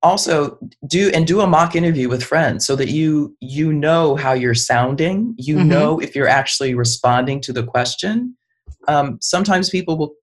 Also, 0.02 0.58
do 0.86 1.10
and 1.12 1.26
do 1.26 1.40
a 1.40 1.46
mock 1.46 1.74
interview 1.74 2.08
with 2.08 2.22
friends 2.22 2.64
so 2.64 2.76
that 2.76 2.88
you 2.88 3.36
you 3.40 3.72
know 3.72 4.14
how 4.14 4.32
you're 4.32 4.54
sounding. 4.54 5.34
You 5.36 5.56
mm-hmm. 5.56 5.68
know 5.68 5.98
if 5.98 6.14
you're 6.14 6.28
actually 6.28 6.74
responding 6.74 7.40
to 7.42 7.52
the 7.52 7.64
question. 7.64 8.36
Um, 8.86 9.18
sometimes 9.20 9.70
people 9.70 9.98
will 9.98 10.14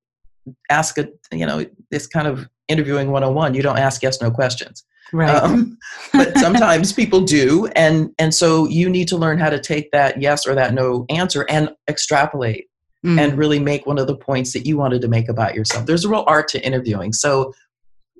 ask 0.69 0.97
a 0.97 1.07
you 1.31 1.45
know 1.45 1.65
this 1.91 2.07
kind 2.07 2.27
of 2.27 2.47
interviewing 2.67 3.11
101 3.11 3.53
you 3.53 3.61
don't 3.61 3.77
ask 3.77 4.01
yes 4.01 4.21
no 4.21 4.31
questions 4.31 4.83
right 5.13 5.29
um, 5.35 5.77
but 6.13 6.37
sometimes 6.37 6.91
people 6.93 7.21
do 7.21 7.67
and 7.75 8.11
and 8.19 8.33
so 8.33 8.67
you 8.67 8.89
need 8.89 9.07
to 9.07 9.17
learn 9.17 9.37
how 9.37 9.49
to 9.49 9.59
take 9.59 9.91
that 9.91 10.21
yes 10.21 10.47
or 10.47 10.55
that 10.55 10.73
no 10.73 11.05
answer 11.09 11.45
and 11.49 11.69
extrapolate 11.87 12.67
mm. 13.05 13.19
and 13.19 13.37
really 13.37 13.59
make 13.59 13.85
one 13.85 13.97
of 13.97 14.07
the 14.07 14.15
points 14.15 14.53
that 14.53 14.65
you 14.65 14.77
wanted 14.77 15.01
to 15.01 15.07
make 15.07 15.29
about 15.29 15.53
yourself 15.55 15.85
there's 15.85 16.05
a 16.05 16.09
real 16.09 16.23
art 16.27 16.47
to 16.47 16.63
interviewing 16.65 17.13
so 17.13 17.53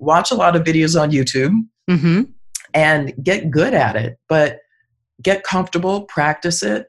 watch 0.05 0.31
a 0.31 0.35
lot 0.35 0.55
of 0.55 0.63
videos 0.63 0.99
on 0.99 1.11
youtube 1.11 1.53
mm-hmm. 1.89 2.23
and 2.73 3.13
get 3.23 3.51
good 3.51 3.73
at 3.73 3.95
it 3.95 4.17
but 4.29 4.59
get 5.21 5.43
comfortable 5.43 6.03
practice 6.03 6.63
it 6.63 6.87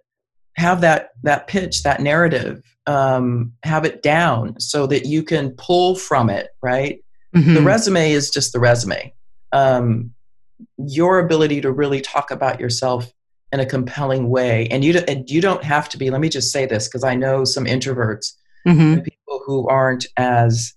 have 0.57 0.81
that 0.81 1.11
that 1.23 1.47
pitch 1.47 1.83
that 1.83 2.01
narrative 2.01 2.63
um, 2.89 3.53
have 3.65 3.85
it 3.85 4.01
down 4.01 4.59
so 4.61 4.87
that 4.87 5.07
you 5.07 5.23
can 5.23 5.51
pull 5.53 5.97
from 5.97 6.31
it 6.31 6.51
right 6.63 7.01
mm-hmm. 7.35 7.55
the 7.55 7.63
resume 7.63 8.13
is 8.13 8.31
just 8.31 8.53
the 8.53 8.61
resume 8.61 9.13
um, 9.53 10.13
your 10.79 11.19
ability 11.19 11.61
to 11.61 11.73
really 11.73 12.01
talk 12.01 12.31
about 12.31 12.61
yourself 12.61 13.13
in 13.53 13.61
a 13.61 13.67
compelling 13.67 14.29
way 14.29 14.67
and 14.71 14.85
you, 14.85 14.99
and 15.09 15.31
you 15.31 15.41
don't 15.41 15.65
have 15.65 15.89
to 15.89 15.99
be 15.99 16.11
let 16.11 16.21
me 16.21 16.29
just 16.29 16.53
say 16.53 16.67
this 16.67 16.89
because 16.89 17.05
i 17.05 17.15
know 17.15 17.45
some 17.45 17.65
introverts 17.65 18.33
mm-hmm. 18.67 19.01
people 19.01 19.41
who 19.47 19.69
aren't 19.69 20.07
as 20.17 20.75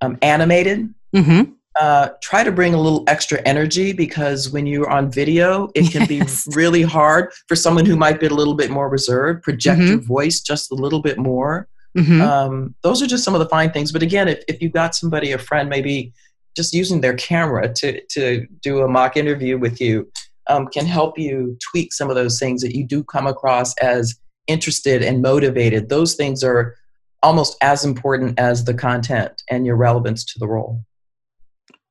um, 0.00 0.18
animated 0.22 0.92
mm-hmm. 1.14 1.52
uh, 1.80 2.08
try 2.22 2.42
to 2.42 2.52
bring 2.52 2.74
a 2.74 2.80
little 2.80 3.04
extra 3.06 3.40
energy 3.42 3.92
because 3.92 4.50
when 4.50 4.66
you're 4.66 4.90
on 4.90 5.10
video 5.10 5.68
it 5.74 5.90
can 5.90 6.06
yes. 6.10 6.46
be 6.46 6.54
really 6.54 6.82
hard 6.82 7.32
for 7.46 7.56
someone 7.56 7.84
who 7.84 7.96
might 7.96 8.20
be 8.20 8.26
a 8.26 8.30
little 8.30 8.54
bit 8.54 8.70
more 8.70 8.88
reserved 8.88 9.42
project 9.42 9.80
mm-hmm. 9.80 9.88
your 9.88 10.00
voice 10.00 10.40
just 10.40 10.70
a 10.70 10.74
little 10.74 11.00
bit 11.00 11.18
more 11.18 11.68
mm-hmm. 11.96 12.20
um, 12.20 12.74
those 12.82 13.02
are 13.02 13.06
just 13.06 13.24
some 13.24 13.34
of 13.34 13.40
the 13.40 13.48
fine 13.48 13.70
things 13.70 13.92
but 13.92 14.02
again 14.02 14.28
if, 14.28 14.42
if 14.48 14.60
you've 14.60 14.72
got 14.72 14.94
somebody 14.94 15.32
a 15.32 15.38
friend 15.38 15.68
maybe 15.68 16.12
just 16.56 16.74
using 16.74 17.00
their 17.00 17.14
camera 17.14 17.72
to, 17.72 18.00
to 18.06 18.44
do 18.62 18.80
a 18.80 18.88
mock 18.88 19.16
interview 19.16 19.56
with 19.56 19.80
you 19.80 20.10
um, 20.48 20.66
can 20.66 20.86
help 20.86 21.18
you 21.18 21.56
tweak 21.70 21.92
some 21.92 22.08
of 22.08 22.16
those 22.16 22.38
things 22.38 22.62
that 22.62 22.74
you 22.74 22.84
do 22.84 23.04
come 23.04 23.26
across 23.26 23.76
as 23.78 24.18
interested 24.46 25.02
and 25.02 25.22
motivated. 25.22 25.88
Those 25.88 26.14
things 26.14 26.42
are 26.42 26.74
almost 27.22 27.56
as 27.62 27.84
important 27.84 28.38
as 28.38 28.64
the 28.64 28.74
content 28.74 29.42
and 29.50 29.66
your 29.66 29.76
relevance 29.76 30.24
to 30.24 30.38
the 30.38 30.48
role. 30.48 30.82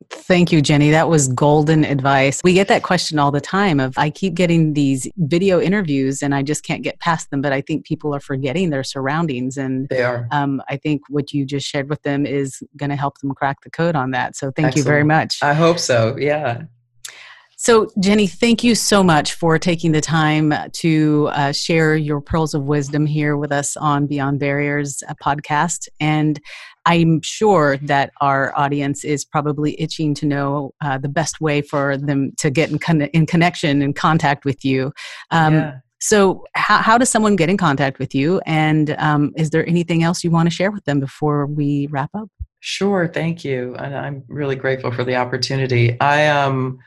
Thank 0.09 0.51
you, 0.51 0.61
Jenny. 0.61 0.91
That 0.91 1.09
was 1.09 1.27
golden 1.29 1.83
advice. 1.83 2.41
We 2.43 2.53
get 2.53 2.67
that 2.69 2.83
question 2.83 3.19
all 3.19 3.31
the 3.31 3.41
time 3.41 3.79
of 3.79 3.97
I 3.97 4.09
keep 4.09 4.33
getting 4.33 4.73
these 4.73 5.07
video 5.17 5.59
interviews 5.59 6.21
and 6.21 6.33
I 6.33 6.43
just 6.43 6.63
can't 6.63 6.81
get 6.81 6.99
past 6.99 7.29
them, 7.29 7.41
but 7.41 7.53
I 7.53 7.61
think 7.61 7.85
people 7.85 8.13
are 8.15 8.19
forgetting 8.19 8.69
their 8.69 8.83
surroundings 8.83 9.57
and 9.57 9.87
they 9.89 10.03
are. 10.03 10.27
Um, 10.31 10.61
I 10.69 10.77
think 10.77 11.01
what 11.09 11.33
you 11.33 11.45
just 11.45 11.67
shared 11.67 11.89
with 11.89 12.01
them 12.03 12.25
is 12.25 12.61
going 12.77 12.89
to 12.89 12.95
help 12.95 13.19
them 13.19 13.33
crack 13.33 13.61
the 13.63 13.69
code 13.69 13.95
on 13.95 14.11
that. 14.11 14.35
So 14.35 14.51
thank 14.51 14.67
Excellent. 14.67 14.77
you 14.77 14.83
very 14.83 15.03
much. 15.03 15.39
I 15.41 15.53
hope 15.53 15.79
so. 15.79 16.15
Yeah. 16.17 16.63
So, 17.59 17.89
Jenny, 17.99 18.27
thank 18.27 18.63
you 18.63 18.75
so 18.75 19.01
much 19.01 19.33
for 19.33 19.57
taking 19.57 19.91
the 19.91 19.99
time 19.99 20.53
to 20.73 21.29
uh, 21.31 21.51
share 21.51 21.95
your 21.95 22.21
pearls 22.21 22.53
of 22.53 22.65
wisdom 22.65 23.07
here 23.07 23.35
with 23.35 23.51
us 23.51 23.75
on 23.75 24.05
Beyond 24.05 24.39
Barriers 24.39 25.01
podcast. 25.23 25.87
And 25.99 26.39
I'm 26.87 27.21
sure 27.21 27.77
that 27.83 28.11
our 28.21 28.57
audience 28.57 29.03
is 29.03 29.25
probably 29.25 29.79
itching 29.79 30.13
to 30.15 30.25
know 30.25 30.73
uh, 30.81 30.97
the 30.97 31.09
best 31.09 31.41
way 31.41 31.61
for 31.61 31.97
them 31.97 32.31
to 32.37 32.49
get 32.49 32.71
in, 32.71 32.79
con- 32.79 33.01
in 33.01 33.25
connection 33.25 33.81
and 33.81 33.95
contact 33.95 34.45
with 34.45 34.63
you. 34.63 34.93
Um, 35.31 35.53
yeah. 35.53 35.77
So, 35.99 36.45
how, 36.53 36.77
how, 36.77 36.97
does 36.97 37.09
someone 37.09 37.35
get 37.35 37.49
in 37.49 37.57
contact 37.57 37.97
with 37.97 38.13
you? 38.13 38.39
And 38.45 38.95
um, 38.99 39.33
is 39.35 39.49
there 39.49 39.67
anything 39.67 40.03
else 40.03 40.23
you 40.23 40.29
want 40.29 40.47
to 40.47 40.55
share 40.55 40.71
with 40.71 40.85
them 40.85 40.99
before 40.99 41.47
we 41.47 41.87
wrap 41.87 42.11
up? 42.13 42.29
Sure, 42.59 43.07
thank 43.07 43.43
you. 43.43 43.75
And 43.75 43.95
I'm 43.95 44.23
really 44.27 44.55
grateful 44.55 44.91
for 44.91 45.03
the 45.03 45.15
opportunity. 45.15 45.99
I 45.99 46.27
um, 46.27 46.79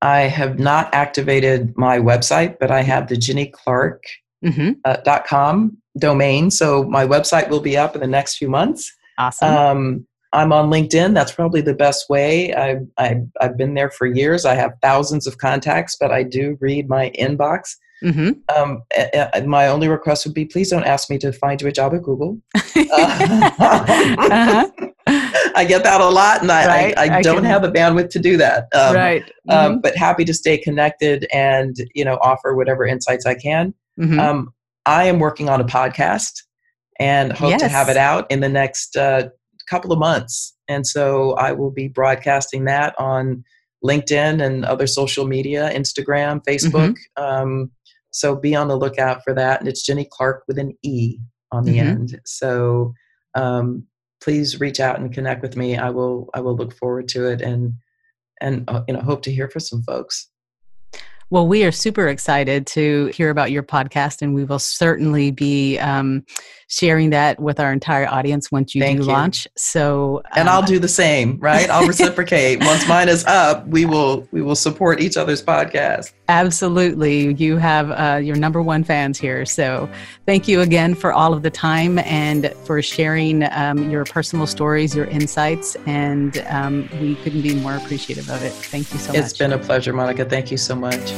I 0.00 0.20
have 0.20 0.58
not 0.58 0.94
activated 0.94 1.76
my 1.76 1.98
website, 1.98 2.58
but 2.60 2.70
I 2.70 2.82
have 2.82 3.08
the 3.08 3.16
Jenny 3.16 3.46
Clarke 3.46 4.04
mm-hmm. 4.44 4.72
uh, 4.84 5.20
.com 5.28 5.76
domain. 5.98 6.50
So 6.50 6.84
my 6.84 7.06
website 7.06 7.48
will 7.48 7.60
be 7.60 7.76
up 7.76 7.94
in 7.94 8.00
the 8.00 8.06
next 8.06 8.36
few 8.36 8.48
months. 8.48 8.92
Awesome. 9.18 9.48
Um, 9.48 10.06
I'm 10.32 10.52
on 10.52 10.70
LinkedIn. 10.70 11.14
That's 11.14 11.32
probably 11.32 11.60
the 11.60 11.74
best 11.74 12.10
way. 12.10 12.54
I, 12.54 12.76
I, 12.98 13.20
I've 13.40 13.56
been 13.56 13.74
there 13.74 13.90
for 13.90 14.06
years. 14.06 14.44
I 14.44 14.54
have 14.54 14.72
thousands 14.82 15.26
of 15.26 15.38
contacts, 15.38 15.96
but 15.98 16.10
I 16.10 16.22
do 16.24 16.58
read 16.60 16.88
my 16.88 17.10
inbox. 17.18 17.76
Mm-hmm. 18.04 18.32
Um, 18.54 18.82
my 19.48 19.68
only 19.68 19.88
request 19.88 20.26
would 20.26 20.34
be 20.34 20.44
please 20.44 20.68
don't 20.68 20.84
ask 20.84 21.08
me 21.08 21.16
to 21.18 21.32
find 21.32 21.62
you 21.62 21.68
a 21.68 21.72
job 21.72 21.94
at 21.94 22.02
Google. 22.02 22.38
Uh, 22.54 22.60
uh-huh. 23.58 24.70
I 25.56 25.64
get 25.66 25.84
that 25.84 26.00
a 26.02 26.08
lot, 26.08 26.42
and 26.42 26.52
I, 26.52 26.66
right. 26.66 26.98
I, 26.98 27.06
I, 27.06 27.16
I 27.18 27.22
don't 27.22 27.36
can... 27.36 27.44
have 27.44 27.62
the 27.62 27.72
bandwidth 27.72 28.10
to 28.10 28.18
do 28.18 28.36
that. 28.36 28.66
Um, 28.74 28.94
right. 28.94 29.22
Um, 29.22 29.56
mm-hmm. 29.56 29.72
Um, 29.74 29.80
but 29.80 29.96
happy 29.96 30.24
to 30.26 30.34
stay 30.34 30.58
connected 30.58 31.26
and 31.32 31.74
you 31.94 32.04
know 32.04 32.18
offer 32.20 32.54
whatever 32.54 32.84
insights 32.84 33.24
I 33.24 33.34
can. 33.34 33.72
Mm-hmm. 33.98 34.20
Um, 34.20 34.52
I 34.84 35.04
am 35.04 35.18
working 35.18 35.48
on 35.48 35.60
a 35.60 35.64
podcast 35.64 36.42
and 36.98 37.32
hope 37.32 37.50
yes. 37.50 37.60
to 37.60 37.68
have 37.68 37.88
it 37.88 37.96
out 37.96 38.30
in 38.30 38.40
the 38.40 38.48
next 38.48 38.96
uh, 38.96 39.28
couple 39.68 39.92
of 39.92 39.98
months. 39.98 40.54
And 40.68 40.86
so 40.86 41.32
I 41.34 41.52
will 41.52 41.70
be 41.70 41.88
broadcasting 41.88 42.64
that 42.64 42.98
on 42.98 43.44
LinkedIn 43.84 44.44
and 44.44 44.64
other 44.64 44.86
social 44.86 45.26
media, 45.26 45.70
Instagram, 45.72 46.42
Facebook. 46.44 46.96
Mm-hmm. 47.18 47.22
Um, 47.22 47.70
so 48.10 48.34
be 48.34 48.54
on 48.54 48.68
the 48.68 48.76
lookout 48.76 49.22
for 49.22 49.34
that. 49.34 49.60
And 49.60 49.68
it's 49.68 49.84
Jenny 49.84 50.08
Clarke 50.10 50.44
with 50.48 50.58
an 50.58 50.76
E 50.82 51.18
on 51.52 51.64
the 51.64 51.78
mm-hmm. 51.78 51.88
end. 51.88 52.20
So 52.24 52.94
um, 53.34 53.86
please 54.20 54.60
reach 54.60 54.80
out 54.80 54.98
and 54.98 55.12
connect 55.12 55.42
with 55.42 55.56
me. 55.56 55.76
I 55.76 55.90
will 55.90 56.30
I 56.34 56.40
will 56.40 56.56
look 56.56 56.74
forward 56.74 57.08
to 57.08 57.26
it 57.26 57.42
and 57.42 57.74
and 58.40 58.64
uh, 58.68 58.82
you 58.88 58.94
know 58.94 59.00
hope 59.00 59.22
to 59.22 59.32
hear 59.32 59.48
from 59.48 59.60
some 59.60 59.82
folks. 59.82 60.28
Well, 61.28 61.48
we 61.48 61.64
are 61.64 61.72
super 61.72 62.06
excited 62.06 62.68
to 62.68 63.06
hear 63.06 63.30
about 63.30 63.50
your 63.50 63.64
podcast, 63.64 64.22
and 64.22 64.32
we 64.32 64.44
will 64.44 64.60
certainly 64.60 65.32
be 65.32 65.76
um, 65.78 66.24
sharing 66.68 67.10
that 67.10 67.40
with 67.40 67.58
our 67.58 67.72
entire 67.72 68.06
audience 68.06 68.52
once 68.52 68.76
you 68.76 68.80
Thank 68.80 69.00
do 69.00 69.06
you. 69.06 69.12
launch. 69.12 69.48
So, 69.56 70.22
and 70.36 70.48
I'll 70.48 70.62
uh, 70.62 70.66
do 70.66 70.78
the 70.78 70.86
same, 70.86 71.36
right? 71.40 71.68
I'll 71.68 71.86
reciprocate. 71.88 72.60
once 72.64 72.86
mine 72.86 73.08
is 73.08 73.24
up, 73.24 73.66
we 73.66 73.86
will 73.86 74.28
we 74.30 74.40
will 74.40 74.54
support 74.54 75.00
each 75.00 75.16
other's 75.16 75.42
podcast. 75.42 76.12
Absolutely, 76.28 77.34
you 77.34 77.56
have 77.56 77.90
uh, 77.90 78.18
your 78.18 78.36
number 78.36 78.62
one 78.62 78.84
fans 78.84 79.18
here. 79.18 79.44
So, 79.44 79.90
thank 80.26 80.46
you 80.46 80.60
again 80.60 80.94
for 80.94 81.12
all 81.12 81.34
of 81.34 81.42
the 81.42 81.50
time 81.50 81.98
and 82.00 82.54
for 82.64 82.80
sharing 82.82 83.42
um, 83.50 83.90
your 83.90 84.04
personal 84.04 84.46
stories, 84.46 84.94
your 84.94 85.06
insights, 85.06 85.76
and 85.86 86.38
um, 86.50 86.88
we 87.00 87.16
couldn't 87.16 87.42
be 87.42 87.56
more 87.56 87.74
appreciative 87.74 88.30
of 88.30 88.44
it. 88.44 88.52
Thank 88.52 88.92
you 88.92 89.00
so 89.00 89.12
much. 89.12 89.20
It's 89.20 89.36
been 89.36 89.52
a 89.52 89.58
pleasure, 89.58 89.92
Monica. 89.92 90.24
Thank 90.24 90.52
you 90.52 90.56
so 90.56 90.76
much. 90.76 91.15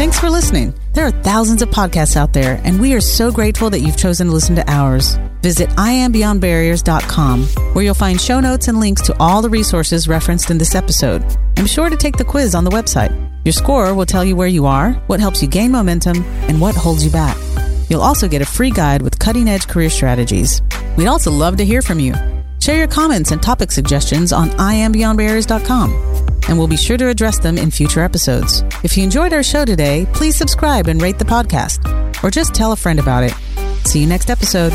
Thanks 0.00 0.18
for 0.18 0.30
listening. 0.30 0.74
There 0.94 1.06
are 1.06 1.22
thousands 1.22 1.60
of 1.60 1.68
podcasts 1.68 2.16
out 2.16 2.32
there, 2.32 2.58
and 2.64 2.80
we 2.80 2.94
are 2.94 3.02
so 3.02 3.30
grateful 3.30 3.68
that 3.68 3.80
you've 3.80 3.98
chosen 3.98 4.28
to 4.28 4.32
listen 4.32 4.56
to 4.56 4.64
ours. 4.70 5.18
Visit 5.42 5.68
iambeyondbarriers.com, 5.70 7.44
where 7.74 7.84
you'll 7.84 7.94
find 7.94 8.18
show 8.18 8.40
notes 8.40 8.68
and 8.68 8.80
links 8.80 9.02
to 9.02 9.16
all 9.20 9.42
the 9.42 9.50
resources 9.50 10.08
referenced 10.08 10.50
in 10.50 10.56
this 10.56 10.74
episode. 10.74 11.22
I'm 11.58 11.66
sure 11.66 11.90
to 11.90 11.98
take 11.98 12.16
the 12.16 12.24
quiz 12.24 12.54
on 12.54 12.64
the 12.64 12.70
website. 12.70 13.12
Your 13.44 13.52
score 13.52 13.94
will 13.94 14.06
tell 14.06 14.24
you 14.24 14.36
where 14.36 14.48
you 14.48 14.64
are, 14.64 14.92
what 15.06 15.20
helps 15.20 15.42
you 15.42 15.48
gain 15.48 15.70
momentum, 15.70 16.24
and 16.48 16.60
what 16.60 16.74
holds 16.74 17.04
you 17.04 17.10
back. 17.10 17.36
You'll 17.90 18.00
also 18.00 18.26
get 18.26 18.40
a 18.40 18.46
free 18.46 18.70
guide 18.70 19.02
with 19.02 19.18
cutting 19.18 19.48
edge 19.48 19.68
career 19.68 19.90
strategies. 19.90 20.62
We'd 20.96 21.08
also 21.08 21.30
love 21.30 21.56
to 21.58 21.64
hear 21.64 21.82
from 21.82 22.00
you. 22.00 22.14
Share 22.60 22.76
your 22.76 22.88
comments 22.88 23.32
and 23.32 23.42
topic 23.42 23.72
suggestions 23.72 24.32
on 24.32 24.50
iambeyondbarriers.com 24.50 26.20
and 26.48 26.58
we'll 26.58 26.68
be 26.68 26.76
sure 26.76 26.96
to 26.96 27.08
address 27.08 27.38
them 27.38 27.56
in 27.56 27.70
future 27.70 28.00
episodes. 28.00 28.62
If 28.82 28.96
you 28.96 29.04
enjoyed 29.04 29.32
our 29.32 29.42
show 29.42 29.64
today, 29.64 30.06
please 30.12 30.36
subscribe 30.36 30.88
and 30.88 31.00
rate 31.00 31.18
the 31.18 31.24
podcast, 31.24 32.24
or 32.24 32.30
just 32.30 32.54
tell 32.54 32.72
a 32.72 32.76
friend 32.76 32.98
about 32.98 33.22
it. 33.24 33.32
See 33.86 34.00
you 34.00 34.06
next 34.06 34.30
episode. 34.30 34.72